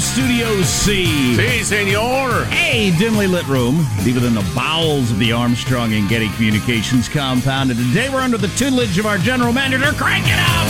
Studio 0.00 0.62
C. 0.62 1.34
Si, 1.36 1.62
senor. 1.64 2.46
A 2.52 2.92
dimly 2.98 3.26
lit 3.26 3.46
room, 3.48 3.84
deeper 4.04 4.20
than 4.20 4.34
the 4.34 4.48
bowels 4.54 5.10
of 5.10 5.18
the 5.18 5.32
Armstrong 5.32 5.92
and 5.92 6.08
Getty 6.08 6.28
Communications 6.30 7.08
compound. 7.08 7.70
And 7.70 7.78
today 7.78 8.08
we're 8.08 8.20
under 8.20 8.38
the 8.38 8.48
tutelage 8.48 8.98
of 8.98 9.06
our 9.06 9.18
general 9.18 9.52
manager. 9.52 9.92
Crank 9.96 10.24
it 10.26 10.38
up! 10.38 10.68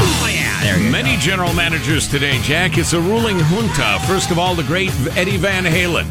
Oh, 0.00 0.30
yeah, 0.32 0.60
there 0.62 0.78
you 0.80 0.90
Many 0.90 1.14
go. 1.16 1.20
general 1.20 1.52
managers 1.54 2.08
today, 2.08 2.40
Jack. 2.42 2.78
It's 2.78 2.92
a 2.92 3.00
ruling 3.00 3.38
junta. 3.38 3.98
First 4.06 4.30
of 4.30 4.38
all, 4.38 4.54
the 4.54 4.64
great 4.64 4.90
Eddie 5.16 5.36
Van 5.36 5.64
Halen 5.64 6.10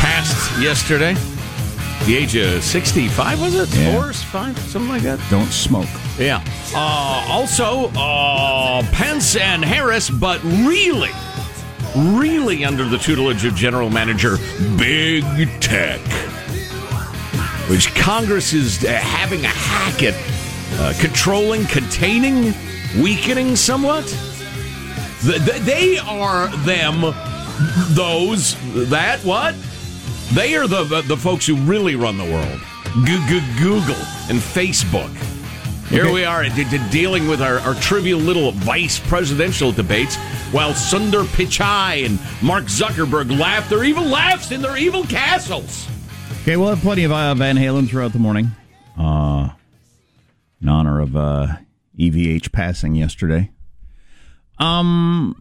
passed 0.00 0.60
yesterday. 0.60 1.14
The 2.06 2.16
age 2.16 2.36
of 2.36 2.62
65, 2.62 3.40
was 3.40 3.54
it? 3.54 3.68
Yeah. 3.74 3.92
Four, 4.00 4.12
five, 4.12 4.58
something 4.58 4.88
like 4.90 5.02
that? 5.02 5.18
Don't 5.30 5.50
smoke. 5.52 5.88
Yeah. 6.18 6.42
Uh, 6.74 7.26
also, 7.28 7.90
uh, 7.94 8.82
Pence 8.92 9.36
and 9.36 9.64
Harris, 9.64 10.08
but 10.08 10.42
really, 10.42 11.10
really 11.94 12.64
under 12.64 12.84
the 12.88 12.96
tutelage 12.96 13.44
of 13.44 13.54
General 13.54 13.90
Manager 13.90 14.38
Big 14.78 15.24
Tech, 15.60 16.00
which 17.68 17.94
Congress 17.94 18.54
is 18.54 18.82
uh, 18.84 18.92
having 18.92 19.44
a 19.44 19.48
hack 19.48 20.02
at 20.02 20.14
uh, 20.80 20.94
controlling, 21.00 21.66
containing, 21.66 22.54
weakening 23.02 23.54
somewhat. 23.54 24.06
Th- 25.22 25.44
th- 25.44 25.62
they 25.62 25.98
are 25.98 26.48
them, 26.64 27.14
those, 27.94 28.56
that, 28.88 29.20
what? 29.22 29.54
They 30.32 30.56
are 30.56 30.66
the, 30.66 30.84
the, 30.84 31.02
the 31.02 31.16
folks 31.16 31.46
who 31.46 31.56
really 31.56 31.94
run 31.94 32.16
the 32.16 32.24
world. 32.24 32.60
Google 33.04 33.94
and 34.30 34.38
Facebook. 34.38 35.10
Here 35.88 36.10
we 36.12 36.24
are 36.24 36.42
d- 36.44 36.64
d- 36.64 36.80
dealing 36.90 37.28
with 37.28 37.40
our, 37.40 37.60
our 37.60 37.74
trivial 37.76 38.18
little 38.18 38.50
vice 38.52 38.98
presidential 38.98 39.70
debates 39.70 40.16
while 40.50 40.72
Sundar 40.72 41.24
Pichai 41.24 42.04
and 42.04 42.18
Mark 42.44 42.64
Zuckerberg 42.64 43.36
laugh 43.38 43.68
their 43.68 43.84
evil 43.84 44.04
laughs 44.04 44.50
in 44.50 44.60
their 44.62 44.76
evil 44.76 45.04
castles. 45.04 45.86
Okay, 46.42 46.56
we'll 46.56 46.70
have 46.70 46.80
plenty 46.80 47.04
of 47.04 47.12
uh, 47.12 47.34
Van 47.34 47.56
Halen 47.56 47.88
throughout 47.88 48.12
the 48.12 48.18
morning. 48.18 48.50
Uh, 48.98 49.50
in 50.60 50.68
honor 50.68 51.00
of 51.00 51.16
uh, 51.16 51.46
EVH 51.98 52.50
passing 52.50 52.94
yesterday. 52.96 53.50
Um, 54.58 55.40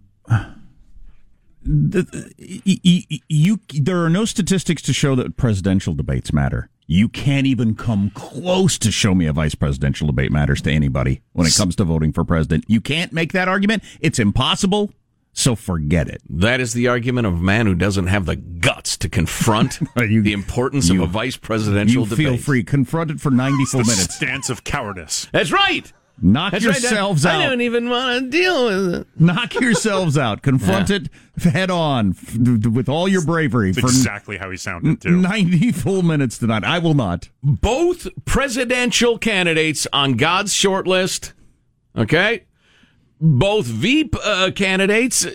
the, 1.63 2.03
the- 2.03 2.61
y- 2.65 2.79
y- 3.09 3.19
you, 3.27 3.59
there 3.73 4.03
are 4.03 4.09
no 4.09 4.25
statistics 4.25 4.81
to 4.83 4.93
show 4.93 5.15
that 5.15 5.37
presidential 5.37 5.93
debates 5.95 6.31
matter. 6.31 6.69
You 6.87 7.09
can't 7.09 7.47
even 7.47 7.73
come 7.75 8.11
close 8.11 8.77
to 8.79 8.91
show 8.91 9.15
me 9.15 9.25
a 9.25 9.33
vice 9.33 9.55
presidential 9.55 10.05
debate 10.07 10.31
matters 10.31 10.61
to 10.63 10.71
anybody 10.71 11.21
when 11.33 11.47
it 11.47 11.55
comes 11.55 11.75
to 11.77 11.83
voting 11.83 12.11
for 12.13 12.23
president. 12.23 12.65
You 12.67 12.79
can't 12.79 13.11
make 13.11 13.33
that 13.33 13.47
argument. 13.47 13.83
It's 14.01 14.19
impossible. 14.19 14.91
So 15.33 15.55
forget 15.55 16.07
it. 16.07 16.21
That 16.29 16.61
is 16.61 16.73
the 16.73 16.87
argument 16.87 17.27
of 17.27 17.33
a 17.33 17.41
man 17.41 17.65
who 17.65 17.75
doesn't 17.75 18.07
have 18.07 18.25
the 18.25 18.35
guts 18.37 18.95
to 18.97 19.09
confront 19.09 19.79
You- 19.97 20.21
the 20.21 20.31
importance 20.31 20.87
you- 20.87 21.01
of 21.03 21.09
a 21.09 21.11
vice 21.11 21.35
presidential 21.37 22.03
You 22.03 22.09
debate. 22.09 22.25
feel 22.27 22.37
free. 22.37 22.63
Confront 22.63 23.11
it 23.11 23.19
for 23.19 23.31
90 23.31 23.65
full 23.65 23.81
minutes. 23.81 24.15
stance 24.15 24.49
of 24.49 24.63
cowardice. 24.63 25.27
That's 25.33 25.51
right. 25.51 25.91
Knock 26.21 26.53
That's 26.53 26.63
yourselves 26.63 27.25
right. 27.25 27.35
out. 27.35 27.41
I 27.41 27.45
don't 27.45 27.61
even 27.61 27.89
want 27.89 28.23
to 28.23 28.29
deal 28.29 28.65
with 28.65 28.95
it. 29.01 29.07
Knock 29.19 29.53
yourselves 29.55 30.17
out. 30.17 30.41
Confront 30.41 30.89
Yeah. 30.89 30.95
it 30.97 31.09
head 31.43 31.69
on 31.69 32.11
f- 32.11 32.37
with 32.37 32.87
all 32.87 33.07
your 33.09 33.21
bravery 33.23 33.71
It's 33.71 33.79
for 33.79 33.87
exactly 33.87 34.37
how 34.37 34.49
he 34.49 34.55
sounded, 34.55 35.01
too. 35.01 35.11
90 35.17 35.73
full 35.73 36.01
minutes 36.03 36.37
tonight. 36.37 36.63
I 36.63 36.79
will 36.79 36.93
not. 36.93 37.29
both 37.43 38.07
presidential 38.23 39.17
candidates 39.17 39.85
on 39.91 40.13
God's 40.13 40.53
short 40.53 40.87
list. 40.87 41.33
Okay, 41.97 42.43
both 43.19 43.65
Veep 43.65 44.15
uh, 44.23 44.51
candidates, 44.55 45.25
uh, 45.25 45.31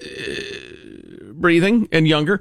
breathing 1.34 1.88
and 1.92 2.06
younger. 2.08 2.40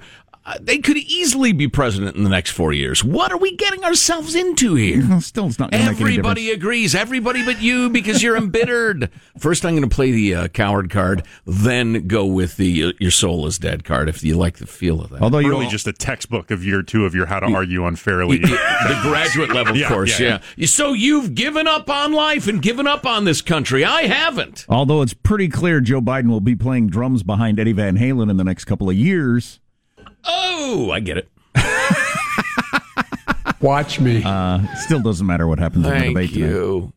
Uh, 0.49 0.57
they 0.59 0.79
could 0.79 0.97
easily 0.97 1.51
be 1.53 1.67
president 1.67 2.15
in 2.15 2.23
the 2.23 2.29
next 2.29 2.49
four 2.49 2.73
years. 2.73 3.03
What 3.03 3.31
are 3.31 3.37
we 3.37 3.55
getting 3.55 3.83
ourselves 3.83 4.33
into 4.33 4.73
here? 4.73 5.05
Well, 5.07 5.21
Still, 5.21 5.45
it's 5.45 5.59
not 5.59 5.69
going 5.69 5.85
make 5.85 6.01
any 6.01 6.09
Everybody 6.09 6.49
agrees. 6.49 6.95
Everybody 6.95 7.45
but 7.45 7.61
you 7.61 7.87
because 7.91 8.23
you're 8.23 8.35
embittered. 8.35 9.11
First, 9.37 9.63
I'm 9.63 9.75
going 9.75 9.87
to 9.87 9.95
play 9.95 10.09
the 10.11 10.33
uh, 10.33 10.47
coward 10.47 10.89
card, 10.89 11.23
then 11.45 12.07
go 12.07 12.25
with 12.25 12.57
the 12.57 12.85
uh, 12.85 12.91
your 12.99 13.11
soul 13.11 13.45
is 13.45 13.59
dead 13.59 13.83
card 13.83 14.09
if 14.09 14.23
you 14.23 14.35
like 14.37 14.57
the 14.57 14.65
feel 14.65 15.01
of 15.01 15.11
that. 15.11 15.21
Although 15.21 15.37
you're 15.37 15.51
Really 15.51 15.67
just 15.67 15.85
a 15.85 15.93
textbook 15.93 16.49
of 16.49 16.65
year 16.65 16.81
two 16.81 17.05
of 17.05 17.13
your 17.13 17.27
how 17.27 17.39
to 17.41 17.45
argue 17.53 17.85
unfairly. 17.85 18.39
the 18.39 18.99
graduate 19.03 19.51
level 19.51 19.75
Yeah, 19.79 19.87
course, 19.87 20.19
yeah, 20.19 20.41
yeah. 20.57 20.65
So 20.65 20.93
you've 20.93 21.35
given 21.35 21.67
up 21.67 21.91
on 21.91 22.11
life 22.11 22.47
and 22.47 22.59
given 22.59 22.87
up 22.87 23.05
on 23.05 23.25
this 23.25 23.43
country. 23.43 23.85
I 23.85 24.03
haven't. 24.03 24.65
although 24.67 25.03
it's 25.03 25.13
pretty 25.13 25.47
clear 25.47 25.79
Joe 25.79 26.01
Biden 26.01 26.29
will 26.29 26.41
be 26.41 26.55
playing 26.55 26.87
drums 26.87 27.21
behind 27.21 27.59
Eddie 27.59 27.71
Van 27.73 27.99
Halen 27.99 28.31
in 28.31 28.37
the 28.37 28.43
next 28.43 28.65
couple 28.65 28.89
of 28.89 28.95
years. 28.95 29.59
Oh, 30.25 30.91
I 30.91 30.99
get 30.99 31.17
it. 31.17 31.29
Watch 33.61 33.99
me. 33.99 34.23
Uh, 34.23 34.65
still 34.75 35.01
doesn't 35.01 35.25
matter 35.27 35.47
what 35.47 35.59
happens 35.59 35.85
in 35.85 35.91
the 35.93 35.99
Thank 35.99 36.13
debate 36.13 36.33
tonight. 36.33 36.49
you. 36.49 36.93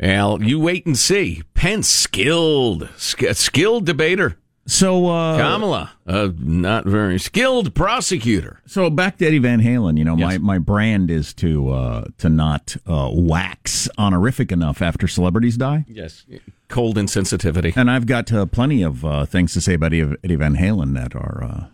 Well, 0.00 0.42
you 0.42 0.58
wait 0.58 0.84
and 0.86 0.98
see. 0.98 1.42
Pence, 1.54 1.86
skilled, 1.88 2.88
sk- 2.96 3.34
skilled 3.34 3.86
debater. 3.86 4.36
So, 4.66 5.06
uh, 5.08 5.36
Kamala, 5.36 5.92
uh, 6.06 6.30
not 6.38 6.86
very 6.86 7.18
skilled 7.20 7.74
prosecutor. 7.74 8.60
so 8.66 8.88
back 8.90 9.18
to 9.18 9.26
Eddie 9.26 9.38
Van 9.38 9.60
Halen. 9.60 9.96
You 9.98 10.04
know, 10.06 10.16
my, 10.16 10.32
Yes. 10.32 10.40
my 10.40 10.58
brand 10.58 11.10
is 11.10 11.32
to 11.34 11.68
uh, 11.70 12.04
to 12.18 12.28
not 12.30 12.74
uh, 12.86 13.10
wax 13.12 13.88
honorific 13.98 14.50
enough 14.50 14.80
after 14.82 15.06
celebrities 15.06 15.56
die. 15.58 15.84
Yes, 15.86 16.24
cold 16.68 16.96
insensitivity. 16.96 17.76
And 17.76 17.90
I've 17.90 18.06
got 18.06 18.32
uh, 18.32 18.46
plenty 18.46 18.82
of 18.82 19.04
uh, 19.04 19.26
things 19.26 19.52
to 19.52 19.60
say 19.60 19.74
about 19.74 19.92
Eddie 19.92 20.16
Eddie 20.24 20.36
Van 20.36 20.56
Halen 20.56 20.94
that 20.94 21.14
are 21.14 21.68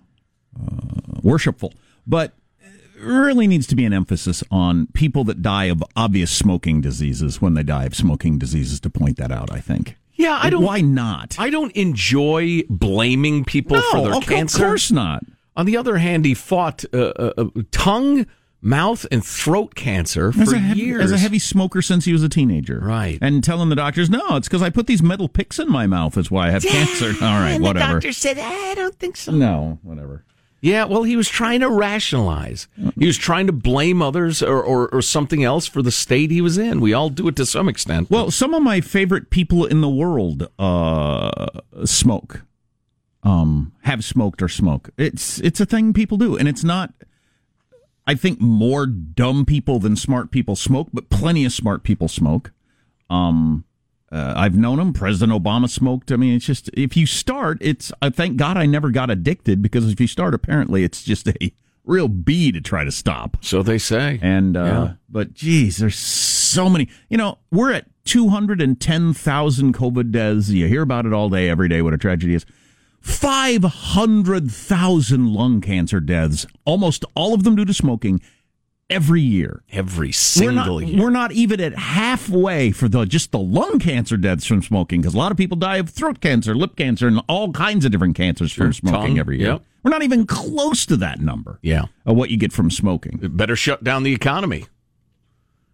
uh, 0.59 1.21
worshipful, 1.22 1.75
but 2.06 2.33
really 2.99 3.47
needs 3.47 3.66
to 3.66 3.75
be 3.77 3.84
an 3.84 3.93
emphasis 3.93 4.44
on 4.50 4.87
people 4.93 5.25
that 5.25 5.41
die 5.43 5.65
of 5.65 5.83
obvious 5.97 6.31
smoking 6.31 6.81
diseases 6.81 7.41
when 7.41 7.55
they 7.55 7.62
die 7.62 7.84
of 7.84 7.94
smoking 7.94 8.38
diseases 8.38 8.78
to 8.81 8.91
point 8.91 9.16
that 9.16 9.31
out. 9.33 9.50
I 9.50 9.61
think. 9.61 9.97
Yeah, 10.15 10.38
I 10.43 10.50
don't. 10.50 10.62
Why 10.65 10.81
not? 10.83 11.37
I 11.38 11.49
don't 11.50 11.72
enjoy 11.75 12.62
blaming 12.69 13.44
people 13.44 13.77
no, 13.78 13.91
for 13.91 14.03
their 14.03 14.15
of- 14.16 14.27
cancer. 14.27 14.62
Of 14.62 14.69
course 14.69 14.91
not. 14.91 15.22
On 15.56 15.66
the 15.66 15.77
other 15.77 15.99
hand, 15.99 16.25
he 16.25 16.34
fought 16.34 16.84
uh, 16.94 16.99
uh, 16.99 17.32
uh, 17.38 17.44
tongue, 17.72 18.27
mouth, 18.62 19.05
and 19.11 19.25
throat 19.25 19.75
cancer 19.75 20.31
for 20.31 20.43
As 20.43 20.53
a, 20.53 20.58
heavy, 20.58 20.81
years. 20.81 21.03
as 21.03 21.12
a 21.12 21.19
heavy 21.19 21.38
smoker 21.38 21.82
since 21.82 22.05
he 22.05 22.12
was 22.12 22.23
a 22.23 22.29
teenager, 22.29 22.79
Right. 22.81 23.19
And 23.20 23.43
telling 23.43 23.69
the 23.70 23.75
doctors, 23.76 24.08
"No, 24.11 24.37
it's 24.37 24.46
because 24.46 24.62
I 24.62 24.69
put 24.70 24.87
these 24.87 25.03
metal 25.03 25.29
picks 25.29 25.58
in 25.58 25.70
my 25.70 25.87
mouth. 25.87 26.17
Is 26.19 26.31
why 26.31 26.49
I 26.49 26.50
have 26.50 26.62
cancer." 26.67 27.12
All 27.25 27.41
right, 27.41 27.58
whatever. 27.61 27.87
The 27.87 27.93
doctor 27.94 28.12
said, 28.12 28.38
I 28.38 28.75
don't 28.75 28.94
think 28.99 29.17
so. 29.17 29.32
no, 29.32 29.79
whatever. 29.82 30.25
Yeah, 30.62 30.84
well, 30.84 31.04
he 31.04 31.16
was 31.16 31.28
trying 31.28 31.60
to 31.60 31.70
rationalize. 31.70 32.68
He 32.98 33.06
was 33.06 33.16
trying 33.16 33.46
to 33.46 33.52
blame 33.52 34.02
others 34.02 34.42
or, 34.42 34.62
or, 34.62 34.88
or 34.88 35.00
something 35.00 35.42
else 35.42 35.66
for 35.66 35.80
the 35.80 35.90
state 35.90 36.30
he 36.30 36.42
was 36.42 36.58
in. 36.58 36.80
We 36.80 36.92
all 36.92 37.08
do 37.08 37.28
it 37.28 37.36
to 37.36 37.46
some 37.46 37.68
extent. 37.68 38.10
Well, 38.10 38.30
some 38.30 38.52
of 38.52 38.62
my 38.62 38.82
favorite 38.82 39.30
people 39.30 39.64
in 39.64 39.80
the 39.80 39.88
world 39.88 40.48
uh, 40.58 41.48
smoke, 41.86 42.42
um, 43.22 43.72
have 43.82 44.04
smoked 44.04 44.42
or 44.42 44.48
smoke. 44.48 44.90
It's 44.98 45.40
it's 45.40 45.60
a 45.60 45.66
thing 45.66 45.92
people 45.92 46.18
do, 46.18 46.36
and 46.36 46.48
it's 46.48 46.64
not. 46.64 46.92
I 48.06 48.14
think 48.14 48.40
more 48.40 48.86
dumb 48.86 49.44
people 49.44 49.78
than 49.78 49.94
smart 49.96 50.30
people 50.30 50.56
smoke, 50.56 50.88
but 50.92 51.10
plenty 51.10 51.44
of 51.44 51.52
smart 51.52 51.84
people 51.84 52.08
smoke. 52.08 52.52
Um, 53.08 53.64
uh, 54.12 54.34
I've 54.36 54.56
known 54.56 54.78
them. 54.78 54.92
President 54.92 55.40
Obama 55.42 55.68
smoked. 55.70 56.10
I 56.12 56.16
mean, 56.16 56.34
it's 56.34 56.44
just 56.46 56.68
if 56.74 56.96
you 56.96 57.06
start, 57.06 57.58
it's. 57.60 57.92
I 58.02 58.10
thank 58.10 58.36
God 58.36 58.56
I 58.56 58.66
never 58.66 58.90
got 58.90 59.10
addicted 59.10 59.62
because 59.62 59.90
if 59.90 60.00
you 60.00 60.06
start, 60.06 60.34
apparently 60.34 60.82
it's 60.84 61.02
just 61.04 61.28
a 61.28 61.52
real 61.84 62.08
bee 62.08 62.52
to 62.52 62.60
try 62.60 62.84
to 62.84 62.90
stop. 62.90 63.36
so 63.40 63.62
they 63.62 63.78
say. 63.78 64.18
And 64.22 64.56
uh, 64.56 64.64
Yeah. 64.64 64.92
but 65.08 65.34
geez, 65.34 65.78
there's 65.78 65.98
so 65.98 66.68
many. 66.68 66.88
You 67.08 67.16
know, 67.18 67.38
we're 67.50 67.72
at 67.72 67.86
210,000 68.04 69.74
COVID 69.74 70.10
deaths. 70.10 70.48
You 70.50 70.66
hear 70.66 70.82
about 70.82 71.06
it 71.06 71.12
all 71.12 71.28
day, 71.28 71.48
every 71.48 71.68
day. 71.68 71.80
What 71.82 71.94
a 71.94 71.98
tragedy 71.98 72.34
is. 72.34 72.44
500,000 73.00 75.32
lung 75.32 75.60
cancer 75.60 76.00
deaths, 76.00 76.46
almost 76.64 77.04
all 77.14 77.34
of 77.34 77.44
them 77.44 77.54
due 77.56 77.64
to 77.64 77.72
smoking, 77.74 78.20
every 78.90 79.20
year. 79.22 79.62
Every 79.70 80.08
We're 80.08 80.12
single 80.12 80.81
not, 80.81 80.87
year. 80.88 81.00
we're 81.02 81.10
not 81.10 81.32
even 81.32 81.60
at 81.60 81.75
halfway 81.76 82.70
for 82.72 82.88
the 82.88 83.04
just 83.06 83.31
the 83.32 83.38
lung 83.38 83.78
cancer 83.78 84.16
deaths 84.16 84.44
from 84.46 84.62
smoking 84.62 85.00
because 85.00 85.14
a 85.14 85.19
lot 85.19 85.31
of 85.32 85.38
people 85.38 85.56
die 85.56 85.76
of 85.76 85.88
throat 85.88 86.20
cancer, 86.20 86.54
lip 86.54 86.76
cancer, 86.76 87.06
and 87.08 87.20
all 87.28 87.52
kinds 87.52 87.84
of 87.84 87.92
different 87.92 88.16
cancers 88.16 88.52
from 88.52 88.72
smoking 88.72 89.00
tongue, 89.00 89.19
every 89.19 89.38
year. 89.38 89.52
yep. 89.52 89.62
We're 89.82 89.90
not 89.90 90.02
even 90.02 90.26
close 90.26 90.84
to 90.87 90.96
that 90.98 91.20
number 91.20 91.58
Yeah. 91.62 91.84
of 92.04 92.16
what 92.16 92.28
you 92.31 92.37
get 92.37 92.52
from 92.52 92.70
smoking. 92.70 93.19
It 93.22 93.37
better 93.37 93.56
shut 93.56 93.82
down 93.82 94.02
the 94.02 94.12
economy. 94.12 94.66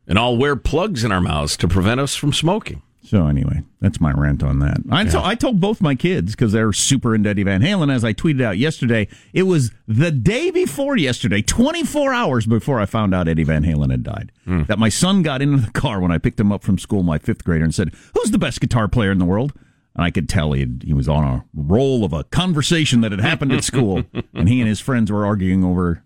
And 0.06 0.18
I'll 0.18 0.36
wear 0.36 0.54
plugs 0.54 1.02
in 1.02 1.10
our 1.10 1.20
mouths 1.20 1.56
to 1.56 1.66
prevent 1.66 1.98
us 2.00 2.14
from 2.14 2.32
smoking. 2.32 2.82
So 3.06 3.28
anyway, 3.28 3.62
that's 3.80 4.00
my 4.00 4.10
rant 4.10 4.42
on 4.42 4.58
that. 4.58 4.78
I, 4.90 5.04
to- 5.04 5.24
I 5.24 5.36
told 5.36 5.60
both 5.60 5.80
my 5.80 5.94
kids 5.94 6.32
because 6.32 6.50
they're 6.50 6.72
super 6.72 7.14
into 7.14 7.30
Eddie 7.30 7.44
Van 7.44 7.62
Halen. 7.62 7.94
As 7.94 8.04
I 8.04 8.12
tweeted 8.12 8.42
out 8.42 8.58
yesterday, 8.58 9.06
it 9.32 9.44
was 9.44 9.70
the 9.86 10.10
day 10.10 10.50
before 10.50 10.96
yesterday, 10.96 11.40
24 11.40 12.12
hours 12.12 12.46
before 12.46 12.80
I 12.80 12.86
found 12.86 13.14
out 13.14 13.28
Eddie 13.28 13.44
Van 13.44 13.62
Halen 13.62 13.92
had 13.92 14.02
died, 14.02 14.32
hmm. 14.44 14.64
that 14.64 14.80
my 14.80 14.88
son 14.88 15.22
got 15.22 15.40
into 15.40 15.58
the 15.58 15.70
car 15.70 16.00
when 16.00 16.10
I 16.10 16.18
picked 16.18 16.40
him 16.40 16.50
up 16.50 16.64
from 16.64 16.78
school, 16.78 17.04
my 17.04 17.18
fifth 17.18 17.44
grader, 17.44 17.62
and 17.62 17.74
said, 17.74 17.94
"Who's 18.14 18.32
the 18.32 18.38
best 18.38 18.60
guitar 18.60 18.88
player 18.88 19.12
in 19.12 19.18
the 19.18 19.24
world?" 19.24 19.52
And 19.94 20.04
I 20.04 20.10
could 20.10 20.28
tell 20.28 20.52
he 20.52 20.66
he 20.82 20.92
was 20.92 21.08
on 21.08 21.22
a 21.22 21.44
roll 21.54 22.04
of 22.04 22.12
a 22.12 22.24
conversation 22.24 23.02
that 23.02 23.12
had 23.12 23.20
happened 23.20 23.52
at 23.52 23.62
school, 23.62 24.02
and 24.34 24.48
he 24.48 24.60
and 24.60 24.68
his 24.68 24.80
friends 24.80 25.12
were 25.12 25.24
arguing 25.24 25.62
over 25.64 26.02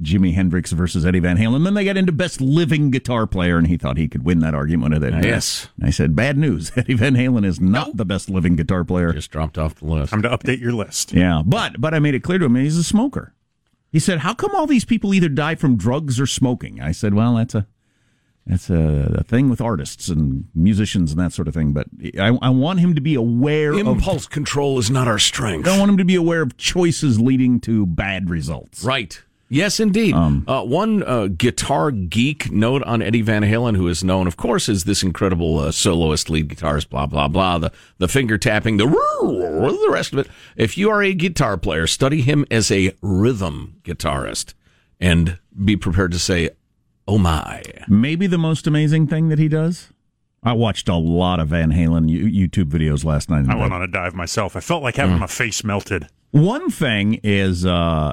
Jimi 0.00 0.34
Hendrix 0.34 0.72
versus 0.72 1.04
Eddie 1.04 1.20
Van 1.20 1.36
Halen. 1.36 1.64
Then 1.64 1.74
they 1.74 1.84
got 1.84 1.96
into 1.96 2.12
best 2.12 2.40
living 2.40 2.90
guitar 2.90 3.26
player, 3.26 3.58
and 3.58 3.66
he 3.66 3.76
thought 3.76 3.96
he 3.98 4.08
could 4.08 4.24
win 4.24 4.38
that 4.40 4.54
argument 4.54 4.94
with 4.94 5.04
Eddie. 5.04 5.28
Yes. 5.28 5.68
And 5.76 5.86
I 5.86 5.90
said, 5.90 6.16
bad 6.16 6.38
news. 6.38 6.72
Eddie 6.76 6.94
Van 6.94 7.14
Halen 7.14 7.44
is 7.44 7.60
not 7.60 7.96
the 7.96 8.04
best 8.04 8.30
living 8.30 8.56
guitar 8.56 8.84
player. 8.84 9.12
Just 9.12 9.30
dropped 9.30 9.58
off 9.58 9.76
the 9.76 9.86
list. 9.86 10.10
Time 10.10 10.22
to 10.22 10.28
update 10.30 10.60
your 10.60 10.72
list. 10.72 11.12
Yeah, 11.12 11.42
but 11.44 11.80
but 11.80 11.94
I 11.94 11.98
made 11.98 12.14
it 12.14 12.22
clear 12.22 12.38
to 12.38 12.46
him 12.46 12.54
he's 12.56 12.76
a 12.76 12.84
smoker. 12.84 13.34
He 13.90 13.98
said, 13.98 14.20
"How 14.20 14.32
come 14.32 14.54
all 14.54 14.66
these 14.66 14.86
people 14.86 15.12
either 15.12 15.28
die 15.28 15.54
from 15.54 15.76
drugs 15.76 16.18
or 16.18 16.26
smoking?" 16.26 16.80
I 16.80 16.92
said, 16.92 17.12
"Well, 17.12 17.34
that's 17.34 17.54
a 17.54 17.66
that's 18.46 18.70
a, 18.70 19.16
a 19.18 19.22
thing 19.24 19.48
with 19.48 19.60
artists 19.60 20.08
and 20.08 20.48
musicians 20.54 21.12
and 21.12 21.20
that 21.20 21.32
sort 21.32 21.46
of 21.48 21.54
thing. 21.54 21.72
But 21.72 21.86
I, 22.18 22.36
I 22.42 22.48
want 22.48 22.80
him 22.80 22.94
to 22.94 23.00
be 23.00 23.14
aware 23.14 23.72
of. 23.72 23.78
Impulse 23.78 24.26
control 24.26 24.78
is 24.78 24.90
not 24.90 25.06
our 25.06 25.14
I 25.14 25.18
strength. 25.18 25.64
don't 25.64 25.78
want 25.78 25.90
him 25.90 25.98
to 25.98 26.04
be 26.04 26.16
aware 26.16 26.42
of 26.42 26.56
choices 26.56 27.20
leading 27.20 27.60
to 27.60 27.86
bad 27.86 28.30
results. 28.30 28.82
Right. 28.84 29.22
Yes, 29.52 29.80
indeed. 29.80 30.14
Um, 30.14 30.46
uh, 30.48 30.62
one 30.62 31.02
uh, 31.02 31.26
guitar 31.26 31.90
geek 31.90 32.50
note 32.50 32.82
on 32.84 33.02
Eddie 33.02 33.20
Van 33.20 33.42
Halen, 33.42 33.76
who 33.76 33.86
is 33.86 34.02
known, 34.02 34.26
of 34.26 34.38
course, 34.38 34.66
as 34.66 34.84
this 34.84 35.02
incredible 35.02 35.58
uh, 35.58 35.70
soloist, 35.70 36.30
lead 36.30 36.48
guitarist, 36.48 36.88
blah 36.88 37.04
blah 37.04 37.28
blah. 37.28 37.58
The 37.58 37.70
the 37.98 38.08
finger 38.08 38.38
tapping, 38.38 38.78
the 38.78 38.86
the 38.86 39.88
rest 39.90 40.14
of 40.14 40.20
it. 40.20 40.28
If 40.56 40.78
you 40.78 40.88
are 40.88 41.02
a 41.02 41.12
guitar 41.12 41.58
player, 41.58 41.86
study 41.86 42.22
him 42.22 42.46
as 42.50 42.70
a 42.70 42.96
rhythm 43.02 43.76
guitarist, 43.82 44.54
and 44.98 45.38
be 45.62 45.76
prepared 45.76 46.12
to 46.12 46.18
say, 46.18 46.48
"Oh 47.06 47.18
my." 47.18 47.62
Maybe 47.86 48.26
the 48.26 48.38
most 48.38 48.66
amazing 48.66 49.06
thing 49.06 49.28
that 49.28 49.38
he 49.38 49.48
does. 49.48 49.90
I 50.42 50.54
watched 50.54 50.88
a 50.88 50.96
lot 50.96 51.40
of 51.40 51.48
Van 51.48 51.72
Halen 51.72 52.08
YouTube 52.08 52.70
videos 52.70 53.04
last 53.04 53.28
night. 53.28 53.44
I 53.50 53.54
went 53.54 53.74
on 53.74 53.82
a 53.82 53.86
dive 53.86 54.14
myself. 54.14 54.56
I 54.56 54.60
felt 54.60 54.82
like 54.82 54.96
having 54.96 55.18
my 55.18 55.26
face 55.26 55.62
melted. 55.62 56.08
One 56.30 56.70
thing 56.70 57.20
is 57.22 57.66
uh, 57.66 58.12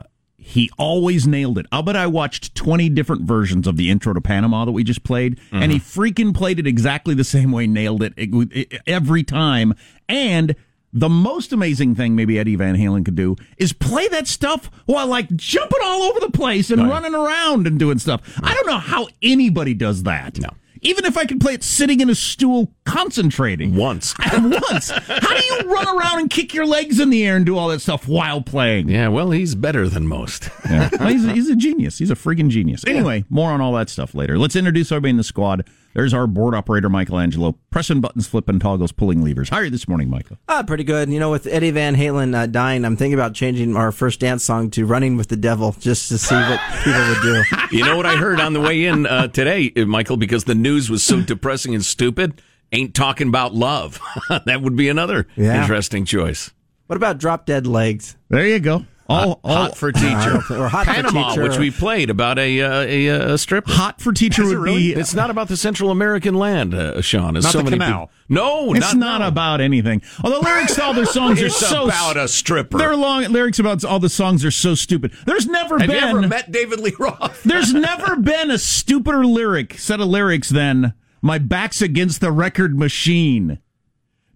he 0.49 0.71
always 0.79 1.27
nailed 1.27 1.59
it. 1.59 1.67
I'll 1.71 1.83
bet 1.83 1.95
I 1.95 2.07
watched 2.07 2.55
20 2.55 2.89
different 2.89 3.21
versions 3.21 3.67
of 3.67 3.77
the 3.77 3.91
intro 3.91 4.13
to 4.13 4.21
Panama 4.21 4.65
that 4.65 4.71
we 4.71 4.83
just 4.83 5.03
played, 5.03 5.39
and 5.51 5.71
he 5.71 5.77
mm-hmm. 5.77 6.01
freaking 6.01 6.35
played 6.35 6.57
it 6.57 6.65
exactly 6.65 7.13
the 7.13 7.23
same 7.23 7.51
way, 7.51 7.67
nailed 7.67 8.01
it, 8.01 8.13
it, 8.17 8.31
it 8.51 8.81
every 8.87 9.23
time. 9.23 9.75
And 10.07 10.55
the 10.91 11.07
most 11.07 11.53
amazing 11.53 11.93
thing 11.93 12.15
maybe 12.15 12.39
Eddie 12.39 12.55
Van 12.55 12.75
Halen 12.75 13.05
could 13.05 13.15
do 13.15 13.35
is 13.59 13.73
play 13.73 14.07
that 14.07 14.27
stuff 14.27 14.71
while 14.87 15.05
like 15.05 15.33
jumping 15.35 15.81
all 15.83 16.01
over 16.01 16.19
the 16.19 16.31
place 16.31 16.71
and 16.71 16.89
running 16.89 17.13
around 17.13 17.67
and 17.67 17.77
doing 17.77 17.99
stuff. 17.99 18.21
I 18.41 18.51
don't 18.55 18.65
know 18.65 18.79
how 18.79 19.07
anybody 19.21 19.75
does 19.75 20.01
that. 20.03 20.39
No. 20.39 20.49
Even 20.81 21.05
if 21.05 21.17
I 21.17 21.25
could 21.25 21.39
play 21.41 21.53
it 21.53 21.63
sitting 21.63 21.99
in 21.99 22.09
a 22.09 22.15
stool 22.15 22.73
concentrating. 22.85 23.75
Once. 23.75 24.13
Once. 24.33 24.89
How 24.89 25.37
do 25.37 25.45
you 25.45 25.73
run 25.73 25.87
around 25.87 26.19
and 26.19 26.29
kick 26.29 26.53
your 26.53 26.65
legs 26.65 26.99
in 26.99 27.09
the 27.09 27.25
air 27.25 27.35
and 27.35 27.45
do 27.45 27.57
all 27.57 27.67
that 27.69 27.81
stuff 27.81 28.07
while 28.07 28.41
playing? 28.41 28.89
Yeah, 28.89 29.09
well, 29.09 29.31
he's 29.31 29.55
better 29.55 29.89
than 29.89 30.07
most. 30.07 30.49
Yeah. 30.65 30.89
Well, 30.99 31.09
he's, 31.09 31.25
a, 31.25 31.31
he's 31.33 31.49
a 31.49 31.55
genius. 31.55 31.97
He's 31.97 32.11
a 32.11 32.15
freaking 32.15 32.49
genius. 32.49 32.83
Anyway, 32.87 33.25
more 33.29 33.51
on 33.51 33.61
all 33.61 33.73
that 33.73 33.89
stuff 33.89 34.15
later. 34.15 34.37
Let's 34.37 34.55
introduce 34.55 34.91
everybody 34.91 35.11
in 35.11 35.17
the 35.17 35.23
squad. 35.23 35.65
There's 35.93 36.13
our 36.13 36.27
board 36.27 36.53
operator, 36.53 36.87
Michelangelo, 36.87 37.55
pressing 37.71 37.99
buttons, 37.99 38.27
flipping 38.27 38.59
toggles, 38.59 38.91
pulling 38.91 39.23
levers. 39.23 39.49
How 39.49 39.57
are 39.57 39.63
you 39.65 39.69
this 39.71 39.87
morning, 39.87 40.09
Michael? 40.09 40.37
Ah, 40.47 40.61
pretty 40.63 40.83
good. 40.83 41.09
You 41.11 41.19
know, 41.19 41.31
with 41.31 41.47
Eddie 41.47 41.71
Van 41.71 41.95
Halen 41.95 42.35
uh, 42.35 42.45
dying, 42.45 42.85
I'm 42.85 42.95
thinking 42.95 43.15
about 43.15 43.33
changing 43.33 43.75
our 43.75 43.91
first 43.91 44.19
dance 44.19 44.43
song 44.43 44.69
to 44.71 44.85
"Running 44.85 45.17
with 45.17 45.29
the 45.29 45.35
Devil" 45.35 45.75
just 45.79 46.09
to 46.09 46.17
see 46.19 46.35
what 46.35 46.59
people 46.83 46.99
would 47.07 47.21
do. 47.21 47.43
You 47.75 47.83
know 47.85 47.97
what 47.97 48.05
I 48.05 48.15
heard 48.17 48.39
on 48.39 48.53
the 48.53 48.61
way 48.61 48.85
in 48.85 49.07
uh, 49.07 49.27
today, 49.29 49.71
uh, 49.75 49.85
Michael, 49.85 50.17
because 50.17 50.43
the 50.43 50.55
news 50.55 50.89
was 50.89 51.03
so 51.03 51.21
depressing 51.21 51.73
and 51.73 51.83
stupid? 51.83 52.41
Ain't 52.71 52.93
talking 52.93 53.27
about 53.27 53.55
love. 53.55 53.99
that 54.45 54.61
would 54.61 54.75
be 54.75 54.89
another 54.89 55.27
Yeah. 55.35 55.59
interesting 55.59 56.05
choice. 56.05 56.51
What 56.85 56.97
about 56.97 57.17
"Drop 57.17 57.47
Dead 57.47 57.65
Legs"? 57.65 58.15
There 58.29 58.45
you 58.47 58.59
go. 58.59 58.85
All, 59.09 59.39
all 59.43 59.55
Hot 59.55 59.75
for 59.77 59.91
teacher. 59.91 60.35
or 60.51 60.69
Hot 60.69 60.85
for 60.85 60.93
Panama, 60.93 61.29
Teacher. 61.31 61.41
which 61.43 61.57
we 61.57 61.71
played 61.71 62.09
about 62.11 62.37
a 62.37 62.61
uh, 62.61 62.81
a, 62.81 63.09
uh, 63.09 63.33
a 63.33 63.37
stripper. 63.39 63.71
hot 63.71 63.99
for 63.99 64.13
teacher 64.13 64.45
would 64.45 64.63
be. 64.65 64.93
It's 64.93 65.15
not 65.15 65.29
about 65.31 65.47
the 65.47 65.57
Central 65.57 65.89
American 65.89 66.35
land, 66.35 66.75
uh, 66.75 67.01
Sean. 67.01 67.35
As 67.35 67.43
Not 67.45 67.51
so 67.53 67.57
the 67.57 67.63
many 67.65 67.77
canal. 67.77 68.07
people- 68.07 68.11
No, 68.29 68.73
It's 68.75 68.93
not, 68.93 69.21
no. 69.21 69.27
about 69.27 69.61
anything. 69.61 70.03
Oh, 70.23 70.29
the 70.29 70.39
lyrics 70.39 70.75
to 70.75 70.83
all 70.83 70.93
their 70.93 71.07
songs 71.07 71.41
are 71.41 71.47
It's 71.47 71.57
so 71.57 71.85
about 71.85 72.17
a 72.17 72.27
stripper. 72.27 72.77
Their 72.77 72.95
long 72.95 73.23
lyrics 73.23 73.57
about 73.57 73.83
all 73.83 73.99
the 73.99 74.09
songs 74.09 74.45
are 74.45 74.51
so 74.51 74.75
stupid. 74.75 75.11
There's 75.25 75.47
never 75.47 75.79
Have 75.79 75.87
been. 75.87 75.97
you 76.03 76.07
ever 76.07 76.27
met 76.27 76.51
David 76.51 76.79
Lee 76.79 76.93
Roth? 76.99 77.41
There's 77.43 77.73
never 77.73 78.15
been 78.15 78.51
a 78.51 78.59
stupider 78.59 79.25
lyric 79.25 79.79
set 79.79 79.99
of 79.99 80.07
lyrics 80.07 80.49
than 80.49 80.93
"My 81.23 81.39
back's 81.39 81.81
against 81.81 82.21
the 82.21 82.31
record 82.31 82.77
machine." 82.77 83.57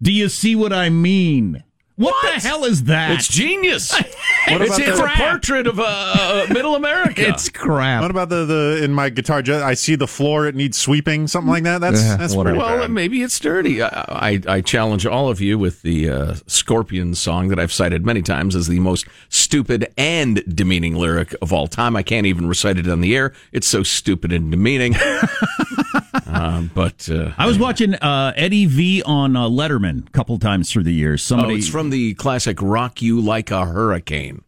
Do 0.02 0.12
you 0.12 0.30
see 0.30 0.56
what 0.56 0.74
I 0.74 0.90
mean? 0.90 1.64
What, 1.96 2.16
the 2.24 2.40
hell 2.42 2.64
is 2.66 2.86
that? 2.86 3.12
It's 3.12 3.28
genius. 3.28 3.94
What 4.50 4.62
it's 4.62 4.76
about 4.78 4.88
it's 4.90 5.00
the- 5.00 5.06
a 5.06 5.10
portrait 5.16 5.68
of 5.68 5.80
uh, 5.80 5.84
uh, 5.88 6.46
Middle 6.54 6.76
America. 6.76 7.28
It's 7.28 7.50
crap. 7.50 8.02
What 8.02 8.12
about 8.12 8.30
the, 8.30 8.46
the 8.46 8.84
in 8.84 8.92
my 8.94 9.10
guitar? 9.10 9.42
I 9.48 9.74
see 9.74 9.96
the 9.96 10.08
floor; 10.08 10.48
it 10.48 10.56
needs 10.56 10.78
sweeping, 10.78 11.28
something 11.28 11.50
like 11.52 11.64
that. 11.64 11.80
That's 11.82 12.02
Yeah, 12.04 12.18
that's 12.18 12.36
pretty 12.36 12.58
Well, 12.58 12.80
bad. 12.80 12.92
maybe 12.92 13.22
it's 13.24 13.40
dirty. 13.40 13.82
I, 13.82 13.88
I, 14.10 14.42
I 14.48 14.62
challenge 14.62 15.06
all 15.06 15.30
of 15.30 15.40
you 15.42 15.58
with 15.58 15.82
the 15.82 16.10
uh, 16.10 16.36
Scorpions 16.48 17.20
song 17.20 17.48
that 17.50 17.60
I've 17.60 17.72
cited 17.72 18.06
many 18.06 18.22
times 18.22 18.56
as 18.56 18.68
the 18.68 18.80
most 18.80 19.06
stupid 19.30 19.92
and 19.98 20.44
demeaning 20.56 20.96
lyric 20.96 21.34
of 21.42 21.54
all 21.54 21.68
time. 21.68 21.96
I 21.96 22.04
can't 22.04 22.26
even 22.26 22.48
recite 22.48 22.78
it 22.78 22.88
on 22.90 23.02
the 23.02 23.16
air. 23.16 23.34
It's 23.52 23.68
so 23.68 23.84
stupid 23.84 24.32
and 24.34 24.52
demeaning. 24.52 24.96
uh, 26.34 26.62
but 26.74 27.10
uh, 27.10 27.32
I 27.38 27.46
was 27.46 27.58
watching 27.60 27.96
uh, 27.96 28.34
Eddie 28.36 28.66
V 28.66 29.04
on 29.06 29.36
uh, 29.36 29.44
Letterman 29.48 30.08
a 30.08 30.12
couple 30.12 30.38
times 30.40 30.72
through 30.72 30.84
the 30.84 30.94
years. 30.94 31.22
oh, 31.24 31.36
Somebody 31.36 31.56
it's 31.56 31.68
from 31.70 31.90
the 31.90 32.14
classic 32.16 32.62
"Rock 32.62 33.02
You 33.02 33.20
Like 33.22 33.52
a 33.52 33.66
Hurricane." 33.66 34.44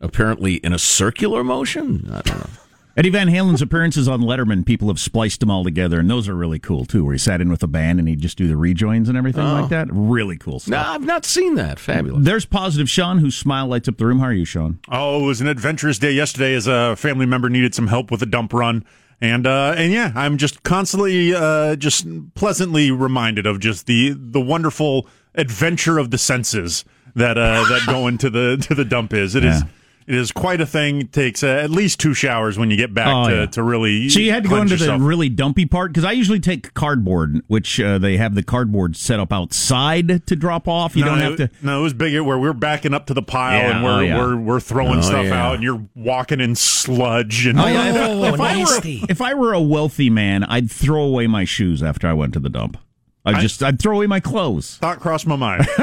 Apparently, 0.00 0.54
in 0.56 0.72
a 0.72 0.78
circular 0.78 1.44
motion. 1.44 2.08
I 2.12 2.20
don't 2.22 2.38
know. 2.38 2.50
Eddie 2.94 3.08
Van 3.08 3.28
Halen's 3.28 3.62
appearances 3.62 4.06
on 4.06 4.20
Letterman, 4.20 4.66
people 4.66 4.88
have 4.88 5.00
spliced 5.00 5.40
them 5.40 5.50
all 5.50 5.64
together, 5.64 5.98
and 5.98 6.10
those 6.10 6.28
are 6.28 6.34
really 6.34 6.58
cool 6.58 6.84
too. 6.84 7.04
Where 7.06 7.14
he 7.14 7.18
sat 7.18 7.40
in 7.40 7.48
with 7.50 7.62
a 7.62 7.66
band 7.66 7.98
and 7.98 8.06
he'd 8.06 8.20
just 8.20 8.36
do 8.36 8.46
the 8.48 8.56
rejoins 8.56 9.08
and 9.08 9.16
everything 9.16 9.44
like 9.44 9.70
that. 9.70 9.88
Really 9.90 10.36
cool 10.36 10.60
stuff. 10.60 10.70
No. 10.72 10.92
I've 10.92 11.04
not 11.06 11.24
seen 11.24 11.54
that. 11.54 11.78
Fabulous. 11.78 12.22
There's 12.24 12.44
positive 12.44 12.90
Sean, 12.90 13.16
whose 13.18 13.34
smile 13.34 13.66
lights 13.66 13.88
up 13.88 13.96
the 13.96 14.04
room. 14.04 14.18
How 14.18 14.26
are 14.26 14.32
you, 14.34 14.44
Sean? 14.44 14.78
Oh, 14.90 15.22
it 15.24 15.26
was 15.26 15.40
an 15.40 15.46
adventurous 15.46 15.98
day 15.98 16.12
yesterday 16.12 16.52
as 16.52 16.66
a 16.66 16.94
family 16.96 17.24
member 17.24 17.48
needed 17.48 17.74
some 17.74 17.86
help 17.86 18.10
with 18.10 18.20
a 18.22 18.26
dump 18.26 18.52
run. 18.52 18.84
And 19.22 19.46
uh, 19.46 19.74
and 19.76 19.92
yeah, 19.92 20.10
I'm 20.16 20.36
just 20.36 20.64
constantly 20.64 21.32
uh, 21.32 21.76
just 21.76 22.04
pleasantly 22.34 22.90
reminded 22.90 23.46
of 23.46 23.60
just 23.60 23.86
the 23.86 24.10
the 24.18 24.40
wonderful 24.40 25.06
adventure 25.36 25.96
of 25.98 26.10
the 26.10 26.18
senses 26.18 26.84
that 27.14 27.38
uh, 27.38 27.62
that 27.68 27.82
go 27.86 28.08
into 28.08 28.28
the 28.28 28.56
to 28.68 28.74
the 28.74 28.84
dump 28.84 29.14
is. 29.14 29.36
It 29.36 29.44
is 29.44 29.60
Yeah. 29.60 29.66
it 29.68 29.72
is 30.14 30.32
quite 30.32 30.60
a 30.60 30.66
thing. 30.66 31.00
It 31.02 31.12
takes 31.12 31.42
uh, 31.42 31.46
at 31.48 31.70
least 31.70 32.00
two 32.00 32.14
showers 32.14 32.58
when 32.58 32.70
you 32.70 32.76
get 32.76 32.92
back 32.94 33.08
Oh, 33.08 33.28
to, 33.30 33.36
yeah. 33.36 33.46
to 33.46 33.62
really. 33.62 34.08
So 34.08 34.20
you 34.20 34.30
had 34.32 34.42
to 34.44 34.48
go 34.48 34.56
into 34.60 34.74
yourself. 34.74 34.98
the 35.00 35.04
really 35.04 35.28
dumpy 35.28 35.66
part 35.66 35.90
because 35.92 36.04
I 36.04 36.12
usually 36.12 36.40
take 36.40 36.74
cardboard, 36.74 37.40
which 37.46 37.80
uh, 37.80 37.98
they 37.98 38.16
have 38.16 38.34
the 38.34 38.42
cardboard 38.42 38.96
set 38.96 39.20
up 39.20 39.32
outside 39.32 40.26
to 40.26 40.36
drop 40.36 40.68
off. 40.68 40.96
You 40.96 41.04
no, 41.04 41.10
don't 41.12 41.18
have 41.20 41.40
it- 41.40 41.50
to. 41.58 41.66
No, 41.66 41.80
it 41.80 41.82
was 41.82 41.94
big 41.94 42.18
where 42.20 42.38
we're 42.38 42.52
backing 42.52 42.94
up 42.94 43.06
to 43.06 43.14
the 43.14 43.22
pile 43.22 43.58
Yeah, 43.58 43.74
and 43.76 43.84
we're 43.84 43.90
oh, 43.90 44.00
yeah. 44.00 44.18
we're 44.18 44.36
we're 44.36 44.60
throwing 44.60 44.98
Oh, 44.98 45.02
stuff 45.02 45.24
yeah. 45.26 45.46
out, 45.46 45.54
and 45.54 45.62
you're 45.62 45.82
walking 45.94 46.40
in 46.40 46.54
sludge 46.54 47.46
and 47.46 47.58
Oh, 47.60 47.66
yeah, 47.66 47.88
if, 48.26 48.34
if 48.34 48.40
I 48.40 48.54
nasty. 48.58 49.00
were, 49.00 49.06
if 49.10 49.20
I 49.22 49.34
were 49.34 49.52
a 49.52 49.60
wealthy 49.60 50.10
man, 50.10 50.44
I'd 50.44 50.70
throw 50.70 51.02
away 51.04 51.26
my 51.26 51.44
shoes 51.44 51.82
after 51.82 52.06
I 52.06 52.12
went 52.12 52.32
to 52.34 52.40
the 52.40 52.50
dump. 52.50 52.76
I 53.24 53.40
just 53.40 53.62
I'd 53.62 53.78
throw 53.80 53.96
away 53.96 54.08
my 54.08 54.18
clothes. 54.18 54.78
thought 54.78 54.98
crossed 54.98 55.28
my 55.28 55.36
mind. 55.36 55.66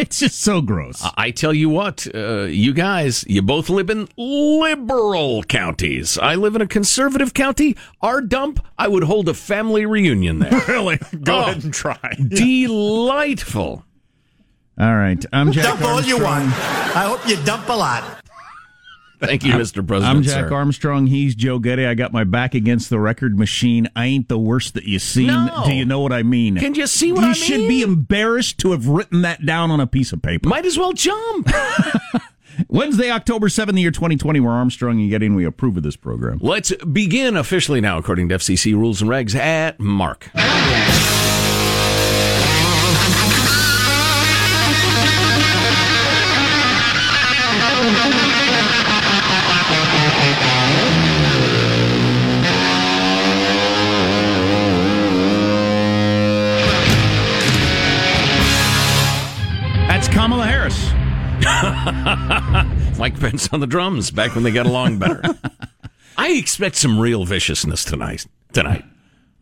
It's 0.10 0.18
just 0.20 0.40
so 0.40 0.62
gross. 0.62 1.06
I 1.16 1.30
tell 1.30 1.52
you 1.52 1.68
what, 1.68 2.06
uh, 2.14 2.44
you 2.44 2.72
guys, 2.72 3.24
you 3.28 3.42
both 3.42 3.68
live 3.68 3.90
in 3.90 4.08
liberal 4.16 5.42
counties. 5.44 6.16
I 6.18 6.36
live 6.36 6.56
in 6.56 6.62
a 6.62 6.66
conservative 6.66 7.34
county. 7.34 7.76
Our 8.00 8.20
dump, 8.22 8.64
I 8.78 8.88
would 8.88 9.04
hold 9.04 9.28
a 9.28 9.34
family 9.34 9.84
reunion 9.86 10.38
there. 10.38 10.58
really, 10.68 10.96
go 11.22 11.36
Oh. 11.36 11.40
ahead 11.42 11.64
and 11.64 11.74
try. 11.74 11.98
Delightful. 12.28 13.84
All 14.78 14.96
right. 14.96 15.22
I'm 15.32 15.52
Jack 15.52 15.64
Dump 15.64 15.82
all 15.82 16.00
you 16.00 16.14
Armstrong. 16.14 16.44
want. 16.44 16.96
I 16.96 17.04
hope 17.04 17.28
you 17.28 17.36
dump 17.44 17.68
a 17.68 17.72
lot. 17.74 18.19
Thank 19.20 19.44
you, 19.44 19.52
Mr. 19.52 19.86
President. 19.86 20.16
I'm 20.16 20.22
Jack 20.22 20.48
sir. 20.48 20.54
Armstrong. 20.54 21.06
He's 21.06 21.34
Joe 21.34 21.58
Getty. 21.58 21.84
I 21.84 21.94
got 21.94 22.12
my 22.12 22.24
back 22.24 22.54
against 22.54 22.88
the 22.88 22.98
record 22.98 23.38
machine. 23.38 23.88
I 23.94 24.06
ain't 24.06 24.28
the 24.28 24.38
worst 24.38 24.74
that 24.74 24.84
you 24.84 24.98
seen. 24.98 25.26
No. 25.26 25.62
Do 25.66 25.74
you 25.74 25.84
know 25.84 26.00
what 26.00 26.12
I 26.12 26.22
mean? 26.22 26.56
Can 26.56 26.74
you 26.74 26.86
see 26.86 27.12
what 27.12 27.22
you 27.22 27.28
I 27.28 27.32
should 27.34 27.68
be 27.68 27.82
embarrassed 27.82 28.58
to 28.58 28.72
have 28.72 28.88
written 28.88 29.22
that 29.22 29.44
down 29.44 29.70
on 29.70 29.78
a 29.78 29.86
piece 29.86 30.12
of 30.12 30.22
paper. 30.22 30.48
Might 30.48 30.64
as 30.64 30.78
well 30.78 30.94
jump. 30.94 31.50
Wednesday, 32.68 33.10
October 33.10 33.48
7th, 33.48 33.74
the 33.74 33.82
year 33.82 33.90
2020. 33.90 34.40
We're 34.40 34.50
Armstrong 34.50 35.00
and 35.00 35.10
Getty, 35.10 35.26
and 35.26 35.36
we 35.36 35.44
approve 35.44 35.76
of 35.76 35.82
this 35.82 35.96
program. 35.96 36.38
Let's 36.40 36.74
begin 36.76 37.36
officially 37.36 37.80
now, 37.80 37.98
according 37.98 38.30
to 38.30 38.36
FCC 38.36 38.74
rules 38.74 39.02
and 39.02 39.10
regs, 39.10 39.34
at 39.34 39.78
Mark. 39.78 40.30
That's 60.00 60.14
Kamala 60.14 60.46
Harris. 60.46 60.78
Mike 62.98 63.20
Pence 63.20 63.50
on 63.52 63.60
the 63.60 63.66
drums 63.66 64.10
back 64.10 64.34
when 64.34 64.44
they 64.44 64.50
got 64.50 64.64
along 64.64 64.98
better. 64.98 65.20
I 66.16 66.30
expect 66.30 66.76
some 66.76 66.98
real 66.98 67.26
viciousness 67.26 67.84
tonight. 67.84 68.26
Tonight. 68.54 68.82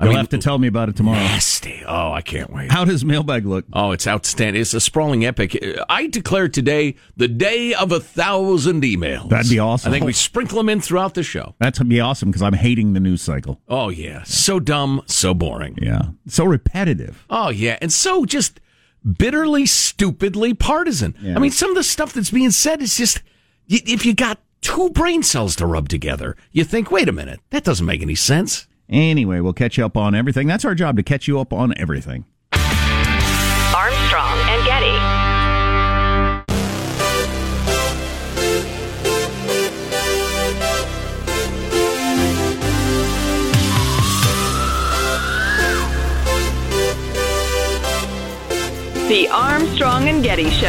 I 0.01 0.05
You'll 0.07 0.15
mean, 0.15 0.19
have 0.19 0.31
to 0.31 0.39
tell 0.39 0.59
me 0.59 0.67
about 0.67 0.89
it 0.89 0.97
tomorrow. 0.97 1.17
nasty. 1.21 1.85
Oh, 1.87 2.11
I 2.11 2.23
can't 2.23 2.53
wait. 2.53 2.73
How 2.73 2.85
does 2.85 3.05
mailbag 3.05 3.47
look? 3.47 3.67
Oh, 3.73 3.93
it's 3.93 4.09
outstanding. 4.09 4.61
It's 4.61 4.75
a 4.75 4.81
sprawling 4.81 5.25
epic. 5.25 5.57
I 5.89 6.09
declare 6.09 6.49
today 6.49 6.97
the 7.17 7.29
day 7.29 7.73
of 7.75 7.93
a 7.93 8.01
thousand 8.01 8.83
emails. 8.83 9.29
That'd 9.29 9.49
be 9.49 9.61
awesome. 9.61 9.91
I 9.91 9.95
think 9.95 10.07
we 10.07 10.13
sprinkle 10.13 10.59
them 10.59 10.69
in 10.69 10.81
throughout 10.81 11.15
the 11.15 11.23
show. 11.23 11.55
Gonna 11.63 11.85
be 11.85 12.01
awesome 12.01 12.31
because 12.31 12.43
I'm 12.43 12.55
hating 12.55 12.95
the 12.95 13.01
news 13.01 13.23
cycle. 13.23 13.61
Oh, 13.69 13.91
yeah. 13.91 14.25
So 14.25 14.59
dumb, 14.59 15.03
so 15.07 15.35
boring. 15.35 15.79
Yeah, 15.81 16.03
so 16.27 16.45
repetitive. 16.45 17.25
Oh, 17.31 17.51
yeah. 17.51 17.79
And 17.81 17.93
so 17.93 18.25
just 18.25 18.59
bitterly, 19.05 19.67
stupidly 19.67 20.55
partisan. 20.55 21.15
Yeah. 21.21 21.37
I 21.37 21.39
mean, 21.39 21.51
some 21.51 21.71
of 21.71 21.77
the 21.77 21.83
stuff 21.83 22.13
that's 22.13 22.31
being 22.31 22.51
said 22.51 22.83
is 22.83 22.97
just 22.97 23.23
if 23.69 24.07
you 24.07 24.15
got 24.15 24.41
two 24.61 24.91
brain 24.91 25.23
cells 25.23 25.57
to 25.57 25.67
rub 25.67 25.89
together, 25.89 26.37
you 26.53 26.65
think, 26.65 26.91
wait 26.91 27.09
a 27.09 27.13
minute, 27.13 27.41
that 27.51 27.65
doesn't 27.65 27.87
make 27.87 28.03
any 28.03 28.15
sense. 28.15 28.67
Anyway, 28.89 29.41
we'll 29.41 29.53
catch 29.53 29.77
you 29.77 29.85
up 29.85 29.97
on 29.97 30.15
everything. 30.15 30.47
That's 30.47 30.65
our 30.65 30.75
job 30.75 30.97
to 30.97 31.03
catch 31.03 31.29
you 31.29 31.39
up 31.39 31.53
on 31.53 31.75
everything. 31.79 32.25
The 49.09 49.27
Armstrong 49.29 50.07
and 50.11 50.23
Getty 50.23 50.51
Show. 50.51 50.69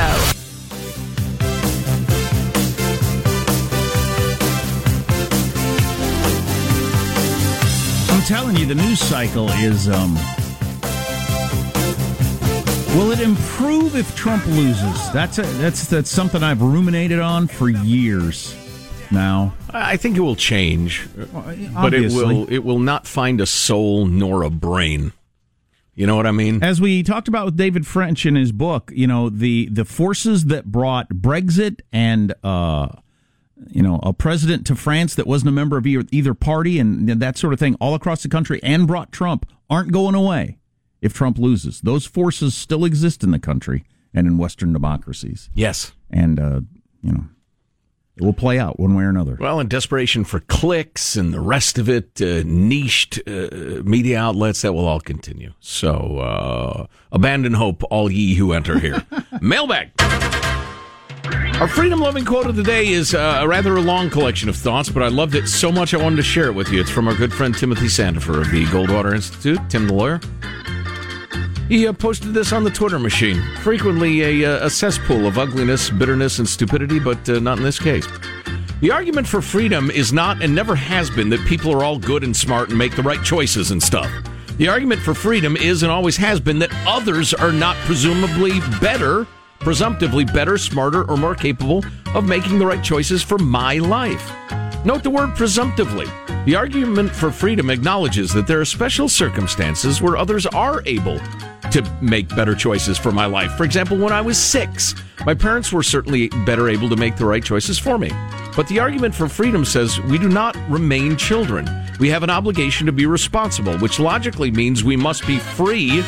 I'm 8.10 8.22
telling 8.24 8.55
you, 8.55 8.65
the 8.65 8.75
news 8.75 9.01
cycle 9.01 9.50
is. 9.50 9.89
Um, 9.89 10.15
will 12.96 13.12
it 13.12 13.19
improve 13.19 13.98
if 13.98 14.15
Trump 14.15 14.46
loses? 14.46 15.12
That's 15.12 15.38
a, 15.39 15.41
that's 15.41 15.88
that's 15.88 16.10
something 16.10 16.41
I've 16.41 16.62
ruminated 16.62 17.19
on 17.19 17.48
for 17.48 17.67
years 17.67 18.55
now. 19.12 19.53
I 19.72 19.98
think 19.98 20.15
it 20.15 20.22
will 20.22 20.38
change, 20.38 21.10
but 21.74 21.93
it 21.93 22.13
will 22.13 22.50
it 22.50 22.60
will 22.60 22.79
not 22.79 23.05
find 23.05 23.41
a 23.41 23.46
soul 23.46 24.05
nor 24.05 24.43
a 24.43 24.50
brain. 24.50 25.12
You 26.00 26.08
know 26.08 26.15
what 26.15 26.25
I 26.25 26.32
mean? 26.32 26.63
As 26.63 26.79
we 26.79 27.03
talked 27.03 27.27
about 27.27 27.44
with 27.44 27.58
David 27.58 27.86
French 27.86 28.25
in 28.25 28.36
his 28.36 28.53
book, 28.53 28.89
you 28.96 29.06
know 29.06 29.29
the 29.29 29.68
the 29.70 29.84
forces 29.84 30.46
that 30.46 30.65
brought 30.72 31.10
Brexit 31.10 31.82
and 31.91 32.34
uh, 32.41 32.88
you 33.68 33.84
know 33.84 34.00
a 34.01 34.13
president 34.13 34.65
to 34.68 34.75
France 34.77 35.13
that 35.15 35.27
wasn't 35.27 35.50
a 35.50 35.51
member 35.51 35.75
of 35.77 35.86
either, 35.86 36.06
either 36.12 36.34
party 36.34 36.79
and 36.79 37.10
that 37.10 37.38
sort 37.38 37.51
of 37.51 37.60
thing 37.60 37.75
all 37.82 37.96
across 37.96 38.24
the 38.24 38.29
country 38.29 38.62
and 38.63 38.88
brought 38.88 39.12
Trump 39.12 39.46
aren't 39.70 39.91
going 39.91 40.15
away 40.15 40.58
if 41.01 41.13
Trump 41.13 41.38
loses. 41.38 41.82
Those 41.82 42.06
forces 42.06 42.56
still 42.56 42.86
exist 42.86 43.22
in 43.22 43.32
the 43.32 43.39
country 43.39 43.84
and 44.13 44.25
in 44.25 44.38
Western 44.38 44.72
democracies, 44.72 45.50
Yes. 45.53 45.91
and 46.10 46.39
uh, 46.39 46.62
you 47.03 47.12
know 47.12 47.25
it 48.19 48.25
will 48.25 48.33
play 48.33 48.59
out 48.59 48.79
one 48.79 48.95
way 48.95 49.03
or 49.03 49.09
another. 49.09 49.38
Well, 49.39 49.59
in 49.59 49.67
desperation 49.67 50.25
for 50.25 50.41
clicks 50.41 51.15
and 51.15 51.33
the 51.33 51.39
rest 51.39 51.77
of 51.77 51.88
it, 51.88 52.21
uh, 52.21 52.43
niched 52.45 53.19
uh, 53.25 53.81
media 53.83 54.19
outlets, 54.19 54.61
that 54.63 54.73
will 54.73 54.85
all 54.85 54.99
continue. 54.99 55.53
So, 55.61 56.17
uh, 56.19 56.88
abandon 57.13 57.53
hope, 57.53 57.83
all 57.89 58.11
ye 58.11 58.35
who 58.35 58.51
enter 58.51 58.77
here. 58.77 59.05
Mailbag. 59.41 59.91
Our 61.59 61.67
freedom 61.67 61.99
loving 61.99 62.25
quote 62.25 62.47
of 62.47 62.55
the 62.55 62.63
day 62.63 62.88
is 62.88 63.13
uh, 63.13 63.39
a 63.41 63.47
rather 63.47 63.75
a 63.75 63.81
long 63.81 64.09
collection 64.09 64.49
of 64.49 64.55
thoughts, 64.55 64.89
but 64.89 65.03
I 65.03 65.07
loved 65.07 65.35
it 65.35 65.47
so 65.47 65.71
much 65.71 65.93
I 65.93 65.97
wanted 65.97 66.17
to 66.17 66.23
share 66.23 66.47
it 66.47 66.53
with 66.53 66.69
you. 66.69 66.81
It's 66.81 66.89
from 66.89 67.07
our 67.07 67.15
good 67.15 67.33
friend 67.33 67.55
Timothy 67.55 67.88
Sandefur 67.88 68.41
of 68.41 68.51
the 68.51 68.65
Goldwater 68.65 69.13
Institute, 69.13 69.59
Tim 69.69 69.88
the 69.88 69.93
lawyer. 69.93 70.19
He 71.69 71.88
uh, 71.88 71.93
posted 71.93 72.33
this 72.33 72.51
on 72.51 72.63
the 72.63 72.71
Twitter 72.71 72.97
machine. 72.97 73.39
Frequently 73.57 74.43
a, 74.43 74.55
uh, 74.55 74.65
a 74.65 74.69
cesspool 74.71 75.27
of 75.27 75.38
ugliness, 75.38 75.91
bitterness, 75.91 76.39
and 76.39 76.49
stupidity, 76.49 76.97
but 76.97 77.29
uh, 77.29 77.39
not 77.39 77.59
in 77.59 77.63
this 77.63 77.77
case. 77.77 78.07
The 78.81 78.89
argument 78.89 79.27
for 79.27 79.39
freedom 79.39 79.91
is 79.91 80.11
not 80.11 80.41
and 80.41 80.55
never 80.55 80.73
has 80.73 81.11
been 81.11 81.29
that 81.29 81.45
people 81.45 81.71
are 81.71 81.83
all 81.83 81.99
good 81.99 82.23
and 82.23 82.35
smart 82.35 82.69
and 82.69 82.77
make 82.77 82.95
the 82.95 83.03
right 83.03 83.23
choices 83.23 83.69
and 83.69 83.83
stuff. 83.83 84.09
The 84.57 84.67
argument 84.67 85.01
for 85.01 85.13
freedom 85.13 85.55
is 85.55 85.83
and 85.83 85.91
always 85.91 86.17
has 86.17 86.39
been 86.39 86.57
that 86.57 86.73
others 86.88 87.35
are 87.35 87.51
not 87.51 87.75
presumably 87.85 88.61
better, 88.81 89.27
presumptively 89.59 90.25
better, 90.25 90.57
smarter, 90.57 91.03
or 91.03 91.17
more 91.17 91.35
capable 91.35 91.85
of 92.15 92.27
making 92.27 92.57
the 92.57 92.65
right 92.65 92.83
choices 92.83 93.21
for 93.21 93.38
my 93.38 93.77
life. 93.77 94.31
Note 94.85 95.03
the 95.03 95.11
word 95.11 95.35
presumptively. 95.35 96.07
The 96.46 96.55
argument 96.55 97.12
for 97.12 97.31
freedom 97.31 97.69
acknowledges 97.69 98.31
that 98.34 98.48
there 98.48 98.62
are 98.62 98.65
special 98.65 99.10
circumstances 99.10 100.01
where 100.01 100.15
others 100.15 100.46
are 100.48 100.81
able 100.86 101.19
to 101.72 101.98
make 102.01 102.29
better 102.29 102.55
choices 102.55 102.98
for 102.98 103.12
my 103.12 103.25
life. 103.25 103.51
For 103.51 103.65
example, 103.65 103.98
when 103.98 104.13
I 104.13 104.22
was 104.22 104.38
six, 104.38 104.96
my 105.25 105.34
parents 105.34 105.72
were 105.72 105.84
certainly 105.84 106.29
better 106.46 106.69
able 106.69 106.89
to 106.89 106.96
make 106.96 107.17
the 107.17 107.25
right 107.25 107.43
choices 107.43 107.77
for 107.77 107.98
me. 107.98 108.10
But 108.55 108.67
the 108.69 108.79
argument 108.79 109.13
for 109.13 109.27
freedom 109.27 109.65
says 109.65 110.00
we 110.01 110.17
do 110.17 110.29
not 110.29 110.58
remain 110.69 111.17
children. 111.17 111.69
We 112.00 112.10
have 112.10 112.24
an 112.24 112.29
obligation 112.29 112.86
to 112.86 112.93
be 112.93 113.05
responsible, 113.05 113.77
which 113.77 114.00
logically 114.00 114.50
means 114.50 114.84
we 114.84 114.96
must 114.96 115.27
be 115.27 115.38
free 115.38 116.01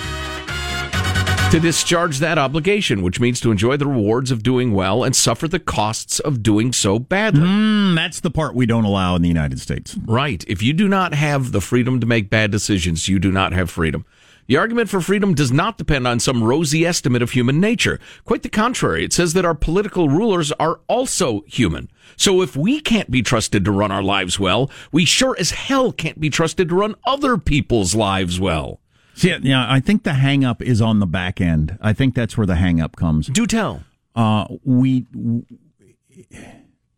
to 1.52 1.60
discharge 1.60 2.20
that 2.20 2.38
obligation, 2.38 3.02
which 3.02 3.20
means 3.20 3.42
to 3.42 3.52
enjoy 3.52 3.76
the 3.76 3.86
rewards 3.86 4.32
of 4.32 4.42
doing 4.42 4.72
well 4.72 5.04
and 5.04 5.14
suffer 5.14 5.50
the 5.50 5.60
costs 5.60 6.18
of 6.22 6.42
doing 6.42 6.72
so 6.72 6.98
badly. 6.98 7.42
Mm, 7.42 7.94
that's 7.94 8.22
the 8.22 8.32
part 8.32 8.56
we 8.56 8.66
don't 8.66 8.86
allow 8.86 9.18
in 9.18 9.22
the 9.22 9.28
United 9.28 9.60
States. 9.60 9.98
Right. 10.06 10.46
If 10.48 10.64
you 10.64 10.72
do 10.72 10.88
not 10.88 11.14
have 11.14 11.52
the 11.52 11.60
freedom 11.60 12.00
to 12.00 12.08
make 12.08 12.30
bad 12.30 12.52
decisions, 12.52 13.10
you 13.10 13.20
do 13.20 13.34
not 13.34 13.52
have 13.52 13.70
freedom. 13.70 14.06
The 14.48 14.56
argument 14.56 14.90
for 14.90 15.02
freedom 15.02 15.34
does 15.34 15.52
not 15.52 15.78
depend 15.78 16.08
on 16.08 16.22
some 16.22 16.42
rosy 16.42 16.86
estimate 16.86 17.22
of 17.22 17.32
human 17.32 17.60
nature. 17.60 18.00
Quite 18.24 18.44
the 18.44 18.50
contrary. 18.50 19.04
It 19.04 19.12
says 19.12 19.34
that 19.34 19.46
our 19.46 19.56
political 19.56 20.08
rulers 20.08 20.54
are 20.54 20.80
also 20.88 21.42
human. 21.48 21.90
So 22.16 22.42
if 22.42 22.56
we 22.56 22.80
can't 22.80 23.12
be 23.12 23.22
trusted 23.22 23.66
to 23.66 23.72
run 23.72 23.92
our 23.92 24.04
lives 24.04 24.40
well, 24.40 24.72
we 24.94 25.04
sure 25.04 25.36
as 25.38 25.52
hell 25.52 25.92
can't 25.92 26.20
be 26.20 26.30
trusted 26.30 26.70
to 26.70 26.76
run 26.76 26.96
other 27.06 27.38
people's 27.38 27.94
lives 27.94 28.40
well. 28.40 28.81
See, 29.14 29.36
yeah, 29.42 29.66
I 29.70 29.80
think 29.80 30.04
the 30.04 30.14
hang 30.14 30.44
up 30.46 30.62
is 30.62 30.82
on 30.82 31.00
the 31.00 31.06
back 31.06 31.42
end. 31.42 31.78
I 31.82 31.94
think 31.94 32.16
that's 32.16 32.38
where 32.38 32.48
the 32.48 32.56
hang 32.56 32.82
up 32.82 32.96
comes. 32.96 33.28
Do 33.28 33.46
tell. 33.46 33.84
Uh, 34.16 34.46
we 34.64 35.06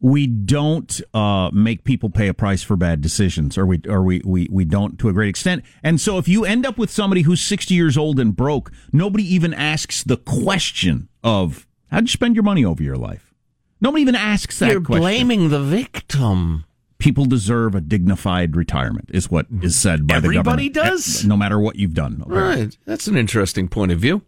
we 0.03 0.27
don't 0.27 1.01
uh, 1.13 1.49
make 1.53 1.85
people 1.85 2.09
pay 2.09 2.27
a 2.27 2.33
price 2.33 2.61
for 2.61 2.75
bad 2.75 3.01
decisions, 3.01 3.57
or 3.57 3.65
we 3.65 3.81
or 3.87 4.03
we, 4.03 4.21
we 4.25 4.47
we 4.51 4.65
don't 4.65 4.99
to 4.99 5.09
a 5.09 5.13
great 5.13 5.29
extent. 5.29 5.63
And 5.81 5.99
so, 5.99 6.17
if 6.17 6.27
you 6.27 6.43
end 6.43 6.65
up 6.65 6.77
with 6.77 6.91
somebody 6.91 7.21
who's 7.21 7.41
sixty 7.41 7.73
years 7.73 7.97
old 7.97 8.19
and 8.19 8.35
broke, 8.35 8.71
nobody 8.91 9.23
even 9.33 9.53
asks 9.53 10.03
the 10.03 10.17
question 10.17 11.07
of 11.23 11.65
how'd 11.89 12.03
you 12.03 12.07
spend 12.09 12.35
your 12.35 12.43
money 12.43 12.65
over 12.65 12.83
your 12.83 12.97
life. 12.97 13.33
Nobody 13.79 14.01
even 14.01 14.15
asks 14.15 14.59
that. 14.59 14.71
You're 14.71 14.81
question. 14.81 15.01
blaming 15.01 15.49
the 15.49 15.61
victim. 15.61 16.65
People 17.03 17.25
deserve 17.25 17.75
a 17.75 17.81
dignified 17.81 18.55
retirement, 18.55 19.09
is 19.13 19.29
what 19.29 19.45
is 19.61 19.75
said 19.75 20.07
by 20.07 20.15
Everybody 20.15 20.69
the 20.69 20.75
government. 20.75 20.97
does. 21.03 21.25
no 21.25 21.35
matter 21.35 21.59
what 21.59 21.75
you've 21.75 21.93
done. 21.93 22.23
Right. 22.25 22.77
That's 22.85 23.07
an 23.07 23.17
interesting 23.17 23.67
point 23.67 23.91
of 23.91 23.99
view. 23.99 24.21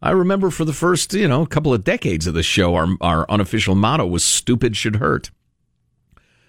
I 0.00 0.10
remember 0.12 0.48
for 0.50 0.64
the 0.64 0.72
first, 0.72 1.12
you 1.12 1.28
know, 1.28 1.44
couple 1.44 1.74
of 1.74 1.84
decades 1.84 2.26
of 2.26 2.32
the 2.32 2.42
show, 2.42 2.74
our 2.76 2.88
our 3.02 3.30
unofficial 3.30 3.74
motto 3.74 4.06
was 4.06 4.24
"Stupid 4.24 4.74
should 4.74 4.96
hurt," 4.96 5.30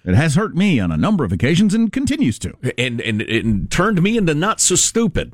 It 0.05 0.15
has 0.15 0.35
hurt 0.35 0.55
me 0.55 0.79
on 0.79 0.93
a 0.93 0.97
number 0.97 1.25
of 1.25 1.33
occasions 1.33 1.73
and 1.73 1.91
continues 1.91 2.39
to. 2.39 2.53
and 2.77 3.01
and 3.01 3.21
it 3.23 3.69
turned 3.69 4.01
me 4.01 4.17
into 4.17 4.33
not 4.33 4.61
so 4.61 4.75
stupid. 4.75 5.33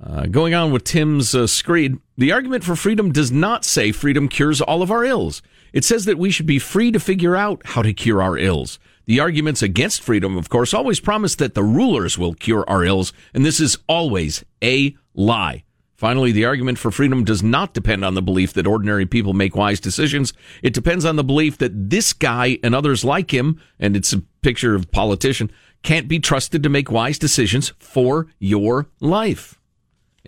Uh, 0.00 0.26
going 0.26 0.54
on 0.54 0.70
with 0.70 0.84
Tim's 0.84 1.34
uh, 1.34 1.46
screed, 1.48 1.98
the 2.16 2.30
argument 2.30 2.62
for 2.62 2.76
freedom 2.76 3.10
does 3.10 3.32
not 3.32 3.64
say 3.64 3.90
freedom 3.90 4.28
cures 4.28 4.60
all 4.60 4.80
of 4.82 4.90
our 4.92 5.04
ills. 5.04 5.42
It 5.72 5.84
says 5.84 6.04
that 6.04 6.18
we 6.18 6.30
should 6.30 6.46
be 6.46 6.58
free 6.60 6.92
to 6.92 7.00
figure 7.00 7.34
out 7.34 7.62
how 7.64 7.82
to 7.82 7.92
cure 7.94 8.22
our 8.22 8.36
ills. 8.38 8.78
The 9.06 9.20
arguments 9.20 9.62
against 9.62 10.02
freedom, 10.02 10.36
of 10.36 10.48
course, 10.48 10.74
always 10.74 10.98
promise 10.98 11.36
that 11.36 11.54
the 11.54 11.62
rulers 11.62 12.18
will 12.18 12.34
cure 12.34 12.64
our 12.68 12.84
ills, 12.84 13.12
and 13.32 13.44
this 13.44 13.60
is 13.60 13.78
always 13.88 14.44
a 14.62 14.96
lie. 15.14 15.62
Finally, 15.94 16.32
the 16.32 16.44
argument 16.44 16.76
for 16.76 16.90
freedom 16.90 17.24
does 17.24 17.42
not 17.42 17.72
depend 17.72 18.04
on 18.04 18.14
the 18.14 18.20
belief 18.20 18.52
that 18.52 18.66
ordinary 18.66 19.06
people 19.06 19.32
make 19.32 19.56
wise 19.56 19.80
decisions. 19.80 20.34
It 20.62 20.74
depends 20.74 21.04
on 21.04 21.16
the 21.16 21.24
belief 21.24 21.56
that 21.58 21.88
this 21.88 22.12
guy 22.12 22.58
and 22.62 22.74
others 22.74 23.04
like 23.04 23.32
him, 23.32 23.60
and 23.78 23.96
it's 23.96 24.12
a 24.12 24.22
picture 24.42 24.74
of 24.74 24.84
a 24.84 24.88
politician, 24.88 25.50
can't 25.82 26.08
be 26.08 26.18
trusted 26.18 26.62
to 26.64 26.68
make 26.68 26.90
wise 26.90 27.18
decisions 27.18 27.72
for 27.78 28.26
your 28.38 28.88
life. 29.00 29.58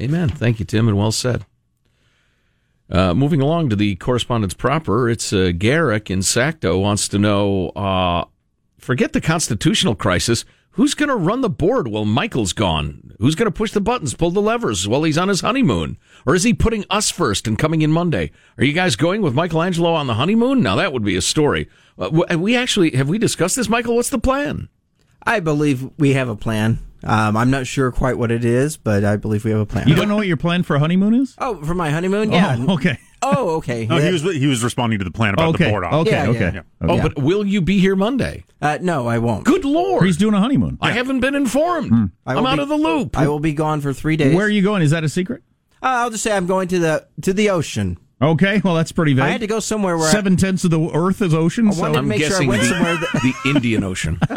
Amen. 0.01 0.29
Thank 0.29 0.61
you, 0.61 0.65
Tim, 0.65 0.89
and 0.89 0.97
well 0.97 1.13
said. 1.13 1.45
Uh, 2.89 3.13
moving 3.13 3.43
along 3.43 3.69
to 3.69 3.77
the 3.77 3.97
correspondence 3.97 4.55
proper, 4.55 5.11
it's 5.11 5.33
uh, 5.33 5.53
Garrick 5.59 6.11
in 6.11 6.21
Sacto 6.21 6.81
wants 6.81 7.09
to 7.09 7.19
know 7.19 7.69
uh, 7.71 8.25
forget 8.89 9.13
the 9.13 9.21
constitutional 9.21 9.95
crisis. 9.95 10.47
Who's 10.71 10.95
going 10.95 11.11
to 11.11 11.15
run 11.15 11.43
the 11.43 11.51
board 11.51 11.89
while 11.89 12.07
Michael's 12.07 12.55
gone? 12.55 13.13
Who's 13.19 13.35
going 13.35 13.45
to 13.45 13.51
push 13.51 13.73
the 13.73 13.83
buttons, 13.83 14.15
pull 14.15 14.31
the 14.31 14.41
levers 14.41 14.89
while 14.89 15.03
he's 15.03 15.19
on 15.19 15.29
his 15.29 15.43
honeymoon? 15.43 15.99
Or 16.25 16.35
is 16.35 16.45
he 16.45 16.55
putting 16.55 16.87
us 16.89 17.11
first 17.11 17.47
and 17.47 17.59
coming 17.59 17.83
in 17.83 17.93
Monday? 17.93 18.31
Are 18.57 18.65
you 18.65 18.73
guys 18.73 18.97
going 18.97 19.21
with 19.21 19.35
Michelangelo 19.35 19.93
on 19.93 20.07
the 20.07 20.15
honeymoon? 20.15 20.63
Now 20.63 20.77
that 20.77 20.95
would 20.95 21.05
be 21.05 21.17
a 21.17 21.21
story. 21.21 21.69
Uh, 21.99 22.39
we 22.39 22.57
actually 22.57 22.93
have 22.97 23.11
we 23.11 23.19
discussed 23.19 23.57
this, 23.57 23.69
Michael? 23.69 23.95
What's 23.95 24.09
the 24.09 24.19
plan? 24.19 24.71
I 25.23 25.41
believe 25.41 25.91
we 25.99 26.15
have 26.15 26.31
a 26.31 26.37
plan. 26.37 26.79
Um, 27.05 27.37
I'm 27.37 27.51
not 27.51 27.67
sure 27.67 27.93
quite 27.93 28.17
what 28.17 28.31
it 28.31 28.43
is, 28.43 28.79
but 28.79 29.05
I 29.05 29.17
believe 29.17 29.45
we 29.45 29.51
have 29.51 29.61
a 29.61 29.67
plan. 29.67 29.87
You 29.87 29.97
don't 29.97 30.09
know 30.09 30.17
what 30.17 30.27
your 30.27 30.39
plan 30.39 30.63
for 30.63 30.77
a 30.77 30.79
honeymoon 30.79 31.13
is? 31.13 31.35
Oh, 31.37 31.63
for 31.63 31.75
my 31.75 31.91
honeymoon? 31.91 32.33
Yeah. 32.33 32.57
Oh, 32.59 32.73
okay. 32.77 32.99
Oh, 33.23 33.57
okay. 33.57 33.87
No, 33.87 33.97
he 33.99 34.13
was 34.13 34.23
he 34.23 34.47
was 34.47 34.63
responding 34.63 34.99
to 35.01 35.05
the 35.05 35.11
plan 35.11 35.35
about 35.35 35.55
Okay, 35.55 35.65
the 35.65 35.71
board. 35.71 35.85
op. 35.85 35.93
okay, 35.95 36.11
Yeah, 36.11 36.29
okay. 36.29 36.41
yeah. 36.41 36.49
okay. 36.49 36.63
Oh, 36.83 37.03
but 37.03 37.19
will 37.21 37.45
you 37.47 37.61
be 37.61 37.79
here 37.81 37.97
Monday? 37.97 38.45
Uh, 38.63 38.79
no, 38.81 39.07
I 39.09 39.19
won't. 39.19 39.45
Good 39.45 39.65
lord! 39.65 40.05
He's 40.05 40.17
doing 40.17 40.35
a 40.35 40.41
honeymoon. 40.41 40.79
I 40.81 40.93
haven't 40.93 41.21
been 41.21 41.35
informed. 41.35 42.11
I 42.27 42.33
I'm 42.33 42.39
will 42.39 42.47
out 42.47 42.57
be- 42.57 42.63
of 42.63 42.69
the 42.69 42.77
loop. 42.77 43.19
I 43.19 43.27
will 43.29 43.41
be 43.41 43.53
gone 43.53 43.81
for 43.81 43.93
three 43.93 44.17
days. 44.17 44.35
Where 44.37 44.47
are 44.47 44.51
you 44.51 44.63
going? 44.63 44.83
Is 44.83 44.91
that 44.93 45.05
a 45.05 45.09
secret? 45.09 45.43
Uh, 45.83 45.87
I'll 45.87 46.11
just 46.11 46.23
say 46.23 46.33
I'm 46.37 46.47
going 46.47 46.69
to 46.69 46.79
the 46.79 47.07
to 47.23 47.33
the 47.33 47.51
ocean. 47.51 47.99
Okay, 48.21 48.61
well 48.65 48.75
that's 48.75 48.91
pretty 48.91 49.15
vague. 49.15 49.25
I 49.25 49.29
had 49.29 49.41
to 49.43 49.47
go 49.47 49.61
somewhere 49.61 49.97
where 49.97 50.09
I- 50.09 50.13
seven 50.13 50.37
tenths 50.37 50.65
of 50.65 50.71
the 50.73 50.91
Earth 50.93 51.23
is 51.23 51.33
ocean. 51.35 51.69
I 51.69 51.71
so 51.73 51.81
wanted 51.83 51.93
to 51.95 51.99
I'm 52.01 52.09
make 52.09 52.19
sure 52.23 52.27
I 52.27 52.31
guessing 52.31 52.49
went 52.49 52.63
somewhere 52.65 52.97
that, 52.97 53.21
the 53.45 53.51
Indian 53.51 53.85
Ocean. 53.85 54.19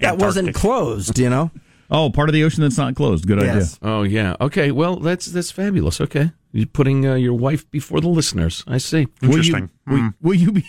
that 0.00 0.16
wasn't 0.18 0.54
closed. 0.54 1.18
You 1.18 1.30
know. 1.30 1.50
oh, 1.90 2.10
part 2.10 2.28
of 2.28 2.32
the 2.32 2.42
ocean 2.44 2.62
that's 2.62 2.76
not 2.78 2.94
closed. 2.96 3.26
Good 3.26 3.40
Yes. 3.42 3.78
Oh 3.82 4.02
yeah. 4.02 4.34
Okay. 4.40 4.72
Well, 4.72 4.96
that's 4.96 5.26
that's 5.26 5.50
fabulous. 5.52 6.00
Okay, 6.00 6.32
you're 6.56 6.66
putting 6.66 7.06
uh, 7.06 7.14
your 7.14 7.34
wife 7.34 7.70
before 7.70 8.00
the 8.00 8.08
listeners. 8.08 8.64
I 8.66 8.78
see. 8.78 8.98
idea. 8.98 9.08
Will 9.22 9.28
you, 9.30 9.36
Interesting. 9.56 9.70
will, 9.86 10.10
will 10.22 10.34
you 10.34 10.52
be? 10.52 10.64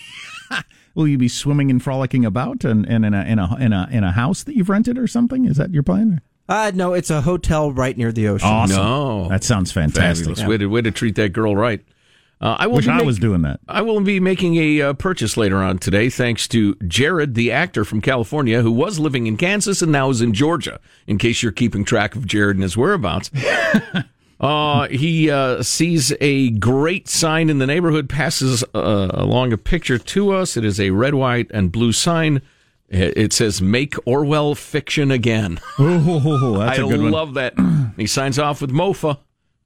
will 0.94 1.08
you 1.08 1.18
be 1.18 1.28
swimming 1.28 1.70
and 1.70 1.82
frolicking 1.82 2.24
about 2.24 2.64
and, 2.64 2.84
and 2.86 3.04
in 3.04 3.14
a 3.14 3.24
in 3.24 3.38
a 3.38 3.56
in 3.56 3.72
a 3.72 3.88
in 3.90 4.04
a 4.04 4.12
house 4.12 4.42
that 4.44 4.54
you've 4.56 4.68
rented 4.68 4.98
or 4.98 5.06
something? 5.06 5.44
Is 5.44 5.56
that 5.56 5.70
your 5.72 5.82
plan? 5.82 6.20
Uh, 6.48 6.72
no, 6.74 6.94
it's 6.94 7.10
a 7.10 7.20
hotel 7.20 7.70
right 7.72 7.96
near 7.98 8.10
the 8.10 8.26
ocean. 8.28 8.48
Awesome. 8.48 8.76
No. 8.76 9.28
That 9.28 9.44
sounds 9.44 9.70
fantastic. 9.70 10.28
Fabulous. 10.28 10.48
Way 10.48 10.56
to 10.58 10.66
way 10.66 10.80
to 10.82 10.90
treat 10.90 11.14
that 11.16 11.34
girl 11.34 11.54
right. 11.54 11.84
Uh, 12.40 12.54
I 12.58 12.68
will 12.68 12.76
Wish 12.76 12.86
I 12.86 12.96
make- 12.98 13.04
was 13.06 13.18
doing 13.18 13.42
that. 13.42 13.58
I 13.68 13.82
will 13.82 14.00
be 14.00 14.20
making 14.20 14.54
a 14.56 14.80
uh, 14.80 14.92
purchase 14.92 15.36
later 15.36 15.56
on 15.56 15.78
today, 15.78 16.08
thanks 16.08 16.46
to 16.48 16.76
Jared, 16.86 17.34
the 17.34 17.50
actor 17.50 17.84
from 17.84 18.00
California, 18.00 18.62
who 18.62 18.70
was 18.70 19.00
living 19.00 19.26
in 19.26 19.36
Kansas 19.36 19.82
and 19.82 19.90
now 19.90 20.08
is 20.10 20.22
in 20.22 20.32
Georgia. 20.32 20.78
In 21.08 21.18
case 21.18 21.42
you're 21.42 21.50
keeping 21.50 21.84
track 21.84 22.14
of 22.14 22.26
Jared 22.26 22.56
and 22.56 22.62
his 22.62 22.76
whereabouts, 22.76 23.32
uh, 24.40 24.88
he 24.88 25.30
uh, 25.30 25.62
sees 25.62 26.12
a 26.20 26.50
great 26.50 27.08
sign 27.08 27.50
in 27.50 27.58
the 27.58 27.66
neighborhood, 27.66 28.08
passes 28.08 28.62
uh, 28.74 29.08
along 29.12 29.52
a 29.52 29.58
picture 29.58 29.98
to 29.98 30.32
us. 30.32 30.56
It 30.56 30.64
is 30.64 30.78
a 30.80 30.90
red, 30.90 31.14
white, 31.14 31.50
and 31.52 31.72
blue 31.72 31.92
sign. 31.92 32.42
It 32.88 33.32
says 33.34 33.60
"Make 33.60 33.94
Orwell 34.06 34.54
fiction 34.54 35.10
again." 35.10 35.60
Oh, 35.78 36.58
that's 36.58 36.78
I 36.78 36.82
a 36.82 36.86
good 36.86 37.02
one. 37.02 37.10
love 37.10 37.34
that. 37.34 37.54
he 37.96 38.06
signs 38.06 38.38
off 38.38 38.60
with 38.62 38.70
"Mofa." 38.70 39.18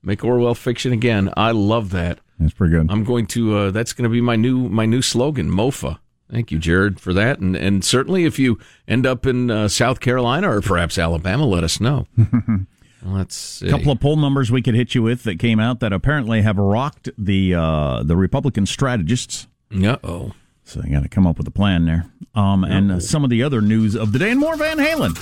Make 0.02 0.24
Orwell 0.24 0.54
fiction 0.56 0.92
again. 0.92 1.32
I 1.36 1.52
love 1.52 1.90
that. 1.90 2.18
That's 2.40 2.52
pretty 2.52 2.72
good. 2.72 2.90
I'm 2.90 3.04
going 3.04 3.26
to. 3.28 3.56
Uh, 3.56 3.70
that's 3.70 3.92
going 3.92 4.02
to 4.04 4.08
be 4.10 4.20
my 4.20 4.34
new 4.34 4.68
my 4.68 4.86
new 4.86 5.02
slogan, 5.02 5.48
Mofa. 5.50 5.98
Thank 6.28 6.50
you, 6.50 6.58
Jared, 6.58 6.98
for 6.98 7.12
that. 7.12 7.38
And 7.38 7.54
and 7.54 7.84
certainly, 7.84 8.24
if 8.24 8.38
you 8.40 8.58
end 8.88 9.06
up 9.06 9.24
in 9.26 9.50
uh, 9.52 9.68
South 9.68 10.00
Carolina 10.00 10.50
or 10.50 10.60
perhaps 10.60 10.98
Alabama, 10.98 11.46
let 11.46 11.62
us 11.62 11.78
know. 11.80 12.08
Let's 13.04 13.34
see. 13.34 13.68
A 13.68 13.70
couple 13.70 13.90
of 13.92 14.00
poll 14.00 14.16
numbers 14.16 14.50
we 14.50 14.62
could 14.62 14.74
hit 14.74 14.94
you 14.94 15.02
with 15.02 15.24
that 15.24 15.38
came 15.38 15.58
out 15.58 15.80
that 15.80 15.92
apparently 15.92 16.42
have 16.42 16.56
rocked 16.56 17.08
the 17.18 17.54
uh, 17.54 18.02
the 18.04 18.16
Republican 18.16 18.66
strategists. 18.66 19.48
Uh 19.72 19.96
oh. 20.04 20.32
So 20.64 20.80
you 20.84 20.92
got 20.92 21.02
to 21.02 21.08
come 21.08 21.26
up 21.26 21.38
with 21.38 21.46
a 21.48 21.52
plan 21.52 21.84
there. 21.84 22.06
Um, 22.34 22.64
and 22.64 22.92
uh, 22.92 23.00
some 23.00 23.24
of 23.24 23.30
the 23.30 23.42
other 23.42 23.60
news 23.60 23.96
of 23.96 24.12
the 24.12 24.18
day 24.18 24.30
and 24.30 24.38
more 24.40 24.56
Van 24.56 24.78
Halen. 24.78 25.16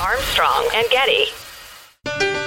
Armstrong 0.00 0.68
and 0.74 0.86
Getty. 0.90 2.41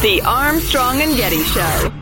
The 0.00 0.22
Armstrong 0.24 1.00
and 1.02 1.16
Getty 1.16 1.42
Show. 1.42 1.92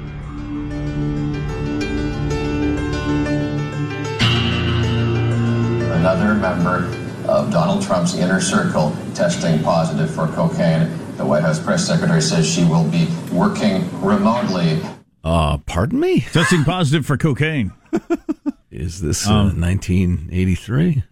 Another 5.95 6.35
member 6.35 6.93
of 7.27 7.51
Donald 7.51 7.83
Trump's 7.83 8.15
inner 8.15 8.39
circle 8.39 8.95
testing 9.15 9.63
positive 9.63 10.15
for 10.15 10.27
cocaine. 10.29 10.91
The 11.17 11.25
White 11.25 11.43
House 11.43 11.59
press 11.59 11.87
secretary 11.87 12.21
says 12.21 12.47
she 12.47 12.65
will 12.67 12.85
be 12.85 13.09
working 13.33 13.89
remotely. 14.03 14.79
Uh, 15.25 15.57
pardon 15.65 15.99
me. 15.99 16.21
Testing 16.21 16.65
positive 16.65 17.07
for 17.07 17.17
cocaine. 17.17 17.73
Is 18.71 19.01
this 19.01 19.27
uh, 19.27 19.55
1983? 19.57 21.03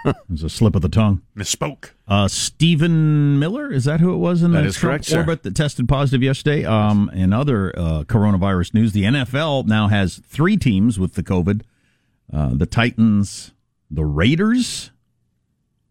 It 0.04 0.16
was 0.30 0.42
a 0.42 0.48
slip 0.48 0.74
of 0.74 0.82
the 0.82 0.88
tongue. 0.88 1.22
Misspoke. 1.36 1.90
Uh, 2.08 2.26
Stephen 2.26 3.38
Miller, 3.38 3.70
is 3.70 3.84
that 3.84 4.00
who 4.00 4.14
it 4.14 4.16
was 4.16 4.42
in 4.42 4.52
That 4.52 4.62
the 4.62 4.72
Trump 4.72 4.92
correct, 4.92 5.04
sir. 5.04 5.18
orbit 5.18 5.42
that 5.42 5.54
tested 5.54 5.88
positive 5.88 6.22
yesterday? 6.22 6.64
Um, 6.64 7.10
in 7.12 7.32
other 7.32 7.76
uh, 7.78 8.04
coronavirus 8.04 8.72
news, 8.74 8.92
the 8.92 9.04
NFL 9.04 9.66
now 9.66 9.88
has 9.88 10.20
three 10.26 10.56
teams 10.56 10.98
with 10.98 11.14
the 11.14 11.22
COVID: 11.22 11.62
uh, 12.32 12.50
the 12.54 12.66
Titans, 12.66 13.52
the 13.90 14.04
Raiders, 14.04 14.90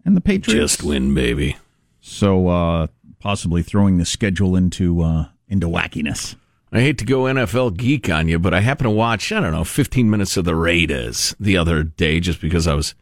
and 0.04 0.18
the 0.18 0.22
Patriots. 0.22 0.78
Just 0.78 0.84
win, 0.84 1.14
baby. 1.14 1.58
So 2.02 2.48
uh, 2.48 2.88
possibly 3.20 3.62
throwing 3.62 3.98
the 3.98 4.06
schedule 4.06 4.56
into 4.56 5.02
uh, 5.02 5.26
into 5.48 5.68
wackiness. 5.68 6.36
I 6.72 6.82
hate 6.82 6.98
to 7.00 7.06
go 7.06 7.24
NFL 7.24 7.78
geek 7.78 8.10
on 8.10 8.28
you, 8.28 8.38
but 8.38 8.54
I 8.54 8.60
happened 8.60 8.86
to 8.86 8.92
watch, 8.92 9.32
I 9.32 9.40
don't 9.40 9.52
know, 9.52 9.64
15 9.64 10.08
minutes 10.10 10.38
of 10.38 10.46
the 10.46 10.56
Raiders 10.56 11.36
the 11.40 11.58
other 11.58 11.82
day 11.82 12.20
just 12.20 12.40
because 12.40 12.68
I 12.68 12.76
was 12.76 12.94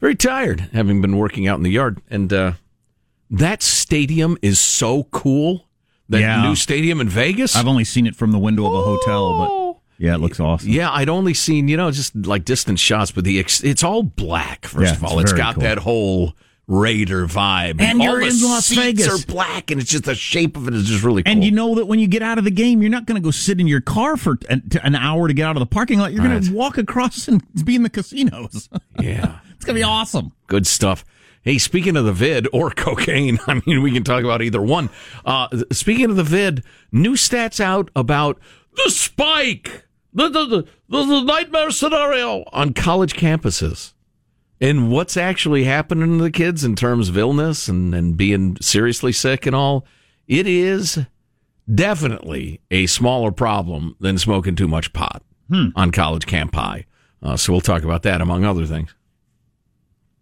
very 0.00 0.14
tired 0.14 0.68
having 0.72 1.00
been 1.00 1.16
working 1.16 1.46
out 1.48 1.56
in 1.56 1.62
the 1.62 1.70
yard. 1.70 2.00
And 2.10 2.32
uh, 2.32 2.52
that 3.30 3.62
stadium 3.62 4.38
is 4.42 4.58
so 4.60 5.04
cool. 5.04 5.66
That 6.08 6.20
Yeah. 6.20 6.42
new 6.42 6.54
stadium 6.56 7.00
in 7.00 7.08
Vegas. 7.08 7.54
I've 7.54 7.66
only 7.68 7.84
seen 7.84 8.06
it 8.06 8.16
from 8.16 8.32
the 8.32 8.38
window 8.38 8.64
of 8.66 8.72
a 8.74 8.82
hotel, 8.82 9.36
but 9.38 10.02
yeah, 10.02 10.14
it 10.14 10.18
looks 10.20 10.40
awesome. 10.40 10.70
Yeah, 10.70 10.90
I'd 10.90 11.08
only 11.10 11.34
seen, 11.34 11.68
you 11.68 11.76
know, 11.76 11.90
just 11.90 12.14
like 12.16 12.44
distant 12.46 12.78
shots, 12.78 13.10
but 13.10 13.24
the 13.24 13.38
ex- 13.38 13.62
it's 13.62 13.82
all 13.84 14.02
black, 14.02 14.64
first 14.64 14.92
Yeah, 14.92 14.96
of 14.96 15.04
all. 15.04 15.18
it's 15.18 15.32
it's 15.32 15.38
got 15.38 15.56
cool. 15.56 15.64
that 15.64 15.78
whole 15.78 16.32
Raider 16.70 17.26
vibe. 17.26 17.80
And 17.80 17.98
all 18.00 18.06
you're 18.06 18.20
the 18.20 18.26
in 18.28 18.42
Las 18.42 18.66
seats 18.66 18.80
Vegas. 18.80 19.24
are 19.24 19.26
black, 19.26 19.70
and 19.70 19.80
it's 19.80 19.90
just 19.90 20.04
the 20.04 20.14
shape 20.14 20.54
of 20.56 20.68
it 20.68 20.74
is 20.74 20.84
just 20.86 21.02
really 21.02 21.22
cool. 21.22 21.32
And 21.32 21.42
you 21.42 21.50
know 21.50 21.74
that 21.76 21.86
when 21.86 21.98
you 21.98 22.06
get 22.06 22.20
out 22.22 22.36
of 22.38 22.44
the 22.44 22.50
game, 22.50 22.82
you're 22.82 22.90
not 22.90 23.06
going 23.06 23.20
to 23.20 23.24
go 23.24 23.30
sit 23.30 23.58
in 23.58 23.66
your 23.66 23.80
car 23.80 24.16
for 24.18 24.38
an, 24.50 24.62
an 24.82 24.94
hour 24.94 25.28
to 25.28 25.34
get 25.34 25.46
out 25.46 25.56
of 25.56 25.60
the 25.60 25.66
parking 25.66 25.98
lot. 25.98 26.12
You're 26.12 26.22
going 26.22 26.34
Right. 26.34 26.44
to 26.44 26.52
walk 26.52 26.76
across 26.76 27.26
and 27.26 27.42
be 27.64 27.74
in 27.74 27.84
the 27.84 27.88
casinos. 27.90 28.68
yeah. 29.00 29.38
Going 29.68 29.76
to 29.76 29.80
be 29.80 29.84
awesome. 29.84 30.32
Good 30.46 30.66
stuff. 30.66 31.04
Hey, 31.42 31.58
speaking 31.58 31.96
of 31.96 32.04
the 32.04 32.12
vid 32.12 32.48
or 32.52 32.70
cocaine, 32.76 33.38
I 33.46 33.60
mean, 33.66 33.82
we 33.82 33.92
can 33.92 34.02
talk 34.02 34.24
about 34.24 34.42
either 34.42 34.62
one. 34.62 34.90
Uh, 35.24 35.48
speaking 35.70 36.06
of 36.06 36.16
the 36.16 36.24
vid, 36.24 36.64
new 36.90 37.12
stats 37.12 37.60
out 37.60 37.90
about 37.94 38.40
the 38.74 38.90
spike, 38.90 39.84
the, 40.12 40.28
the, 40.28 40.46
the, 40.46 40.64
the, 40.88 41.22
nightmare 41.22 41.70
scenario 41.70 42.44
on 42.52 42.72
college 42.72 43.14
campuses. 43.14 43.92
And 44.60 44.90
what's 44.90 45.16
actually 45.16 45.64
happening 45.64 46.18
to 46.18 46.24
the 46.24 46.30
kids 46.32 46.64
in 46.64 46.74
terms 46.74 47.08
of 47.08 47.16
illness 47.16 47.68
and, 47.68 47.94
and 47.94 48.16
being 48.16 48.56
seriously 48.60 49.12
sick 49.12 49.46
and 49.46 49.54
all. 49.54 49.86
It 50.26 50.46
is 50.46 50.98
definitely 51.72 52.60
a 52.70 52.86
smaller 52.86 53.30
problem 53.30 53.96
than 54.00 54.18
smoking 54.18 54.56
too 54.56 54.68
much 54.68 54.92
pot 54.92 55.22
on 55.76 55.92
college 55.92 56.26
campi. 56.26 56.86
Uh, 57.22 57.36
so 57.36 57.52
we'll 57.52 57.60
talk 57.60 57.84
about 57.84 58.02
that 58.02 58.20
among 58.20 58.44
other 58.44 58.66
things 58.66 58.94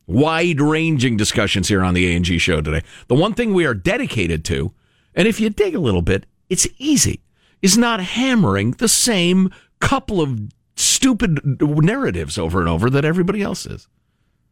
wide 0.06 0.60
ranging 0.60 1.16
discussions 1.16 1.68
here 1.68 1.82
on 1.82 1.94
the 1.94 2.14
A&G 2.14 2.38
show 2.38 2.60
today. 2.60 2.82
The 3.08 3.14
one 3.14 3.34
thing 3.34 3.52
we 3.52 3.66
are 3.66 3.74
dedicated 3.74 4.44
to, 4.46 4.72
and 5.14 5.26
if 5.26 5.40
you 5.40 5.50
dig 5.50 5.74
a 5.74 5.80
little 5.80 6.02
bit, 6.02 6.26
it's 6.48 6.66
easy. 6.78 7.20
is 7.62 7.76
not 7.76 8.00
hammering 8.00 8.72
the 8.72 8.88
same 8.88 9.50
couple 9.80 10.20
of 10.20 10.40
stupid 10.76 11.60
narratives 11.60 12.38
over 12.38 12.60
and 12.60 12.68
over 12.68 12.90
that 12.90 13.04
everybody 13.04 13.42
else 13.42 13.66
is. 13.66 13.88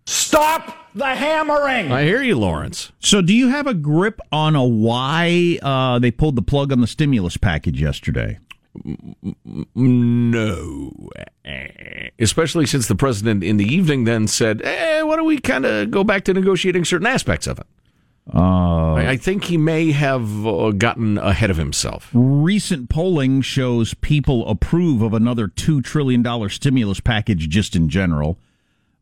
Stop 0.06 0.76
the 0.94 1.14
hammering. 1.14 1.90
I 1.90 2.04
hear 2.04 2.22
you, 2.22 2.38
Lawrence. 2.38 2.92
So, 3.00 3.22
do 3.22 3.32
you 3.32 3.48
have 3.48 3.66
a 3.66 3.72
grip 3.72 4.20
on 4.30 4.54
a 4.54 4.64
why 4.64 5.58
uh, 5.62 5.98
they 5.98 6.10
pulled 6.10 6.36
the 6.36 6.42
plug 6.42 6.72
on 6.72 6.80
the 6.80 6.86
stimulus 6.86 7.36
package 7.36 7.80
yesterday? 7.80 8.38
No. 9.74 10.92
Especially 12.18 12.66
since 12.66 12.87
the 12.88 12.94
president 12.94 13.42
in 13.44 13.56
the 13.56 13.64
evening 13.64 14.04
then 14.04 14.26
said, 14.26 14.62
eh, 14.62 15.02
why 15.02 15.16
don't 15.16 15.26
we 15.26 15.38
kind 15.38 15.64
of 15.64 15.90
go 15.90 16.04
back 16.04 16.24
to 16.24 16.34
negotiating 16.34 16.84
certain 16.84 17.06
aspects 17.06 17.46
of 17.46 17.58
it? 17.58 17.66
Uh, 18.32 18.94
I 18.94 19.10
I 19.10 19.16
think 19.18 19.44
he 19.44 19.58
may 19.58 19.92
have 19.92 20.46
uh, 20.46 20.70
gotten 20.70 21.18
ahead 21.18 21.50
of 21.50 21.58
himself. 21.58 22.08
recent 22.14 22.88
polling 22.88 23.42
shows 23.42 23.92
people 23.92 24.48
approve 24.48 25.02
of 25.02 25.12
another 25.12 25.46
$2 25.46 25.84
trillion 25.84 26.24
stimulus 26.48 27.00
package 27.00 27.50
just 27.50 27.76
in 27.76 27.90
general 27.90 28.38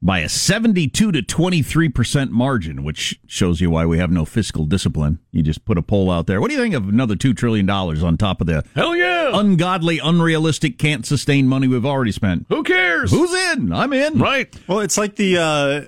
by 0.04 0.18
a 0.18 0.28
72 0.28 1.12
to 1.12 1.22
23% 1.22 2.30
margin, 2.30 2.82
which 2.82 3.20
shows 3.28 3.60
you 3.60 3.70
why 3.70 3.86
we 3.86 3.98
have 3.98 4.10
no 4.10 4.24
fiscal 4.24 4.64
discipline. 4.66 5.20
You 5.30 5.44
just 5.44 5.64
put 5.64 5.78
a 5.78 5.82
poll 5.82 6.10
out 6.10 6.26
there. 6.26 6.40
What 6.40 6.48
do 6.50 6.56
you 6.56 6.60
think 6.60 6.74
of 6.74 6.88
another 6.88 7.14
$2 7.14 7.36
trillion 7.36 7.70
on 7.70 8.16
top 8.16 8.40
of 8.40 8.48
the 8.48 8.64
Hell 8.74 8.96
yeah! 8.96 9.11
Ungodly, 9.32 9.98
unrealistic, 9.98 10.78
can't 10.78 11.04
sustain 11.06 11.48
money 11.48 11.68
we've 11.68 11.86
already 11.86 12.12
spent? 12.12 12.46
Who 12.48 12.62
cares? 12.62 13.10
Who's 13.10 13.32
in? 13.52 13.72
I'm 13.72 13.92
in. 13.92 14.18
Right. 14.18 14.54
Well, 14.68 14.80
it's 14.80 14.96
like 14.98 15.16
the 15.16 15.38
uh, 15.38 15.80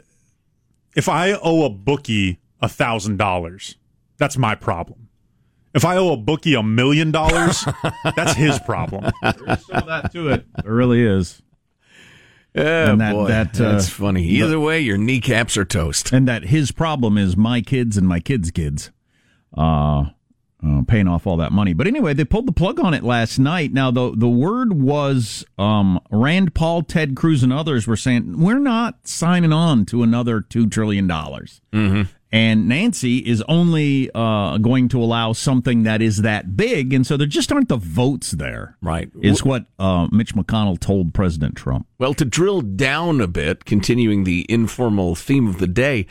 if 0.97 1.09
I 1.09 1.33
owe 1.33 1.65
a 1.65 1.71
bookie 1.71 2.39
a 2.61 2.69
thousand 2.69 3.17
dollars, 3.19 3.77
that's 4.19 4.37
my 4.37 4.55
problem. 4.55 5.09
If 5.75 5.85
I 5.85 5.97
owe 5.97 6.13
a 6.13 6.17
bookie 6.17 6.55
a 6.55 6.63
million 6.63 7.11
dollars, 7.11 7.65
that's 8.17 8.35
his 8.35 8.59
problem. 8.61 9.11
There's 9.23 9.67
some 9.67 9.77
of 9.77 9.87
that 9.87 10.13
to 10.13 10.29
it. 10.29 10.47
There 10.63 10.73
really 10.73 11.03
is. 11.03 11.43
Yeah, 12.55 12.93
And 12.93 13.01
that- 13.01 13.13
boy, 13.13 13.27
that, 13.27 13.61
uh, 13.61 13.73
that's 13.73 13.89
funny. 13.89 14.23
Either 14.25 14.61
way, 14.61 14.81
your 14.81 14.97
kneecaps 14.97 15.57
are 15.57 15.65
toast. 15.65 16.13
and 16.13 16.29
that 16.29 16.45
his 16.45 16.71
problem 16.71 17.19
is 17.19 17.37
my 17.37 17.61
kids 17.61 17.97
and 17.97 18.07
my 18.07 18.21
kids' 18.21 18.53
kids 18.53 18.93
uh, 19.57 20.05
uh, 20.67 20.83
paying 20.87 21.09
off 21.09 21.27
all 21.27 21.37
that 21.37 21.53
money. 21.53 21.73
But 21.73 21.87
anyway, 21.87 22.15
they 22.15 22.25
pulled 22.25 22.47
the 22.47 22.53
plug 22.53 22.81
on 22.81 22.95
it 22.95 23.03
last 23.03 23.39
night. 23.39 23.73
Now 23.73 23.91
the 23.91 24.13
the 24.17 24.29
word 24.29 24.73
was 24.73 25.45
um, 25.59 26.01
Rand 26.11 26.55
Paul, 26.55 26.83
Ted 26.83 27.15
Cruz, 27.15 27.43
and 27.43 27.53
others 27.53 27.87
were 27.87 27.97
saying 27.97 28.41
we're 28.41 28.59
not 28.59 29.07
signing 29.07 29.53
on 29.53 29.85
to 29.87 30.03
another 30.03 30.41
two 30.41 30.69
trillion 30.69 31.07
dollars. 31.07 31.61
Mm-hmm. 31.73 32.03
And 32.33 32.67
Nancy 32.67 33.19
is 33.19 33.45
only 33.49 34.11
uh, 34.13 34.59
going 34.59 34.89
to 34.89 35.01
allow 35.01 35.33
something 35.35 35.85
that 35.85 36.03
is 36.03 36.23
that 36.23 36.57
big, 36.57 36.93
and 36.93 37.07
so 37.07 37.17
there 37.17 37.29
just 37.29 37.53
aren't 37.53 37.69
the 37.69 37.77
votes 37.77 38.33
there. 38.33 38.77
Right. 38.83 39.09
Is 39.23 39.45
what 39.45 39.67
uh, 39.79 40.09
Mitch 40.11 40.35
McConnell 40.35 40.81
told 40.81 41.15
President 41.15 41.55
Trump. 41.55 41.87
Well, 41.99 42.13
to 42.15 42.25
drill 42.25 42.61
down 42.61 43.21
a 43.21 43.29
bit, 43.29 43.65
continuing 43.65 44.25
the 44.25 44.47
informal 44.49 45.15
theme 45.15 45.47
of 45.47 45.59
the 45.59 45.69
day, 45.69 46.07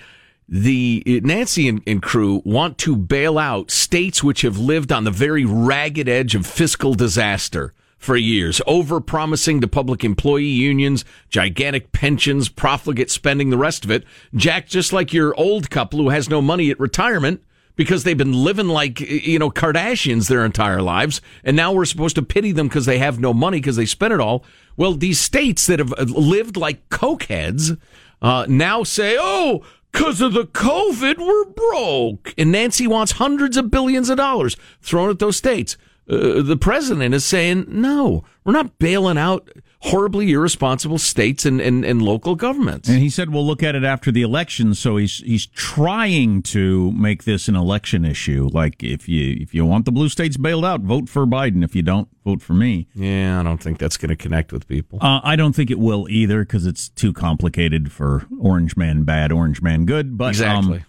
the 0.47 1.03
eh, 1.06 1.19
Nancy 1.23 1.67
and, 1.67 1.82
and 1.88 2.01
crew 2.01 2.41
want 2.45 2.77
to 2.79 2.95
bail 2.95 3.38
out 3.38 3.71
states 3.71 4.23
which 4.23 4.41
have 4.41 4.58
lived 4.58 4.91
on 4.91 5.03
the 5.03 5.12
very 5.12 5.45
ragged 5.45 6.10
edge 6.10 6.36
of 6.36 6.45
fiscal 6.45 6.93
disaster 6.93 7.73
for 8.03 8.17
years, 8.17 8.62
over 8.67 8.99
promising 8.99 9.62
to 9.62 9.67
public 9.67 10.03
employee 10.03 10.43
unions, 10.43 11.06
gigantic 11.29 11.93
pensions, 11.93 12.49
profligate 12.49 13.10
spending, 13.10 13.49
the 13.49 13.58
rest 13.58 13.86
of 13.86 13.91
it. 13.91 14.03
Jack, 14.36 14.67
just 14.67 14.91
like 14.91 15.13
your 15.13 15.34
old 15.39 15.69
couple 15.69 15.99
who 15.99 16.10
has 16.10 16.29
no 16.29 16.41
money 16.41 16.69
at 16.69 16.79
retirement 16.82 17.41
because 17.75 18.03
they've 18.03 18.17
been 18.17 18.34
living 18.34 18.67
like 18.67 19.01
eh, 19.01 19.21
you 19.23 19.39
know 19.39 19.49
Kardashians 19.49 20.27
their 20.27 20.45
entire 20.45 20.82
lives, 20.82 21.21
and 21.43 21.56
now 21.56 21.71
we're 21.71 21.86
supposed 21.86 22.15
to 22.15 22.21
pity 22.21 22.51
them 22.51 22.67
because 22.67 22.86
they 22.86 22.97
have 22.97 23.19
no 23.19 23.34
money 23.34 23.58
because 23.58 23.77
they 23.77 23.86
spent 23.86 24.13
it 24.13 24.19
all. 24.19 24.43
Well, 24.75 24.93
these 24.93 25.19
states 25.19 25.65
that 25.67 25.79
have 25.79 25.93
eh, 25.97 26.06
lived 26.08 26.58
like 26.58 26.89
cokeheads 26.89 27.79
uh, 28.21 28.45
now 28.49 28.84
say, 28.84 29.17
"Oh, 29.19 29.63
because 29.93 30.21
of 30.21 30.34
the 30.34 30.45
COVID, 30.45 31.17
we're 31.19 31.45
broke," 31.45 32.34
and 32.38 32.51
Nancy 32.51 32.88
wants 32.88 33.13
hundreds 33.13 33.56
of 33.56 33.71
billions 33.71 34.10
of 34.10 34.17
dollars 34.17 34.58
thrown 34.82 35.10
at 35.10 35.19
those 35.19 35.38
states. 35.38 35.77
Uh, 36.09 36.41
the 36.41 36.57
president 36.57 37.13
is 37.13 37.23
saying, 37.25 37.65
"No, 37.69 38.23
we're 38.43 38.53
not 38.53 38.77
bailing 38.79 39.17
out." 39.17 39.49
Horribly 39.87 40.31
irresponsible 40.31 40.97
states 40.97 41.45
and, 41.45 41.59
and, 41.59 41.83
and 41.83 42.01
local 42.01 42.35
governments. 42.35 42.87
And 42.87 42.99
he 42.99 43.09
said 43.09 43.31
we'll 43.31 43.45
look 43.45 43.61
at 43.61 43.75
it 43.75 43.83
after 43.83 44.13
the 44.13 44.21
election. 44.21 44.75
So 44.75 44.95
he's 44.95 45.17
he's 45.17 45.45
trying 45.45 46.41
to 46.43 46.89
make 46.93 47.25
this 47.25 47.49
an 47.49 47.57
election 47.57 48.05
issue. 48.05 48.47
Like 48.53 48.81
if 48.81 49.09
you 49.09 49.35
if 49.41 49.53
you 49.53 49.65
want 49.65 49.83
the 49.83 49.91
blue 49.91 50.07
states 50.07 50.37
bailed 50.37 50.63
out, 50.63 50.79
vote 50.79 51.09
for 51.09 51.25
Biden. 51.25 51.65
If 51.65 51.75
you 51.75 51.81
don't, 51.81 52.07
vote 52.23 52.41
for 52.41 52.53
me. 52.53 52.87
Yeah, 52.95 53.41
I 53.41 53.43
don't 53.43 53.61
think 53.61 53.77
that's 53.77 53.97
going 53.97 54.07
to 54.07 54.15
connect 54.15 54.53
with 54.53 54.69
people. 54.69 54.99
Uh, 55.01 55.19
I 55.21 55.35
don't 55.35 55.51
think 55.53 55.69
it 55.69 55.79
will 55.79 56.07
either 56.09 56.45
because 56.45 56.65
it's 56.65 56.87
too 56.87 57.11
complicated 57.11 57.91
for 57.91 58.25
Orange 58.39 58.77
Man 58.77 59.03
bad, 59.03 59.33
Orange 59.33 59.61
Man 59.61 59.85
good. 59.85 60.17
But 60.17 60.29
Exactly. 60.29 60.85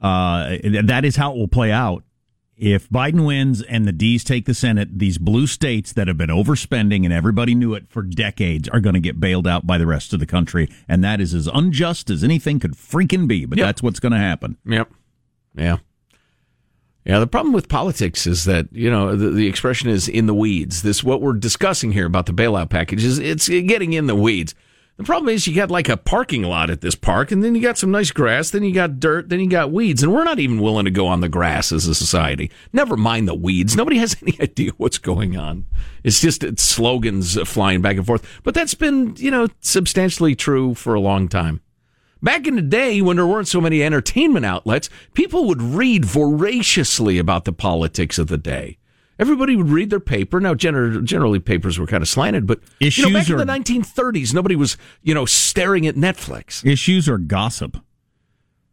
um, 0.00 0.04
uh, 0.04 0.56
that 0.82 1.04
is 1.04 1.14
how 1.14 1.30
it 1.32 1.38
will 1.38 1.46
play 1.46 1.70
out. 1.70 2.02
If 2.56 2.88
Biden 2.90 3.26
wins 3.26 3.62
and 3.62 3.86
the 3.88 3.92
D's 3.92 4.22
take 4.22 4.44
the 4.44 4.54
Senate, 4.54 4.98
these 4.98 5.18
blue 5.18 5.46
states 5.46 5.92
that 5.94 6.06
have 6.06 6.18
been 6.18 6.28
overspending 6.30 7.04
and 7.04 7.12
everybody 7.12 7.54
knew 7.54 7.74
it 7.74 7.86
for 7.88 8.02
decades 8.02 8.68
are 8.68 8.78
going 8.78 8.94
to 8.94 9.00
get 9.00 9.18
bailed 9.18 9.46
out 9.46 9.66
by 9.66 9.78
the 9.78 9.86
rest 9.86 10.12
of 10.12 10.20
the 10.20 10.26
country. 10.26 10.68
And 10.86 11.02
that 11.02 11.20
is 11.20 11.34
as 11.34 11.48
unjust 11.48 12.10
as 12.10 12.22
anything 12.22 12.60
could 12.60 12.72
freaking 12.74 13.26
be. 13.26 13.46
But 13.46 13.58
Yep. 13.58 13.66
that's 13.66 13.82
what's 13.82 14.00
going 14.00 14.12
to 14.12 14.18
happen. 14.18 14.58
Yep. 14.66 14.90
Yeah. 15.56 15.78
Yeah, 17.04 17.18
the 17.18 17.26
problem 17.26 17.52
with 17.52 17.68
politics 17.68 18.28
is 18.28 18.44
that, 18.44 18.68
you 18.70 18.88
know, 18.88 19.16
the, 19.16 19.30
the 19.30 19.48
expression 19.48 19.88
is 19.90 20.08
in 20.08 20.26
the 20.26 20.34
weeds. 20.34 20.82
This, 20.82 21.02
what 21.02 21.20
we're 21.20 21.32
discussing 21.32 21.90
here 21.90 22.06
about 22.06 22.26
the 22.26 22.32
bailout 22.32 22.70
package 22.70 23.02
is 23.02 23.18
it's 23.18 23.48
getting 23.48 23.92
in 23.92 24.06
the 24.06 24.14
weeds. 24.14 24.54
The 25.02 25.06
problem 25.06 25.34
is 25.34 25.48
you 25.48 25.54
got 25.56 25.68
like 25.68 25.88
a 25.88 25.96
parking 25.96 26.44
lot 26.44 26.70
at 26.70 26.80
this 26.80 26.94
park, 26.94 27.32
and 27.32 27.42
then 27.42 27.56
you 27.56 27.60
got 27.60 27.76
some 27.76 27.90
nice 27.90 28.12
grass, 28.12 28.50
then 28.50 28.62
you 28.62 28.72
got 28.72 29.00
dirt, 29.00 29.30
then 29.30 29.40
you 29.40 29.50
got 29.50 29.72
weeds, 29.72 30.00
and 30.00 30.12
we're 30.12 30.22
not 30.22 30.38
even 30.38 30.62
willing 30.62 30.84
to 30.84 30.92
go 30.92 31.08
on 31.08 31.20
the 31.20 31.28
grass 31.28 31.72
as 31.72 31.88
a 31.88 31.94
society. 31.96 32.52
Never 32.72 32.96
mind 32.96 33.26
the 33.26 33.34
weeds. 33.34 33.74
Nobody 33.74 33.98
has 33.98 34.16
any 34.22 34.40
idea 34.40 34.70
what's 34.76 34.98
going 34.98 35.36
on. 35.36 35.66
It's 36.04 36.20
just 36.20 36.44
it's 36.44 36.62
slogans 36.62 37.36
flying 37.48 37.82
back 37.82 37.96
and 37.96 38.06
forth. 38.06 38.24
But 38.44 38.54
that's 38.54 38.74
been, 38.74 39.16
you 39.16 39.32
know, 39.32 39.48
substantially 39.58 40.36
true 40.36 40.72
for 40.72 40.94
a 40.94 41.00
long 41.00 41.26
time. 41.26 41.62
Back 42.22 42.46
in 42.46 42.54
the 42.54 42.62
day, 42.62 43.02
when 43.02 43.16
there 43.16 43.26
weren't 43.26 43.48
so 43.48 43.60
many 43.60 43.82
entertainment 43.82 44.46
outlets, 44.46 44.88
people 45.14 45.46
would 45.46 45.60
read 45.60 46.04
voraciously 46.04 47.18
about 47.18 47.44
the 47.44 47.52
politics 47.52 48.20
of 48.20 48.28
the 48.28 48.38
day. 48.38 48.78
Everybody 49.18 49.56
would 49.56 49.68
read 49.68 49.90
their 49.90 50.00
paper. 50.00 50.40
Now, 50.40 50.54
gener- 50.54 51.02
generally, 51.04 51.38
papers 51.38 51.78
were 51.78 51.86
kind 51.86 52.02
of 52.02 52.08
slanted, 52.08 52.46
but 52.46 52.60
you 52.80 52.90
know, 53.02 53.12
back 53.12 53.22
Issues 53.22 53.30
in 53.30 53.46
the 53.46 53.52
1930s, 53.52 54.34
nobody 54.34 54.56
was, 54.56 54.76
you 55.02 55.14
know, 55.14 55.26
staring 55.26 55.86
at 55.86 55.94
Netflix. 55.94 56.64
Issues 56.64 57.08
or 57.08 57.18
gossip. 57.18 57.76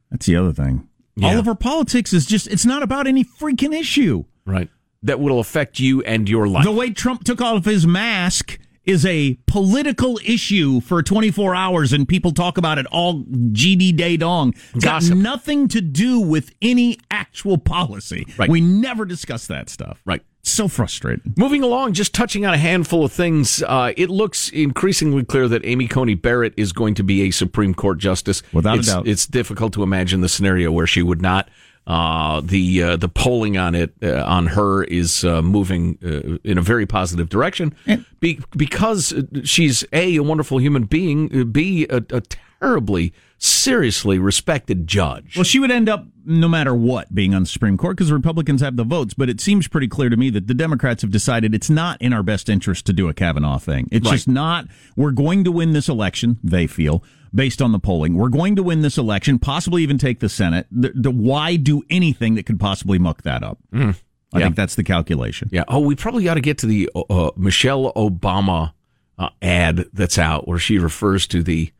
That's 0.09 0.25
the 0.25 0.35
other 0.35 0.53
thing. 0.53 0.87
Yeah. 1.15 1.29
All 1.29 1.37
of 1.39 1.47
our 1.47 1.55
politics 1.55 2.13
is 2.13 2.25
just, 2.25 2.47
it's 2.47 2.65
not 2.65 2.81
about 2.81 3.05
any 3.05 3.23
freaking 3.23 3.77
issue. 3.77 4.25
Right. 4.45 4.69
That 5.03 5.19
will 5.19 5.39
affect 5.39 5.79
you 5.79 6.01
and 6.03 6.27
your 6.27 6.47
life. 6.47 6.65
The 6.65 6.71
way 6.71 6.91
Trump 6.91 7.23
took 7.23 7.41
off 7.41 7.65
his 7.65 7.85
mask 7.85 8.59
is 8.89 9.05
a 9.05 9.37
political 9.45 10.19
issue 10.25 10.81
for 10.81 11.03
24 11.03 11.53
hours 11.53 11.93
and 11.93 12.07
people 12.07 12.31
talk 12.31 12.57
about 12.57 12.77
it 12.77 12.85
all 12.87 13.23
GD 13.23 13.95
day 13.95 14.17
dong. 14.17 14.55
It's 14.73 14.83
got 14.83 15.03
nothing 15.03 15.67
to 15.69 15.81
do 15.81 16.19
with 16.19 16.53
any 16.61 16.97
actual 17.11 17.57
policy. 17.57 18.25
Right. 18.37 18.49
We 18.49 18.61
never 18.61 19.05
discuss 19.05 19.47
that 19.47 19.69
stuff. 19.69 20.01
Right. 20.05 20.23
So 20.41 20.67
frustrating. 20.67 21.33
Moving 21.37 21.61
along, 21.63 21.93
just 21.93 22.15
touching 22.15 22.45
on 22.45 22.53
a 22.53 22.57
handful 22.57 23.03
of 23.03 23.11
things, 23.11 23.61
uh, 23.61 23.93
it 23.95 24.09
looks 24.09 24.49
increasingly 24.49 25.23
clear 25.23 25.47
that 25.47 25.63
Amy 25.65 25.87
Coney 25.87 26.15
Barrett 26.15 26.53
is 26.57 26.71
going 26.71 26.95
to 26.95 27.03
be 27.03 27.23
a 27.23 27.31
Supreme 27.31 27.75
Court 27.75 27.99
justice. 27.99 28.41
Without 28.53 28.79
a 28.79 28.81
doubt. 28.81 29.07
It's 29.07 29.27
difficult 29.27 29.73
to 29.73 29.83
imagine 29.83 30.21
the 30.21 30.29
scenario 30.29 30.71
where 30.71 30.87
she 30.87 31.03
would 31.03 31.21
not. 31.21 31.49
Uh, 31.87 32.39
the 32.41 32.83
uh, 32.83 32.97
the 32.97 33.09
polling 33.09 33.57
on 33.57 33.73
it 33.73 33.93
uh, 34.03 34.23
on 34.23 34.45
her 34.47 34.83
is 34.83 35.23
uh, 35.23 35.41
moving 35.41 35.97
uh, 36.05 36.37
in 36.43 36.57
a 36.59 36.61
very 36.61 36.85
positive 36.85 37.29
direction 37.29 37.75
be- 38.19 38.39
because 38.55 39.11
she's 39.43 39.83
a 39.91 40.17
a 40.17 40.21
wonderful 40.23 40.59
human 40.59 40.83
being, 40.83 41.35
uh, 41.41 41.43
b 41.45 41.87
a, 41.89 41.97
a 42.11 42.21
terribly 42.61 43.11
seriously 43.39 44.19
respected 44.19 44.85
judge. 44.85 45.35
Well, 45.35 45.45
she 45.45 45.59
would 45.59 45.71
end 45.71 45.87
up, 45.89 46.05
no 46.25 46.47
matter 46.47 46.75
what, 46.75 47.15
being 47.15 47.33
on 47.33 47.43
the 47.43 47.47
Supreme 47.49 47.77
Court 47.77 47.95
because 47.97 48.09
the 48.09 48.13
Republicans 48.13 48.61
have 48.61 48.75
the 48.75 48.83
votes. 48.83 49.13
But 49.15 49.29
it 49.29 49.39
seems 49.41 49.67
pretty 49.67 49.87
clear 49.87 50.09
to 50.09 50.17
me 50.17 50.29
that 50.31 50.45
the 50.47 50.53
Democrats 50.53 51.01
have 51.01 51.09
decided 51.11 51.55
it's 51.55 51.69
not 51.69 51.99
in 52.01 52.13
our 52.13 52.21
best 52.21 52.49
interest 52.49 52.85
to 52.87 52.93
do 52.93 53.07
a 53.07 53.13
Kavanaugh 53.13 53.57
thing. 53.57 53.87
It's 53.91 54.05
Right. 54.05 54.11
just 54.15 54.27
not. 54.27 54.67
We're 54.95 55.11
going 55.11 55.43
to 55.45 55.51
win 55.51 55.71
this 55.71 55.87
election, 55.89 56.37
they 56.43 56.67
feel, 56.67 57.01
based 57.33 57.61
on 57.61 57.71
the 57.71 57.79
polling. 57.79 58.15
We're 58.15 58.29
going 58.29 58.55
to 58.55 58.63
win 58.63 58.81
this 58.81 58.97
election, 58.97 59.39
possibly 59.39 59.83
even 59.83 59.97
take 59.97 60.19
the 60.19 60.29
Senate. 60.29 60.67
The, 60.71 60.91
the, 60.95 61.11
why 61.11 61.55
do 61.55 61.83
anything 61.89 62.35
that 62.35 62.45
could 62.45 62.59
possibly 62.59 62.97
muck 62.99 63.21
that 63.23 63.43
up? 63.43 63.57
I 63.73 63.77
Mm. 63.77 63.95
Yeah. 64.33 64.39
think 64.45 64.55
that's 64.55 64.75
the 64.75 64.83
calculation. 64.83 65.49
Yeah. 65.51 65.63
Oh, 65.67 65.79
we 65.79 65.95
probably 65.95 66.23
got 66.23 66.35
to 66.35 66.41
get 66.41 66.57
to 66.59 66.65
the 66.67 66.89
uh, 66.95 67.01
uh, 67.09 67.31
Michelle 67.35 67.91
Obama 67.93 68.73
uh, 69.17 69.29
ad 69.41 69.85
that's 69.91 70.17
out 70.19 70.47
where 70.47 70.59
she 70.59 70.77
refers 70.77 71.25
to 71.27 71.41
the 71.43 71.71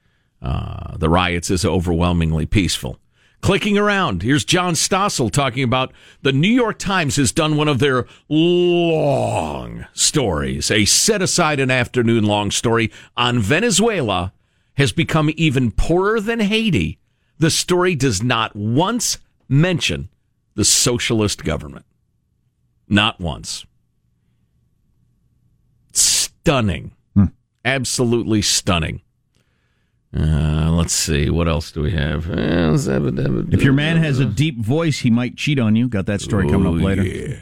uh, 0.42 0.96
the 0.98 1.10
riots 1.10 1.52
as 1.52 1.66
overwhelmingly 1.66 2.46
peaceful. 2.46 2.98
Clicking 3.42 3.78
around, 3.78 4.22
here's 4.24 4.44
John 4.44 4.74
Stossel 4.74 5.32
talking 5.32 5.64
about 5.64 5.94
the 6.24 6.32
New 6.34 6.48
York 6.50 6.78
Times 6.80 7.16
has 7.18 7.32
done 7.32 7.56
one 7.56 7.68
of 7.68 7.80
their 7.80 8.06
long 8.30 9.86
stories, 9.94 10.72
a 10.72 10.86
set 10.86 11.22
aside 11.22 11.60
an 11.60 11.70
afternoon 11.72 12.24
long 12.26 12.52
story 12.52 12.92
on 13.16 13.40
Venezuela 13.40 14.34
has 14.80 14.94
become 14.94 15.30
even 15.36 15.72
poorer 15.72 16.20
than 16.22 16.40
Haiti. 16.40 16.98
The 17.38 17.52
story 17.52 17.96
does 17.96 18.24
not 18.24 18.56
once 18.56 19.18
mention 19.50 20.10
the 20.56 20.64
socialist 20.64 21.44
government. 21.44 21.86
Not 22.88 23.20
once. 23.20 23.66
Stunning. 25.92 26.94
Absolutely 27.66 28.42
stunning. 28.42 29.02
Uh, 30.18 30.72
let's 30.72 30.94
see. 30.94 31.30
What 31.30 31.50
else 31.50 31.72
do 31.74 31.82
we 31.82 31.92
have? 31.92 32.28
If 32.30 33.62
your 33.62 33.74
man 33.74 33.98
has 33.98 34.20
a 34.20 34.26
deep 34.26 34.60
voice, 34.60 35.00
he 35.00 35.12
might 35.12 35.36
cheat 35.36 35.60
on 35.60 35.76
you. 35.76 35.90
Got 35.90 36.06
that 36.06 36.22
story 36.22 36.50
coming 36.50 36.74
up 36.74 36.82
later. 36.82 37.02
Oh, 37.02 37.06
yeah. 37.06 37.36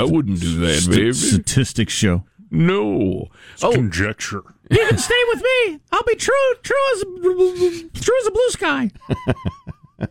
I 0.00 0.04
wouldn't 0.04 0.40
do 0.40 0.60
that, 0.60 0.86
baby. 0.88 1.12
Statistics 1.14 1.94
show. 1.94 2.24
No. 2.50 3.28
Oh, 3.62 3.72
Conjecture. 3.72 4.42
You 4.70 4.78
can 4.88 4.98
stay 4.98 5.22
with 5.28 5.42
me. 5.42 5.80
I'll 5.92 6.02
be 6.04 6.16
true, 6.16 6.54
true 6.62 6.76
as 6.94 7.02
true 7.02 8.18
as 8.20 8.26
a 8.26 8.30
blue 8.30 8.50
sky. 8.50 8.90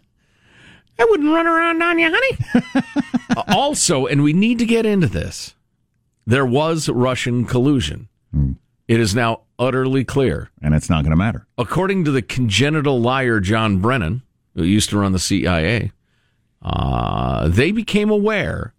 I 0.97 1.05
wouldn't 1.09 1.33
run 1.33 1.45
around 1.45 1.81
on 1.81 1.99
you, 1.99 2.09
honey. 2.09 3.43
also, 3.49 4.05
and 4.05 4.23
we 4.23 4.31
need 4.31 4.59
to 4.59 4.65
get 4.65 4.85
into 4.85 5.07
this, 5.07 5.55
there 6.25 6.45
was 6.45 6.87
Russian 6.87 7.45
collusion. 7.45 8.07
It 8.87 8.99
is 8.99 9.15
now 9.15 9.41
utterly 9.57 10.03
clear. 10.03 10.51
And 10.61 10.73
it's 10.73 10.89
not 10.89 11.03
going 11.03 11.11
to 11.11 11.17
matter. 11.17 11.47
According 11.57 12.05
to 12.05 12.11
the 12.11 12.21
congenital 12.21 12.99
liar 12.99 13.39
John 13.39 13.79
Brennan, 13.79 14.21
who 14.53 14.63
used 14.63 14.89
to 14.91 14.97
run 14.99 15.11
the 15.11 15.19
CIA, 15.19 15.91
uh, 16.61 17.47
they 17.47 17.71
became 17.71 18.09
aware 18.09 18.73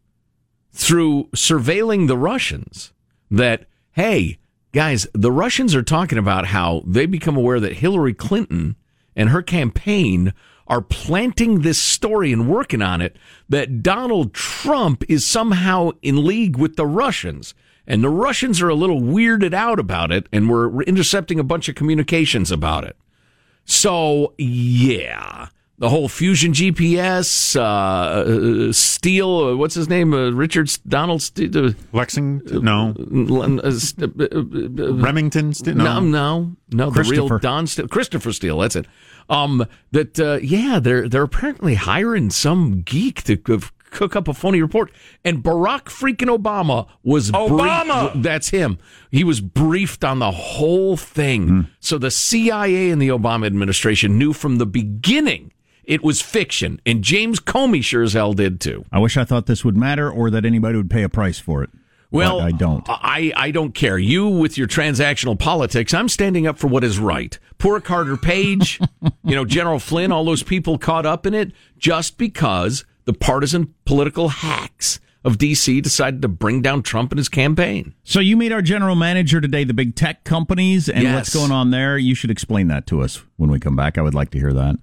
through 0.72 1.24
surveilling 1.34 2.06
the 2.06 2.18
Russians 2.18 2.92
that, 3.30 3.66
hey, 3.92 4.38
guys, 4.72 5.06
the 5.12 5.32
Russians 5.32 5.74
are 5.74 5.82
talking 5.82 6.18
about 6.18 6.46
how 6.46 6.82
they 6.86 7.06
become 7.06 7.36
aware 7.36 7.60
that 7.60 7.74
Hillary 7.74 8.14
Clinton 8.14 8.76
and 9.14 9.30
her 9.30 9.42
campaign 9.42 10.32
are 10.66 10.80
planting 10.80 11.60
this 11.60 11.80
story 11.80 12.32
and 12.32 12.48
working 12.48 12.82
on 12.82 13.00
it 13.00 13.16
that 13.48 13.82
Donald 13.82 14.34
Trump 14.34 15.04
is 15.08 15.24
somehow 15.24 15.90
in 16.02 16.24
league 16.24 16.56
with 16.56 16.76
the 16.76 16.86
Russians. 16.86 17.54
And 17.86 18.02
the 18.02 18.10
Russians 18.10 18.60
are 18.60 18.68
a 18.68 18.74
little 18.74 19.00
weirded 19.00 19.54
out 19.54 19.78
about 19.78 20.10
it, 20.10 20.28
and 20.32 20.50
we're 20.50 20.82
intercepting 20.82 21.38
a 21.38 21.44
bunch 21.44 21.68
of 21.68 21.76
communications 21.76 22.50
about 22.50 22.82
it. 22.82 22.96
So, 23.64 24.34
yeah, 24.38 25.48
the 25.78 25.88
whole 25.90 26.08
fusion 26.08 26.52
GPS, 26.52 27.54
uh, 27.56 28.68
uh, 28.68 28.72
Steele, 28.72 29.38
uh, 29.40 29.56
what's 29.56 29.74
his 29.74 29.88
name? 29.88 30.14
Uh, 30.14 30.30
Richard 30.30 30.68
S- 30.68 30.78
Donald 30.78 31.20
Steele. 31.22 31.74
Lexington? 31.92 32.64
No. 32.64 32.94
Remington? 34.34 35.52
St- 35.54 35.76
no, 35.76 36.00
no. 36.00 36.00
no, 36.00 36.56
no. 36.70 36.90
The 36.90 37.02
real 37.02 37.38
Don 37.38 37.66
Steele, 37.66 37.88
Christopher 37.88 38.32
Steele. 38.32 38.58
That's 38.58 38.76
it. 38.76 38.86
Um, 39.28 39.66
that 39.92 40.18
uh, 40.20 40.38
yeah, 40.42 40.78
they're 40.80 41.08
they're 41.08 41.22
apparently 41.24 41.74
hiring 41.74 42.30
some 42.30 42.82
geek 42.82 43.22
to 43.24 43.36
cook 43.36 44.14
up 44.16 44.28
a 44.28 44.34
phony 44.34 44.62
report. 44.62 44.90
And 45.24 45.42
Barack 45.42 45.84
freaking 45.84 46.34
Obama 46.34 46.86
was 47.02 47.30
Obama! 47.32 48.12
briefed- 48.12 48.22
that's 48.22 48.48
him. 48.50 48.78
He 49.10 49.24
was 49.24 49.40
briefed 49.40 50.04
on 50.04 50.20
the 50.20 50.30
whole 50.30 50.96
thing. 50.96 51.66
So 51.80 51.98
the 51.98 52.10
CIA 52.10 52.90
and 52.90 53.02
the 53.02 53.08
Obama 53.08 53.46
administration 53.46 54.16
knew 54.18 54.32
from 54.32 54.56
the 54.58 54.66
beginning 54.66 55.52
it 55.86 56.02
was 56.02 56.20
fiction, 56.20 56.80
and 56.84 57.02
James 57.02 57.40
Comey 57.40 57.82
sure 57.82 58.02
as 58.02 58.12
hell 58.12 58.32
did 58.32 58.60
too. 58.60 58.84
I 58.92 58.98
wish 58.98 59.16
I 59.16 59.24
thought 59.24 59.46
this 59.46 59.64
would 59.64 59.76
matter 59.76 60.10
or 60.10 60.30
that 60.30 60.44
anybody 60.44 60.76
would 60.76 60.90
pay 60.90 61.02
a 61.02 61.08
price 61.08 61.38
for 61.38 61.62
it. 61.62 61.70
Well, 62.10 62.38
But 62.38 62.44
I 62.44 62.50
don't. 62.52 62.84
I, 62.88 63.32
I 63.36 63.50
don't 63.50 63.74
care. 63.74 63.98
You 63.98 64.28
with 64.28 64.56
your 64.56 64.68
transactional 64.68 65.38
politics, 65.38 65.92
I'm 65.92 66.08
standing 66.08 66.46
up 66.46 66.58
for 66.58 66.66
what 66.68 66.84
is 66.84 66.98
right. 66.98 67.36
Poor 67.58 67.80
Carter 67.80 68.16
Page, 68.16 68.80
you 69.24 69.34
know, 69.34 69.44
General 69.44 69.78
Flynn, 69.78 70.12
all 70.12 70.24
those 70.24 70.42
people 70.42 70.78
caught 70.78 71.06
up 71.06 71.26
in 71.26 71.34
it 71.34 71.52
just 71.78 72.16
because 72.16 72.84
the 73.04 73.12
partisan 73.12 73.74
political 73.84 74.28
hacks 74.28 75.00
of 75.24 75.38
D.C. 75.38 75.80
decided 75.80 76.22
to 76.22 76.28
bring 76.28 76.62
down 76.62 76.82
Trump 76.82 77.10
and 77.10 77.18
his 77.18 77.28
campaign. 77.28 77.94
So 78.04 78.20
you 78.20 78.36
meet 78.36 78.52
our 78.52 78.62
general 78.62 78.94
manager 78.94 79.40
today, 79.40 79.64
the 79.64 79.74
big 79.74 79.96
tech 79.96 80.22
companies, 80.22 80.88
and 80.88 81.12
what's 81.14 81.34
going 81.34 81.50
on 81.50 81.70
there. 81.72 81.98
You 81.98 82.14
should 82.14 82.30
explain 82.30 82.68
that 82.68 82.86
to 82.88 83.02
us 83.02 83.22
when 83.36 83.50
we 83.50 83.58
come 83.58 83.74
back. 83.74 83.98
I 83.98 84.02
would 84.02 84.14
like 84.14 84.30
to 84.30 84.38
hear 84.38 84.52
that. 84.52 84.76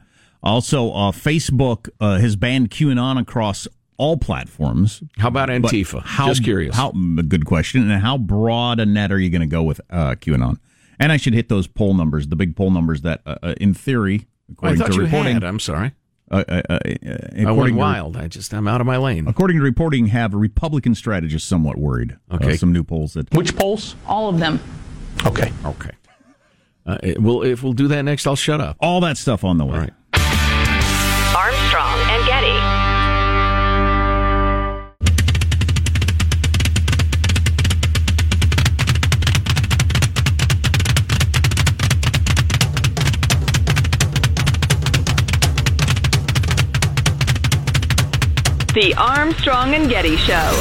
Also, 0.44 0.92
uh, 0.92 1.12
Facebook 1.12 1.90
uh, 2.02 2.18
has 2.20 2.36
banned 2.36 2.70
QAnon 2.70 3.20
across 3.20 3.68
all 3.98 4.18
platforms. 4.18 5.02
How 5.18 5.30
about 5.30 5.48
Antifa? 5.50 6.02
How, 6.04 6.28
Just 6.28 6.44
curious. 6.44 6.76
How 6.76 6.92
good 6.92 7.46
question. 7.46 7.90
And 7.90 8.02
how 8.02 8.18
broad 8.18 8.80
a 8.80 8.86
net 8.86 9.12
are 9.12 9.20
you 9.20 9.30
going 9.30 9.42
to 9.42 9.48
go 9.48 9.64
with 9.64 9.80
uh, 9.90 10.16
QAnon? 10.16 10.58
And 11.00 11.12
I 11.12 11.18
should 11.18 11.34
hit 11.34 11.48
those 11.50 11.68
poll 11.68 11.94
numbers, 11.94 12.28
the 12.28 12.36
big 12.36 12.56
poll 12.56 12.72
numbers 12.72 13.02
that, 13.02 13.22
uh, 13.26 13.36
uh, 13.42 13.54
in 13.62 13.74
theory, 13.74 14.28
I 14.50 14.52
according 14.54 14.80
thought 14.80 14.88
to 14.92 14.94
you 14.96 15.02
reporting, 15.04 15.34
had. 15.36 15.44
I'm 15.44 15.60
sorry. 15.60 15.94
uh, 16.30 16.44
uh, 16.48 16.62
uh, 16.70 16.80
I 16.84 16.90
went 17.36 17.48
according 17.50 17.76
to- 17.76 17.80
wild. 17.80 18.18
I 18.18 18.28
just, 18.28 18.54
I'm 18.54 18.68
out 18.68 18.82
of 18.82 18.88
my 18.88 18.98
lane. 18.98 19.28
According 19.28 19.58
to 19.58 19.64
reporting, 19.64 20.08
have 20.08 20.34
a 20.34 20.38
Republican 20.38 20.94
strategists 20.96 21.48
somewhat 21.48 21.78
worried. 21.78 22.18
Uh, 22.30 22.36
Okay. 22.36 22.58
some 22.58 22.74
new 22.74 22.84
polls 22.84 23.14
that 23.14 23.32
Which 23.34 23.56
polls? 23.56 23.96
All 24.08 24.28
of 24.30 24.40
them. 24.40 24.60
Okay. 25.26 25.52
Okay. 25.66 25.92
Uh, 26.86 26.98
it- 27.02 27.22
well, 27.22 27.44
if 27.44 27.64
we'll 27.64 27.74
do 27.74 27.88
that 27.88 28.02
next, 28.04 28.28
I'll 28.28 28.36
shut 28.36 28.60
up. 28.60 28.76
all 28.82 29.00
that 29.02 29.18
stuff 29.18 29.44
on 29.46 29.58
the 29.58 29.66
way. 29.66 29.90
The 48.74 48.94
Armstrong 48.98 49.76
and 49.76 49.88
Getty 49.90 50.18
Show. 50.18 50.60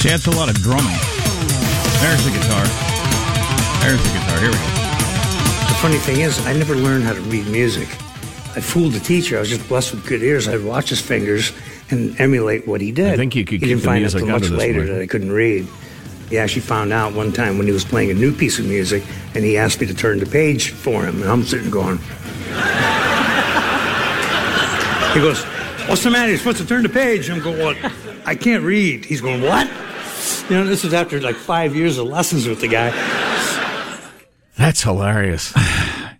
See, 0.00 0.08
that's 0.08 0.26
a 0.26 0.30
lot 0.32 0.48
of 0.48 0.56
drumming. 0.56 0.98
There's 2.00 2.24
the 2.24 2.32
guitar. 2.32 2.64
There's 3.82 4.02
the 4.02 4.18
guitar. 4.18 4.38
Here 4.40 4.50
we 4.50 4.56
go. 4.56 5.68
The 5.68 5.78
funny 5.80 5.98
thing 5.98 6.20
is, 6.20 6.44
I 6.46 6.52
never 6.54 6.74
learned 6.74 7.04
how 7.04 7.12
to 7.12 7.20
read 7.22 7.46
music. 7.46 7.88
I 8.56 8.60
fooled 8.60 8.92
the 8.92 9.00
teacher. 9.00 9.36
I 9.36 9.40
was 9.40 9.48
just 9.50 9.66
blessed 9.68 9.92
with 9.94 10.06
good 10.06 10.22
ears. 10.22 10.48
I'd 10.48 10.64
watch 10.64 10.88
his 10.88 11.00
fingers 11.00 11.52
and 11.90 12.18
emulate 12.20 12.66
what 12.66 12.80
he 12.80 12.90
did. 12.90 13.12
I 13.12 13.16
think 13.16 13.36
you 13.36 13.44
could 13.44 13.52
He 13.54 13.58
keep 13.60 13.68
didn't 13.68 13.82
the 13.82 13.86
find 13.86 13.96
out 13.98 14.12
music 14.14 14.20
till 14.24 14.28
much 14.30 14.50
later 14.50 14.80
way. 14.80 14.86
that 14.86 15.02
I 15.02 15.06
couldn't 15.06 15.30
read. 15.32 15.68
He 16.32 16.38
actually 16.38 16.62
found 16.62 16.94
out 16.94 17.12
one 17.12 17.30
time 17.30 17.58
when 17.58 17.66
he 17.66 17.74
was 17.74 17.84
playing 17.84 18.10
a 18.10 18.14
new 18.14 18.34
piece 18.34 18.58
of 18.58 18.64
music, 18.64 19.02
and 19.34 19.44
he 19.44 19.58
asked 19.58 19.82
me 19.82 19.86
to 19.86 19.92
turn 19.92 20.18
the 20.18 20.24
page 20.24 20.70
for 20.70 21.04
him, 21.04 21.20
and 21.20 21.30
I'm 21.30 21.42
sitting 21.42 21.70
going. 21.70 21.98
he 25.12 25.20
goes, 25.20 25.44
"What's 25.90 26.02
the 26.02 26.10
matter? 26.10 26.30
You're 26.30 26.38
supposed 26.38 26.56
to 26.56 26.66
turn 26.66 26.84
the 26.84 26.88
page." 26.88 27.28
I'm 27.28 27.42
going, 27.42 27.58
"What? 27.58 27.76
I 28.24 28.34
can't 28.34 28.64
read." 28.64 29.04
He's 29.04 29.20
going, 29.20 29.42
"What?" 29.42 29.66
You 30.48 30.56
know, 30.56 30.64
this 30.64 30.84
was 30.84 30.94
after 30.94 31.20
like 31.20 31.36
five 31.36 31.76
years 31.76 31.98
of 31.98 32.06
lessons 32.06 32.48
with 32.48 32.62
the 32.62 32.68
guy. 32.68 32.92
That's 34.56 34.82
hilarious. 34.82 35.52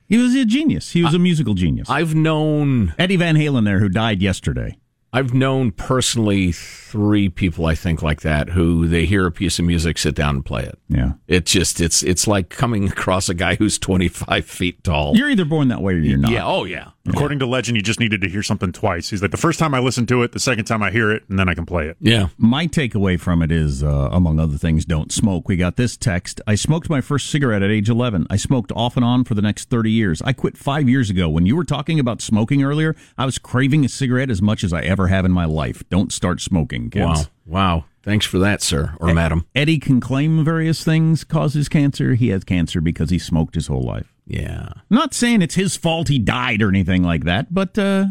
He 0.08 0.18
was 0.18 0.34
a 0.34 0.44
genius. 0.44 0.90
He 0.90 1.02
was 1.02 1.14
a 1.14 1.18
musical 1.18 1.54
genius. 1.54 1.88
I've 1.88 2.14
known 2.14 2.94
Eddie 2.98 3.16
Van 3.16 3.34
Halen 3.34 3.64
there, 3.64 3.78
who 3.78 3.88
died 3.88 4.20
yesterday. 4.20 4.76
I've 5.12 5.34
known 5.34 5.72
personally 5.72 6.52
three 6.52 7.28
people 7.28 7.66
I 7.66 7.74
think 7.74 8.02
like 8.02 8.22
that 8.22 8.50
who 8.50 8.88
they 8.88 9.04
hear 9.04 9.26
a 9.26 9.32
piece 9.32 9.58
of 9.58 9.64
music, 9.64 9.98
sit 9.98 10.14
down 10.14 10.36
and 10.36 10.44
play 10.44 10.62
it. 10.62 10.78
Yeah. 10.88 11.12
it's 11.28 11.50
just 11.50 11.80
it's 11.80 12.02
it's 12.02 12.26
like 12.26 12.48
coming 12.48 12.88
across 12.88 13.28
a 13.28 13.34
guy 13.34 13.54
who's 13.56 13.78
twenty 13.78 14.08
five 14.08 14.46
feet 14.46 14.82
tall. 14.84 15.16
You're 15.16 15.30
either 15.30 15.44
born 15.44 15.68
that 15.68 15.82
way 15.82 15.94
or 15.94 15.98
you're 15.98 16.18
not. 16.18 16.30
Yeah. 16.30 16.46
Oh 16.46 16.64
yeah. 16.64 16.90
According 17.04 17.40
to 17.40 17.46
legend, 17.46 17.76
you 17.76 17.82
just 17.82 17.98
needed 17.98 18.20
to 18.20 18.28
hear 18.28 18.44
something 18.44 18.70
twice. 18.70 19.10
He's 19.10 19.22
like, 19.22 19.32
the 19.32 19.36
first 19.36 19.58
time 19.58 19.74
I 19.74 19.80
listen 19.80 20.06
to 20.06 20.22
it, 20.22 20.30
the 20.30 20.38
second 20.38 20.66
time 20.66 20.84
I 20.84 20.92
hear 20.92 21.10
it, 21.10 21.24
and 21.28 21.36
then 21.36 21.48
I 21.48 21.54
can 21.54 21.66
play 21.66 21.88
it. 21.88 21.96
Yeah. 21.98 22.28
My 22.38 22.68
takeaway 22.68 23.18
from 23.18 23.42
it 23.42 23.50
is, 23.50 23.82
uh, 23.82 24.08
among 24.12 24.38
other 24.38 24.56
things, 24.56 24.84
don't 24.84 25.10
smoke. 25.10 25.48
We 25.48 25.56
got 25.56 25.74
this 25.76 25.96
text. 25.96 26.40
I 26.46 26.54
smoked 26.54 26.88
my 26.88 27.00
first 27.00 27.28
cigarette 27.28 27.60
at 27.60 27.72
age 27.72 27.88
11. 27.88 28.28
I 28.30 28.36
smoked 28.36 28.70
off 28.76 28.96
and 28.96 29.04
on 29.04 29.24
for 29.24 29.34
the 29.34 29.42
next 29.42 29.68
30 29.68 29.90
years. 29.90 30.22
I 30.22 30.32
quit 30.32 30.56
five 30.56 30.88
years 30.88 31.10
ago. 31.10 31.28
When 31.28 31.44
you 31.44 31.56
were 31.56 31.64
talking 31.64 31.98
about 31.98 32.22
smoking 32.22 32.62
earlier, 32.62 32.94
I 33.18 33.24
was 33.24 33.36
craving 33.36 33.84
a 33.84 33.88
cigarette 33.88 34.30
as 34.30 34.40
much 34.40 34.62
as 34.62 34.72
I 34.72 34.82
ever 34.82 35.01
have 35.08 35.24
in 35.24 35.32
my 35.32 35.44
life. 35.44 35.82
Don't 35.90 36.12
start 36.12 36.40
smoking, 36.40 36.90
kids. 36.90 37.04
Wow. 37.04 37.24
Wow. 37.46 37.84
Thanks 38.02 38.26
for 38.26 38.38
that, 38.40 38.62
sir 38.62 38.96
or 39.00 39.14
madam. 39.14 39.46
Eddie 39.54 39.78
can 39.78 40.00
claim 40.00 40.44
various 40.44 40.82
things 40.82 41.22
causes 41.22 41.68
cancer. 41.68 42.14
He 42.14 42.28
has 42.28 42.42
cancer 42.42 42.80
because 42.80 43.10
he 43.10 43.18
smoked 43.18 43.54
his 43.54 43.68
whole 43.68 43.82
life. 43.82 44.12
Yeah. 44.26 44.68
I'm 44.74 44.96
not 44.96 45.14
saying 45.14 45.40
it's 45.40 45.54
his 45.54 45.76
fault 45.76 46.08
he 46.08 46.18
died 46.18 46.62
or 46.62 46.68
anything 46.68 47.04
like 47.04 47.24
that, 47.24 47.54
but 47.54 47.78
uh, 47.78 48.06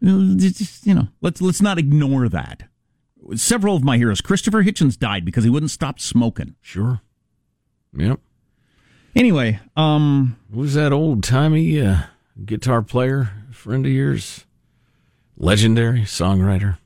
just, 0.00 0.86
you 0.86 0.94
know, 0.94 1.08
let's 1.22 1.40
let's 1.40 1.60
not 1.60 1.78
ignore 1.78 2.28
that. 2.28 2.64
several 3.34 3.76
of 3.76 3.84
my 3.84 3.96
heroes. 3.96 4.20
Christopher 4.20 4.62
Hitchens 4.62 4.98
died 4.98 5.24
because 5.24 5.44
he 5.44 5.50
wouldn't 5.50 5.70
stop 5.70 5.98
smoking. 6.00 6.54
Sure. 6.60 7.00
Yep. 7.96 8.20
Anyway, 9.16 9.60
um, 9.76 10.36
who's 10.52 10.74
that 10.74 10.92
old 10.92 11.22
timey 11.22 11.80
uh, 11.80 11.98
guitar 12.44 12.82
player 12.82 13.30
friend 13.52 13.86
of 13.86 13.92
yours? 13.92 14.44
Legendary 15.36 16.00
songwriter. 16.00 16.78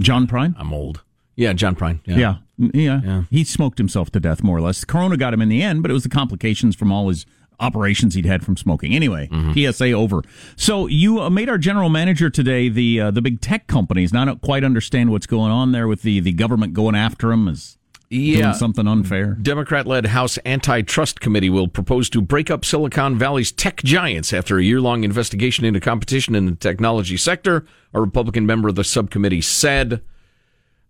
John 0.00 0.26
Prine. 0.26 0.54
I'm 0.58 0.72
old. 0.72 1.02
Yeah, 1.36 1.52
John 1.52 1.76
Prine. 1.76 2.00
Yeah. 2.04 2.16
Yeah. 2.16 2.34
yeah. 2.72 3.00
Yeah. 3.04 3.22
He 3.30 3.44
smoked 3.44 3.78
himself 3.78 4.10
to 4.12 4.20
death, 4.20 4.42
more 4.42 4.56
or 4.56 4.60
less. 4.60 4.84
Corona 4.84 5.16
got 5.16 5.32
him 5.34 5.42
in 5.42 5.48
the 5.48 5.62
end, 5.62 5.82
but 5.82 5.90
it 5.90 5.94
was 5.94 6.02
the 6.02 6.08
complications 6.08 6.74
from 6.76 6.90
all 6.92 7.08
his 7.08 7.26
operations 7.60 8.14
he'd 8.14 8.24
had 8.26 8.44
from 8.44 8.56
smoking. 8.56 8.94
Anyway, 8.94 9.28
PSA 9.54 9.90
over. 9.92 10.22
So 10.56 10.86
you 10.86 11.20
uh, 11.20 11.30
made 11.30 11.48
our 11.48 11.58
general 11.58 11.88
manager 11.88 12.30
today 12.30 12.68
the 12.68 13.00
uh, 13.00 13.10
the 13.10 13.20
big 13.22 13.40
tech 13.40 13.66
companies. 13.66 14.12
Now 14.12 14.22
I 14.22 14.24
don't 14.26 14.40
quite 14.42 14.62
understand 14.64 15.10
what's 15.10 15.26
going 15.26 15.50
on 15.50 15.72
there 15.72 15.88
with 15.88 16.02
the, 16.02 16.20
the 16.20 16.32
government 16.32 16.72
going 16.74 16.94
after 16.94 17.28
them 17.28 17.48
as 17.48 17.77
Yeah. 18.10 18.42
doing 18.42 18.54
something 18.54 18.88
unfair. 18.88 19.36
Democrat 19.40 19.86
led 19.86 20.06
House 20.06 20.38
Antitrust 20.46 21.20
Committee 21.20 21.50
will 21.50 21.68
propose 21.68 22.08
to 22.10 22.22
break 22.22 22.50
up 22.50 22.64
Silicon 22.64 23.18
Valley's 23.18 23.52
tech 23.52 23.82
giants 23.82 24.32
after 24.32 24.58
a 24.58 24.64
year 24.64 24.80
long 24.80 25.04
investigation 25.04 25.64
into 25.64 25.80
competition 25.80 26.34
in 26.34 26.46
the 26.46 26.54
technology 26.54 27.16
sector. 27.16 27.66
A 27.92 28.00
Republican 28.00 28.46
member 28.46 28.68
of 28.68 28.76
the 28.76 28.84
subcommittee 28.84 29.42
said 29.42 30.02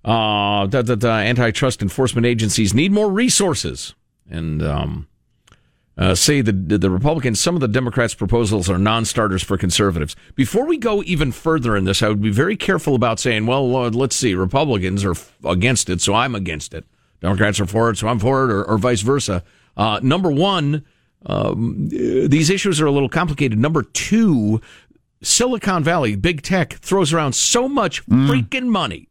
uh, 0.04 0.66
that, 0.68 0.87
that 0.87 1.04
uh, 1.04 1.09
antitrust 1.09 1.83
enforcement 1.83 2.26
agencies 2.26 2.72
need 2.72 2.92
more 2.92 3.11
resources 3.11 3.94
and 4.31 4.62
um, 4.62 5.09
uh, 5.96 6.14
say 6.14 6.40
the, 6.40 6.52
the 6.52 6.90
Republicans, 6.90 7.40
some 7.40 7.57
of 7.57 7.61
the 7.61 7.68
Democrats' 7.68 8.14
proposals 8.14 8.70
are 8.70 8.78
non 8.78 9.04
starters 9.04 9.42
for 9.42 9.59
conservatives. 9.59 10.14
Before 10.37 10.64
we 10.66 10.78
go 10.78 11.02
even 11.02 11.33
further 11.33 11.76
in 11.76 11.85
this, 11.85 12.02
I 12.02 12.09
would 12.09 12.22
be 12.22 12.31
very 12.31 12.57
careful 12.57 12.94
about 12.94 13.18
saying, 13.18 13.46
well, 13.46 13.68
let's 13.68 14.14
see, 14.14 14.35
Republicans 14.35 15.04
are 15.04 15.14
against 15.44 15.90
it, 15.90 16.00
so 16.00 16.14
I'm 16.14 16.37
against 16.37 16.72
it. 16.74 16.85
Democrats 17.20 17.61
are 17.61 17.66
for 17.66 17.90
it, 17.90 17.98
so 17.98 18.09
I'm 18.09 18.18
for 18.18 18.44
it, 18.44 18.52
or, 18.52 18.64
or 18.64 18.78
vice 18.78 19.00
versa. 19.00 19.42
Uh, 19.76 20.00
number 20.02 20.31
one, 20.31 20.85
um, 21.26 21.88
these 21.88 22.50
issues 22.50 22.81
are 22.81 22.87
a 22.87 22.90
little 22.92 23.09
complicated. 23.09 23.59
Number 23.59 23.83
two, 23.83 24.61
Silicon 25.22 25.83
Valley, 25.83 26.14
big 26.16 26.42
tech, 26.42 26.74
throws 26.74 27.12
around 27.12 27.35
so 27.35 27.68
much 27.68 28.04
freaking 28.07 28.66
money. 28.66 29.09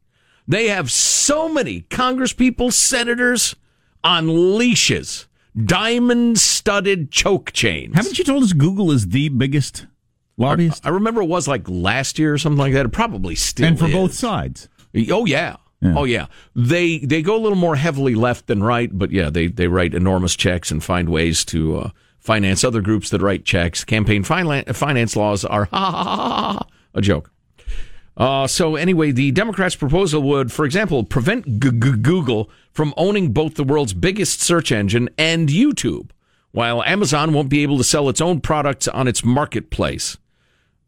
They 0.47 0.67
have 0.69 0.89
so 0.89 1.49
many 1.49 1.81
congresspeople, 1.81 2.71
senators 2.71 3.55
on 4.03 4.57
leashes, 4.57 5.27
diamond 5.61 6.39
studded 6.39 7.11
choke 7.11 7.51
chains. 7.51 7.95
Haven't 7.95 8.17
you 8.17 8.23
told 8.23 8.43
us 8.43 8.53
Google 8.53 8.91
is 8.91 9.09
the 9.09 9.27
biggest 9.27 9.85
lobbyist? 10.37 10.85
I 10.85 10.89
remember 10.89 11.21
it 11.21 11.27
was 11.27 11.47
like 11.47 11.67
last 11.67 12.17
year 12.17 12.33
or 12.33 12.37
something 12.37 12.59
like 12.59 12.71
that. 12.73 12.85
It 12.85 12.93
probably 12.93 13.35
still 13.35 13.67
and 13.67 13.77
for 13.77 13.87
is. 13.87 13.93
both 13.93 14.13
sides. 14.13 14.69
Oh 15.09 15.25
yeah. 15.25 15.57
Oh 15.83 16.05
yeah. 16.05 16.25
They 16.55 16.99
they 16.99 17.21
go 17.21 17.35
a 17.35 17.41
little 17.41 17.57
more 17.57 17.75
heavily 17.75 18.15
left 18.15 18.47
than 18.47 18.63
right, 18.63 18.89
but 18.91 19.11
yeah, 19.11 19.29
they 19.29 19.47
they 19.47 19.67
write 19.67 19.93
enormous 19.93 20.35
checks 20.35 20.71
and 20.71 20.83
find 20.83 21.09
ways 21.09 21.45
to 21.45 21.77
uh, 21.77 21.89
finance 22.19 22.63
other 22.63 22.81
groups 22.81 23.09
that 23.11 23.21
write 23.21 23.45
checks. 23.45 23.83
Campaign 23.83 24.23
finance 24.23 25.15
laws 25.15 25.45
are 25.45 25.69
a 25.71 27.01
joke. 27.01 27.31
Uh, 28.17 28.47
so 28.47 28.75
anyway, 28.75 29.11
the 29.11 29.29
Democrats' 29.31 29.75
proposal 29.75 30.23
would, 30.23 30.51
for 30.51 30.65
example, 30.65 31.03
prevent 31.03 31.59
Google 31.59 32.49
from 32.73 32.93
owning 32.97 33.31
both 33.31 33.53
the 33.53 33.63
world's 33.63 33.93
biggest 33.93 34.41
search 34.41 34.71
engine 34.71 35.07
and 35.19 35.49
YouTube, 35.49 36.09
while 36.51 36.81
Amazon 36.83 37.31
won't 37.31 37.49
be 37.49 37.61
able 37.61 37.77
to 37.77 37.83
sell 37.83 38.09
its 38.09 38.19
own 38.19 38.41
products 38.41 38.87
on 38.87 39.07
its 39.07 39.23
marketplace. 39.23 40.17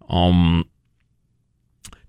Um, 0.09 0.67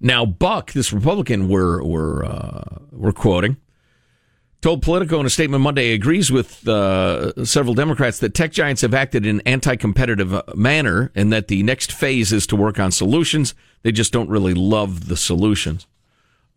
now, 0.00 0.24
Buck, 0.24 0.72
this 0.72 0.92
Republican 0.92 1.48
we're 1.48 1.82
we're 1.82 2.24
uh, 2.24 2.78
we're 2.90 3.12
quoting, 3.12 3.58
told 4.60 4.82
Politico 4.82 5.20
in 5.20 5.26
a 5.26 5.30
statement 5.30 5.62
Monday 5.62 5.92
agrees 5.92 6.30
with 6.30 6.66
uh, 6.66 7.44
several 7.44 7.74
Democrats 7.74 8.18
that 8.18 8.34
tech 8.34 8.52
giants 8.52 8.82
have 8.82 8.94
acted 8.94 9.26
in 9.26 9.40
anti-competitive 9.42 10.34
uh, 10.34 10.42
manner, 10.54 11.12
and 11.14 11.32
that 11.32 11.48
the 11.48 11.62
next 11.62 11.92
phase 11.92 12.32
is 12.32 12.46
to 12.46 12.56
work 12.56 12.78
on 12.78 12.90
solutions. 12.90 13.54
They 13.82 13.92
just 13.92 14.12
don't 14.12 14.28
really 14.28 14.54
love 14.54 15.08
the 15.08 15.16
solutions. 15.16 15.86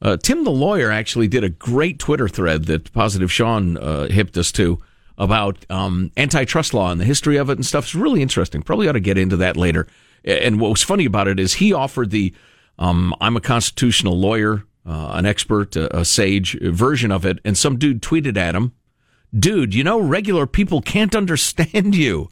Uh, 0.01 0.17
Tim 0.17 0.43
the 0.43 0.51
lawyer 0.51 0.91
actually 0.91 1.27
did 1.27 1.43
a 1.43 1.49
great 1.49 1.97
Twitter 1.99 2.27
thread 2.27 2.65
that 2.65 2.91
Positive 2.91 3.32
Sean 3.32 3.77
uh, 3.77 4.08
hipped 4.08 4.38
us 4.38 4.51
to 4.53 4.82
about 5.17 5.65
um, 5.69 6.12
antitrust 6.17 6.73
law 6.73 6.91
and 6.91 6.99
the 6.99 7.06
history 7.06 7.38
of 7.38 7.49
it 7.49 7.58
and 7.58 7.65
stuff. 7.65 7.86
It's 7.86 7.95
really 7.95 8.21
interesting. 8.21 8.62
Probably 8.63 8.89
ought 8.89 8.93
to 8.93 8.99
get 8.99 9.17
into 9.17 9.38
that 9.38 9.56
later. 9.56 9.88
And 10.25 10.60
what 10.60 10.71
was 10.71 10.84
funny 10.84 11.06
about 11.06 11.27
it 11.27 11.39
is 11.39 11.53
he 11.53 11.71
offered 11.71 12.10
the 12.10 12.34
um, 12.80 13.16
I'm 13.22 13.38
a 13.38 13.42
constitutional 13.42 14.18
lawyer, 14.20 14.64
uh, 14.86 15.12
an 15.14 15.26
expert, 15.26 15.76
a, 15.76 16.00
a 16.00 16.06
sage 16.06 16.58
version 16.62 17.12
of 17.12 17.26
it, 17.26 17.40
and 17.46 17.58
some 17.58 17.78
dude 17.78 18.02
tweeted 18.02 18.38
at 18.38 18.56
him, 18.56 18.74
"Dude, 19.38 19.74
you 19.74 19.84
know 19.84 20.00
regular 20.00 20.48
people 20.48 20.82
can't 20.82 21.16
understand 21.16 21.96
you." 21.96 22.30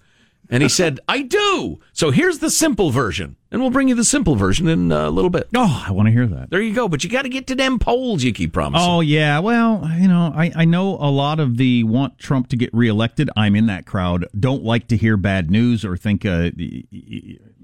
And 0.50 0.62
he 0.62 0.68
said, 0.68 1.00
"I 1.08 1.22
do." 1.22 1.80
So 1.94 2.12
here's 2.12 2.40
the 2.40 2.50
simple 2.50 2.90
version, 2.90 3.38
and 3.52 3.62
we'll 3.62 3.70
bring 3.70 3.88
you 3.88 3.96
the 3.96 4.04
simple 4.04 4.36
version 4.36 4.68
in 4.68 4.92
a 4.92 5.10
little 5.10 5.30
bit. 5.30 5.48
Oh, 5.56 5.86
I 5.88 5.92
want 5.92 6.08
to 6.08 6.12
hear 6.12 6.28
that. 6.28 6.50
There 6.50 6.62
you 6.62 6.74
go. 6.74 6.90
But 6.90 7.06
you 7.06 7.10
got 7.10 7.22
to 7.22 7.30
get 7.30 7.48
to 7.48 7.56
them 7.56 7.80
polls 7.80 8.22
you 8.24 8.34
keep 8.34 8.52
promising. 8.52 8.90
Oh 8.90 9.00
yeah, 9.00 9.40
well, 9.40 9.90
you 9.98 10.10
know, 10.10 10.34
I, 10.36 10.52
I 10.54 10.66
know 10.66 10.98
a 10.98 11.10
lot 11.10 11.40
of 11.40 11.56
the 11.56 11.86
want 11.86 12.20
Trump 12.20 12.50
to 12.50 12.58
get 12.58 12.70
reelected. 12.74 13.30
I'm 13.38 13.56
in 13.56 13.68
that 13.68 13.86
crowd. 13.86 14.26
Don't 14.38 14.64
like 14.64 14.90
to 14.90 14.98
hear 14.98 15.16
bad 15.16 15.50
news 15.50 15.86
or 15.86 15.96
think, 15.96 16.26
uh, 16.26 16.52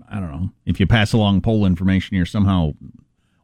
I 0.10 0.20
don't 0.20 0.32
know, 0.32 0.50
if 0.66 0.80
you 0.80 0.88
pass 0.88 1.14
along 1.14 1.42
poll 1.42 1.66
information, 1.66 2.16
you're 2.16 2.26
somehow 2.26 2.74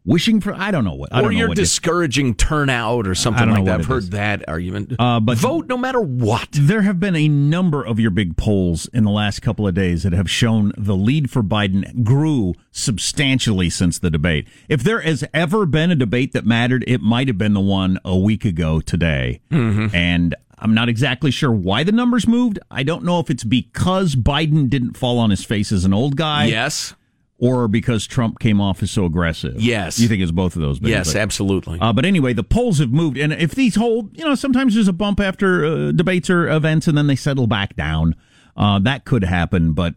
wishing 0.06 0.42
for. 0.42 0.54
I 0.54 0.72
don't 0.72 0.84
know 0.84 0.94
what. 0.94 1.14
I 1.14 1.22
or 1.22 1.32
you're 1.32 1.54
discouraging 1.54 2.36
turnout 2.36 3.08
or 3.08 3.16
something 3.16 3.50
like 3.50 3.66
that. 3.66 3.82
I've 3.82 3.86
heard 3.86 4.04
is. 4.04 4.10
that 4.12 4.48
argument. 4.48 4.94
Uh, 5.00 5.20
but 5.20 5.38
vote 5.38 5.68
no 5.68 5.78
matter 5.78 6.02
what. 6.02 6.50
There 6.52 6.82
have 6.82 7.00
been 7.00 7.16
a 7.16 7.28
number 7.28 7.86
of 7.86 8.00
your 8.00 8.12
big 8.12 8.38
polls 8.38 8.88
in 8.94 9.04
the 9.04 9.12
last 9.12 9.42
couple 9.42 9.68
of 9.68 9.74
days 9.74 10.04
that 10.04 10.14
have 10.14 10.30
shown 10.30 10.72
the 10.78 10.96
lead 10.96 11.30
for 11.30 11.44
Biden 11.44 12.04
grew 12.04 12.54
substantially 12.72 13.70
since 13.70 14.00
the 14.00 14.10
debate. 14.10 14.48
If 14.68 14.84
there 14.84 15.02
has 15.02 15.24
ever 15.34 15.66
been 15.66 15.92
a 15.92 15.96
debate 15.96 16.34
that 16.34 16.46
mattered, 16.46 16.84
it 16.88 17.02
might 17.02 17.28
have 17.28 17.38
been 17.38 17.54
the 17.54 17.62
one 17.62 18.00
a 18.04 18.18
week 18.18 18.46
ago 18.46 18.82
today. 18.82 19.42
Mm-hmm. 19.52 19.96
And 19.96 20.36
I'm 20.64 20.74
not 20.74 20.88
exactly 20.90 21.30
sure 21.30 21.52
why 21.52 21.84
the 21.84 21.92
numbers 21.92 22.26
moved. 22.28 22.58
I 22.72 22.84
don't 22.84 23.04
know 23.04 23.20
if 23.20 23.30
it's 23.30 23.44
because 23.44 24.16
Biden 24.16 24.70
didn't 24.70 24.96
fall 24.98 25.20
on 25.20 25.30
his 25.30 25.44
face 25.44 25.72
as 25.74 25.84
an 25.86 25.94
old 25.94 26.16
guy. 26.16 26.46
Yes. 26.46 26.96
Or 27.38 27.68
because 27.68 28.08
Trump 28.08 28.40
came 28.40 28.62
off 28.62 28.82
as 28.82 28.90
so 28.90 29.04
aggressive. 29.04 29.60
Yes. 29.62 30.00
You 30.00 30.08
think 30.08 30.22
it's 30.24 30.32
both 30.32 30.56
of 30.56 30.62
those? 30.62 30.80
Big, 30.80 30.92
Yes, 30.92 31.12
but- 31.12 31.20
absolutely. 31.22 31.80
uh, 31.82 31.92
but 31.92 32.06
anyway, 32.06 32.32
the 32.32 32.44
polls 32.46 32.80
have 32.80 32.92
moved, 32.92 33.18
and 33.18 33.34
if 33.34 33.54
these 33.54 33.76
hold, 33.76 34.18
you 34.18 34.24
know, 34.24 34.36
sometimes 34.36 34.76
there's 34.76 34.88
a 34.88 34.94
bump 34.94 35.20
after 35.20 35.66
uh, 35.66 35.92
debates 35.92 36.30
or 36.30 36.48
events, 36.50 36.88
and 36.88 36.98
then 36.98 37.08
they 37.08 37.18
settle 37.18 37.46
back 37.48 37.76
down. 37.76 38.16
Uh, 38.56 38.80
that 38.80 39.04
could 39.04 39.26
happen, 39.26 39.74
but 39.74 39.96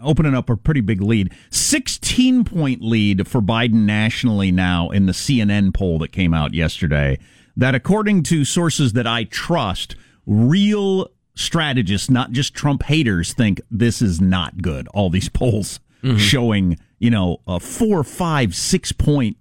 opening 0.00 0.34
up 0.34 0.48
a 0.48 0.56
pretty 0.56 0.80
big 0.80 1.02
lead, 1.02 1.30
16 1.50 2.44
point 2.44 2.80
lead 2.80 3.28
for 3.28 3.42
Biden 3.42 3.84
nationally 3.84 4.50
now 4.50 4.88
in 4.88 5.04
the 5.06 5.12
CNN 5.12 5.74
poll 5.74 5.98
that 5.98 6.12
came 6.12 6.32
out 6.32 6.54
yesterday. 6.54 7.18
That, 7.58 7.74
according 7.74 8.22
to 8.24 8.44
sources 8.44 8.94
that 8.94 9.06
I 9.06 9.24
trust, 9.24 9.96
real 10.26 11.10
strategists, 11.34 12.08
not 12.08 12.30
just 12.32 12.54
Trump 12.54 12.84
haters, 12.84 13.34
think 13.34 13.60
this 13.70 14.00
is 14.00 14.20
not 14.20 14.62
good. 14.62 14.88
All 14.94 15.10
these 15.10 15.28
polls 15.28 15.80
showing, 16.16 16.78
you 17.00 17.10
know, 17.10 17.38
a 17.46 17.58
four, 17.58 18.04
five, 18.04 18.54
six 18.54 18.92
point 18.92 19.36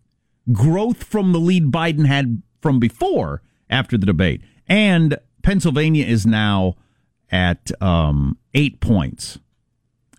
growth 0.52 1.04
from 1.04 1.32
the 1.32 1.40
lead 1.40 1.66
Biden 1.66 2.08
had 2.08 2.42
from 2.62 2.80
before 2.80 3.42
after 3.70 3.98
the 3.98 4.06
debate. 4.06 4.42
And 4.68 5.18
Pennsylvania 5.44 6.06
is 6.06 6.26
now 6.26 6.76
at 7.32 7.72
um, 7.82 8.38
eight 8.54 8.80
points. 8.80 9.38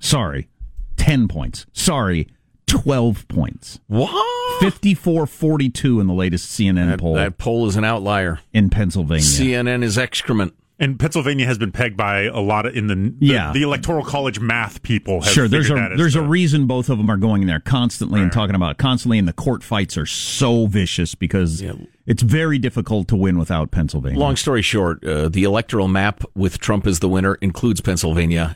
Sorry, 0.00 0.48
10 0.96 1.26
points. 1.26 1.66
Sorry, 1.72 2.28
12 2.68 3.26
points. 3.28 3.80
What? 3.88 4.60
54 4.60 5.26
42 5.26 6.00
in 6.00 6.06
the 6.06 6.12
latest 6.14 6.50
CNN 6.58 6.88
That, 6.90 6.98
poll 7.00 7.14
that 7.14 7.38
poll 7.38 7.66
is 7.66 7.76
an 7.76 7.84
outlier. 7.84 8.40
in 8.52 8.70
Pennsylvania. 8.70 9.24
CNN 9.24 9.82
is 9.82 9.96
excrement. 9.98 10.54
And 10.80 10.96
Pennsylvania 10.96 11.44
has 11.44 11.58
been 11.58 11.72
pegged 11.72 11.96
by 11.96 12.22
a 12.26 12.38
lot 12.38 12.64
of 12.64 12.76
in 12.76 12.86
the 12.86 12.94
the, 12.94 13.14
Yeah. 13.18 13.52
the 13.52 13.62
electoral 13.62 14.04
college 14.04 14.38
math 14.38 14.80
people. 14.82 15.22
Have 15.22 15.32
Sure, 15.32 15.48
there's 15.48 15.70
a 15.70 15.74
that 15.74 15.92
as 15.92 15.98
there's 15.98 16.14
a 16.14 16.22
reason 16.22 16.66
both 16.68 16.88
of 16.88 16.98
them 16.98 17.10
are 17.10 17.16
going 17.16 17.46
there 17.46 17.58
constantly 17.58 18.20
and 18.20 18.30
talking 18.30 18.54
about 18.54 18.70
it 18.72 18.78
constantly, 18.78 19.18
and 19.18 19.26
the 19.26 19.32
court 19.32 19.64
fights 19.64 19.96
are 19.98 20.06
so 20.06 20.66
vicious 20.66 21.16
because 21.16 21.64
it's 22.06 22.22
very 22.22 22.58
difficult 22.58 23.08
to 23.08 23.16
win 23.16 23.38
without 23.40 23.72
Pennsylvania. 23.72 24.20
Long 24.20 24.36
story 24.36 24.62
short, 24.62 25.04
uh, 25.04 25.28
the 25.28 25.42
electoral 25.42 25.88
map 25.88 26.22
with 26.36 26.58
Trump 26.60 26.86
as 26.86 27.00
the 27.00 27.08
winner 27.08 27.34
includes 27.40 27.80
Pennsylvania 27.80 28.54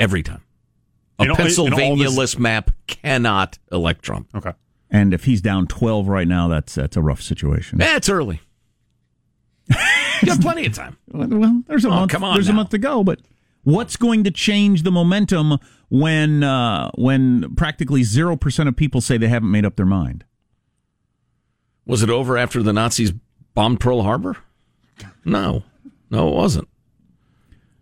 every 0.00 0.24
time. 0.24 0.40
A 1.18 1.22
In 1.24 1.30
all- 1.30 1.36
in 1.36 1.42
Pennsylvania 1.42 2.04
this- 2.06 2.16
list 2.16 2.38
map 2.38 2.70
cannot 2.86 3.58
elect 3.72 4.02
Trump. 4.02 4.28
Okay. 4.34 4.52
And 4.90 5.12
if 5.14 5.24
he's 5.24 5.40
down 5.40 5.66
12 5.66 6.08
right 6.08 6.28
now, 6.28 6.46
that's 6.48 6.74
that's 6.74 6.96
a 6.96 7.02
rough 7.02 7.20
situation. 7.22 7.80
It's 7.80 8.08
early. 8.08 8.40
you 10.22 10.30
have 10.30 10.40
plenty 10.40 10.64
of 10.66 10.74
time. 10.74 10.96
Well, 11.08 11.62
there's 11.66 11.84
a 11.84 11.88
Oh, 11.88 11.90
month. 11.90 12.12
come 12.12 12.22
on 12.22 12.34
there's 12.34 12.48
a 12.48 12.52
month 12.52 12.70
to 12.70 12.78
go, 12.78 13.02
but 13.02 13.20
what's 13.64 13.96
going 13.96 14.22
to 14.24 14.30
change 14.30 14.84
the 14.84 14.92
momentum 14.92 15.58
when 15.88 16.44
uh, 16.44 16.90
when 16.94 17.54
practically 17.56 18.04
zero 18.04 18.36
percent 18.36 18.68
of 18.68 18.76
people 18.76 19.00
say 19.00 19.18
they 19.18 19.26
haven't 19.28 19.50
made 19.50 19.64
up 19.64 19.74
their 19.76 19.86
mind? 19.86 20.24
Was 21.84 22.02
it 22.02 22.10
over 22.10 22.36
after 22.38 22.62
the 22.62 22.72
Nazis 22.72 23.12
bombed 23.54 23.80
Pearl 23.80 24.02
Harbor? 24.02 24.36
No, 25.24 25.64
no, 26.10 26.28
it 26.28 26.34
wasn't. 26.34 26.68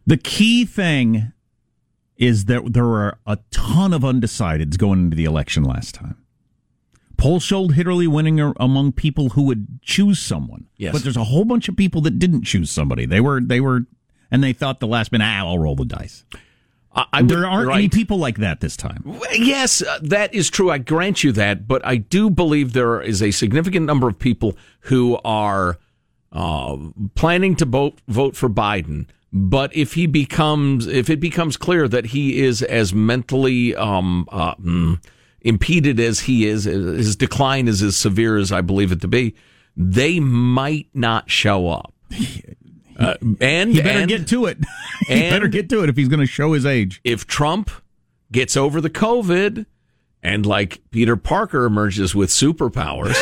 The 0.07 0.17
key 0.17 0.65
thing 0.65 1.33
is 2.17 2.45
that 2.47 2.73
there 2.73 2.85
were 2.87 3.19
a 3.27 3.39
ton 3.51 3.93
of 3.93 4.03
undecideds 4.03 4.79
going 4.79 5.01
into 5.01 5.17
the 5.17 5.25
election 5.25 5.65
last 5.65 5.95
time. 5.95 6.17
Polls 7.17 7.43
showed 7.43 7.73
Hillary 7.73 8.07
winning 8.07 8.41
among 8.59 8.93
people 8.93 9.31
who 9.31 9.43
would 9.45 9.81
choose 9.83 10.19
someone. 10.19 10.67
Yes. 10.77 10.93
But 10.93 11.03
there's 11.03 11.17
a 11.17 11.25
whole 11.25 11.45
bunch 11.45 11.69
of 11.69 11.77
people 11.77 12.01
that 12.03 12.19
didn't 12.19 12.43
choose 12.43 12.71
somebody. 12.71 13.07
They 13.07 13.21
were 13.21 13.41
they 13.41 13.61
were 13.61 13.87
and 14.31 14.43
they 14.43 14.53
thought 14.53 14.81
the 14.81 14.87
last 14.87 15.13
minute, 15.13 15.25
ah, 15.25 15.39
I'll 15.47 15.59
roll 15.59 15.77
the 15.77 15.85
dice. 15.85 16.25
I, 16.93 17.07
I 17.13 17.23
there 17.23 17.39
would- 17.39 17.47
aren't 17.47 17.69
right. 17.69 17.79
any 17.79 17.89
people 17.89 18.19
like 18.19 18.39
that 18.39 18.61
this 18.61 18.77
time. 18.77 19.19
Yes, 19.33 19.83
uh, 19.83 19.99
that 20.03 20.35
is 20.35 20.51
true. 20.51 20.71
I 20.71 20.79
grant 20.79 21.23
you 21.25 21.33
that, 21.33 21.67
but 21.69 21.85
I 21.87 21.97
do 21.97 22.31
believe 22.31 22.73
there 22.73 23.01
is 23.01 23.23
a 23.23 23.31
significant 23.31 23.87
number 23.87 24.09
of 24.09 24.19
people 24.19 24.57
who 24.81 25.19
are 25.25 25.79
uh, 26.33 26.77
planning 27.15 27.55
to 27.57 27.65
vote 27.65 28.01
vote 28.09 28.35
for 28.37 28.49
Biden. 28.49 29.07
But 29.37 29.75
if 29.75 29.95
he 29.95 30.07
becomes, 30.07 30.87
if 30.87 31.11
it 31.11 31.19
becomes 31.19 31.57
clear 31.57 31.89
that 31.89 32.07
he 32.07 32.41
is 32.41 32.63
as 32.63 32.95
mentally 32.95 33.75
um, 33.75 34.29
uh, 34.31 34.55
mm, 34.55 35.05
impeded 35.41 35.99
as 35.99 36.21
he 36.21 36.47
is, 36.47 36.65
his 36.65 37.17
decline 37.17 37.67
is 37.67 37.83
as 37.83 37.97
severe 37.97 38.37
as 38.37 38.53
I 38.53 38.61
believe 38.61 38.93
it 38.93 39.01
to 39.01 39.09
be, 39.09 39.35
they 39.77 40.21
might 40.21 40.87
not 40.95 41.31
show 41.31 41.69
up. 41.69 41.93
Uh, 42.97 43.17
and 43.41 43.73
He 43.73 43.83
better 43.83 43.99
and- 43.99 44.09
get 44.09 44.29
to 44.29 44.47
it. 44.47 44.57
he 45.09 45.19
better 45.29 45.49
get 45.49 45.69
to 45.71 45.83
it 45.83 45.89
if 45.89 45.97
he's 45.97 46.07
going 46.07 46.21
to 46.21 46.27
show 46.27 46.53
his 46.53 46.65
age. 46.65 47.01
if 47.03 47.27
Trump 47.27 47.69
gets 48.31 48.57
over 48.57 48.81
the 48.81 48.89
COVID 48.89 49.67
and 50.23 50.47
like 50.47 50.81
Peter 50.93 51.17
Parker 51.17 51.65
emerges 51.65 52.15
with 52.15 52.31
superpowers, 52.31 53.15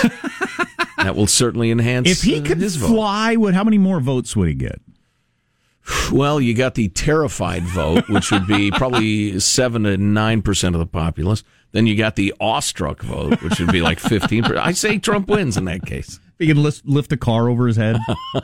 that 0.98 1.16
will 1.16 1.26
certainly 1.26 1.70
enhance. 1.70 2.06
If 2.06 2.20
he 2.20 2.38
uh, 2.40 2.44
could 2.44 2.58
his 2.58 2.76
vote. 2.76 2.88
fly, 2.88 3.34
would 3.36 3.54
how 3.54 3.64
many 3.64 3.78
more 3.78 3.98
votes 3.98 4.36
would 4.36 4.48
he 4.48 4.54
get? 4.54 4.78
Well, 6.12 6.40
you 6.40 6.54
got 6.54 6.74
the 6.74 6.88
terrified 6.88 7.64
vote, 7.64 8.08
which 8.08 8.30
would 8.30 8.46
be 8.46 8.70
probably 8.70 9.40
seven 9.40 9.84
to 9.84 9.96
nine 9.96 10.42
percent 10.42 10.74
of 10.74 10.78
the 10.78 10.86
populace. 10.86 11.42
Then 11.72 11.86
you 11.86 11.96
got 11.96 12.16
the 12.16 12.34
awestruck 12.38 13.02
vote, 13.02 13.42
which 13.42 13.58
would 13.58 13.72
be 13.72 13.80
like 13.82 13.98
fifteen. 13.98 14.42
percent. 14.42 14.58
I 14.66 14.72
say 14.72 14.98
Trump 14.98 15.28
wins 15.28 15.56
in 15.56 15.64
that 15.64 15.84
case. 15.86 16.20
He 16.38 16.46
can 16.46 16.62
lift, 16.62 16.84
lift 16.86 17.12
a 17.12 17.16
car 17.16 17.48
over 17.48 17.66
his 17.66 17.76
head. 17.76 17.96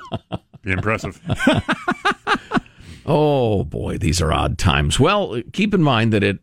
Be 0.63 0.73
impressive. 0.73 1.21
Oh 3.07 3.65
boy, 3.65 3.97
these 3.99 4.21
are 4.21 4.33
odd 4.33 4.59
times. 4.59 5.01
Well, 5.01 5.41
keep 5.53 5.73
in 5.73 5.83
mind 5.83 6.13
that 6.13 6.23
at 6.23 6.39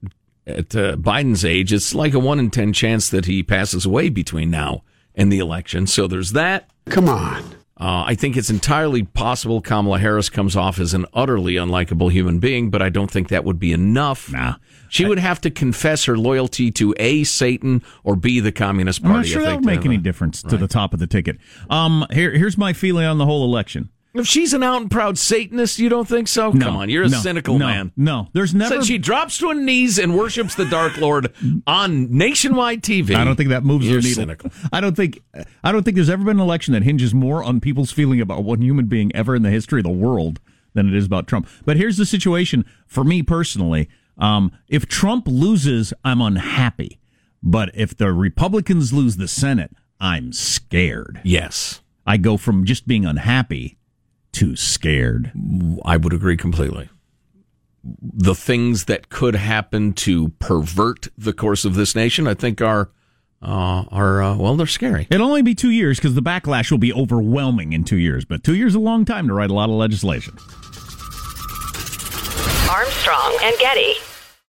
at 0.48 0.76
uh, 0.76 0.96
Biden's 0.96 1.44
age, 1.46 1.72
it's 1.74 1.94
like 1.94 2.14
a 2.14 2.20
one 2.20 2.40
in 2.40 2.50
ten 2.52 2.74
chance 2.74 3.10
that 3.10 3.26
he 3.26 3.44
passes 3.44 3.86
away 3.86 4.10
between 4.10 4.50
now 4.50 4.84
and 5.14 5.32
the 5.32 5.40
election. 5.40 5.86
So 5.88 6.08
there's 6.08 6.32
that. 6.32 6.70
Come 6.88 7.08
on. 7.10 7.44
Uh, 7.78 8.06
I 8.08 8.16
think 8.16 8.38
it's 8.38 8.50
entirely 8.50 9.04
possible 9.04 9.60
Kamala 9.60 10.00
Harris 10.00 10.30
comes 10.30 10.56
off 10.56 10.80
as 10.80 10.94
an 10.94 11.06
utterly 11.14 11.56
unlikable 11.56 12.10
human 12.10 12.40
being, 12.40 12.70
but 12.70 12.82
I 12.82 12.88
don't 12.88 13.12
think 13.12 13.28
that 13.28 13.44
would 13.44 13.60
be 13.60 13.74
enough. 13.74 14.32
Nah. 14.32 14.56
She 14.88 15.04
would 15.06 15.20
have 15.20 15.42
to 15.42 15.50
confess 15.52 16.06
her 16.06 16.18
loyalty 16.18 16.72
to 16.72 16.96
A, 16.98 17.26
Satan, 17.26 17.84
or 18.06 18.16
B, 18.16 18.40
the 18.40 18.54
Communist 18.54 19.02
Party. 19.02 19.14
I'm 19.14 19.20
not 19.22 19.26
sure 19.28 19.42
that 19.42 19.56
would 19.56 19.66
make 19.66 19.82
to- 19.82 19.88
any 19.88 19.98
difference 19.98 20.42
to 20.44 20.56
the 20.56 20.70
top 20.70 20.94
of 20.94 21.00
the 21.00 21.08
ticket. 21.08 21.38
Um, 21.70 22.06
here, 22.12 22.32
here's 22.32 22.58
my 22.58 22.72
feeling 22.72 23.06
on 23.06 23.18
the 23.18 23.26
whole 23.26 23.44
election. 23.44 23.90
If 24.16 24.28
she's 24.28 24.54
an 24.54 24.64
out 24.64 24.82
and 24.82 24.90
proud 24.90 25.18
Satanist, 25.18 25.78
you 25.78 25.90
don't 25.90 26.08
think 26.08 26.30
so? 26.30 26.52
No, 26.52 26.66
Come 26.68 26.78
on, 26.78 26.90
you're 26.90 27.04
a 27.04 27.10
no, 27.10 27.20
cynical 27.20 27.60
no, 27.60 27.68
man. 27.68 27.92
No, 27.98 28.30
there's 28.32 28.56
never. 28.56 28.76
Said 28.76 28.86
she 28.86 28.98
drops 28.98 29.38
to 29.40 29.50
her 29.50 29.54
knees 29.56 30.00
and 30.00 30.18
worships 30.18 30.56
the 30.56 30.66
Dark 30.66 30.98
Lord 30.98 31.34
on 31.68 32.16
nationwide 32.16 32.82
TV. 32.82 33.14
I 33.14 33.26
don't 33.26 33.36
think 33.36 33.50
that 33.50 33.66
moves 33.66 33.86
You're 33.86 34.02
the 34.02 34.08
needle. 34.08 34.22
cynical. 34.22 34.52
I 34.72 34.80
don't 34.80 34.96
think. 34.96 35.20
I 35.64 35.72
don't 35.74 35.84
think 35.84 35.96
there's 35.96 36.10
ever 36.10 36.24
been 36.24 36.38
an 36.38 36.44
election 36.44 36.74
that 36.74 36.84
hinges 36.84 37.14
more 37.14 37.44
on 37.44 37.60
people's 37.60 37.92
feeling 37.92 38.22
about 38.22 38.44
one 38.46 38.62
human 38.62 38.86
being 38.86 39.14
ever 39.14 39.36
in 39.36 39.44
the 39.44 39.52
history 39.52 39.82
of 39.82 39.84
the 39.84 39.90
world 39.90 40.40
than 40.74 40.88
it 40.88 40.96
is 40.96 41.06
about 41.06 41.28
Trump. 41.28 41.50
But 41.66 41.76
here's 41.76 41.98
the 41.98 42.06
situation 42.06 42.66
for 42.88 43.04
me 43.04 43.22
personally. 43.22 43.90
Um, 44.18 44.54
if 44.70 44.88
Trump 44.88 45.28
loses, 45.28 45.94
I'm 46.06 46.22
unhappy. 46.22 47.00
But 47.44 47.70
if 47.74 47.96
the 47.96 48.12
Republicans 48.14 48.94
lose 48.94 49.18
the 49.18 49.28
Senate, 49.28 49.72
I'm 50.00 50.32
scared. 50.32 51.22
Yes, 51.24 51.82
I 52.08 52.18
go 52.18 52.38
from 52.38 52.66
just 52.66 52.88
being 52.88 53.06
unhappy 53.06 53.78
to 54.36 54.56
scared. 54.56 55.32
I 55.84 55.98
would 55.98 56.14
agree 56.14 56.38
completely. 56.38 56.90
The 57.84 58.36
things 58.36 58.86
that 58.86 59.10
could 59.10 59.36
happen 59.36 59.94
to 59.94 60.30
pervert 60.40 61.08
the 61.18 61.34
course 61.34 61.66
of 61.66 61.76
this 61.76 61.96
nation, 61.96 62.28
I 62.28 62.34
think, 62.34 62.62
are 62.62 62.90
uh, 63.42 63.84
are 63.92 64.24
uh, 64.24 64.36
well, 64.38 64.56
they're 64.56 64.66
scary. 64.66 65.08
It'll 65.12 65.28
only 65.28 65.44
be 65.44 65.54
two 65.54 65.70
years 65.70 66.00
because 66.00 66.16
the 66.16 66.22
backlash 66.22 66.72
will 66.72 66.80
be 66.80 66.92
overwhelming 66.92 67.74
in 67.74 67.84
two 67.84 67.98
years. 67.98 68.26
But 68.26 68.44
two 68.44 68.56
years 68.56 68.72
is 68.72 68.76
a 68.76 68.80
long 68.80 69.06
time 69.06 69.28
to 69.28 69.34
write 69.34 69.52
a 69.52 69.54
lot 69.54 69.70
of 69.70 69.76
legislation. 69.76 70.34
Armstrong 72.70 73.38
and 73.44 73.56
Getty. 73.60 73.94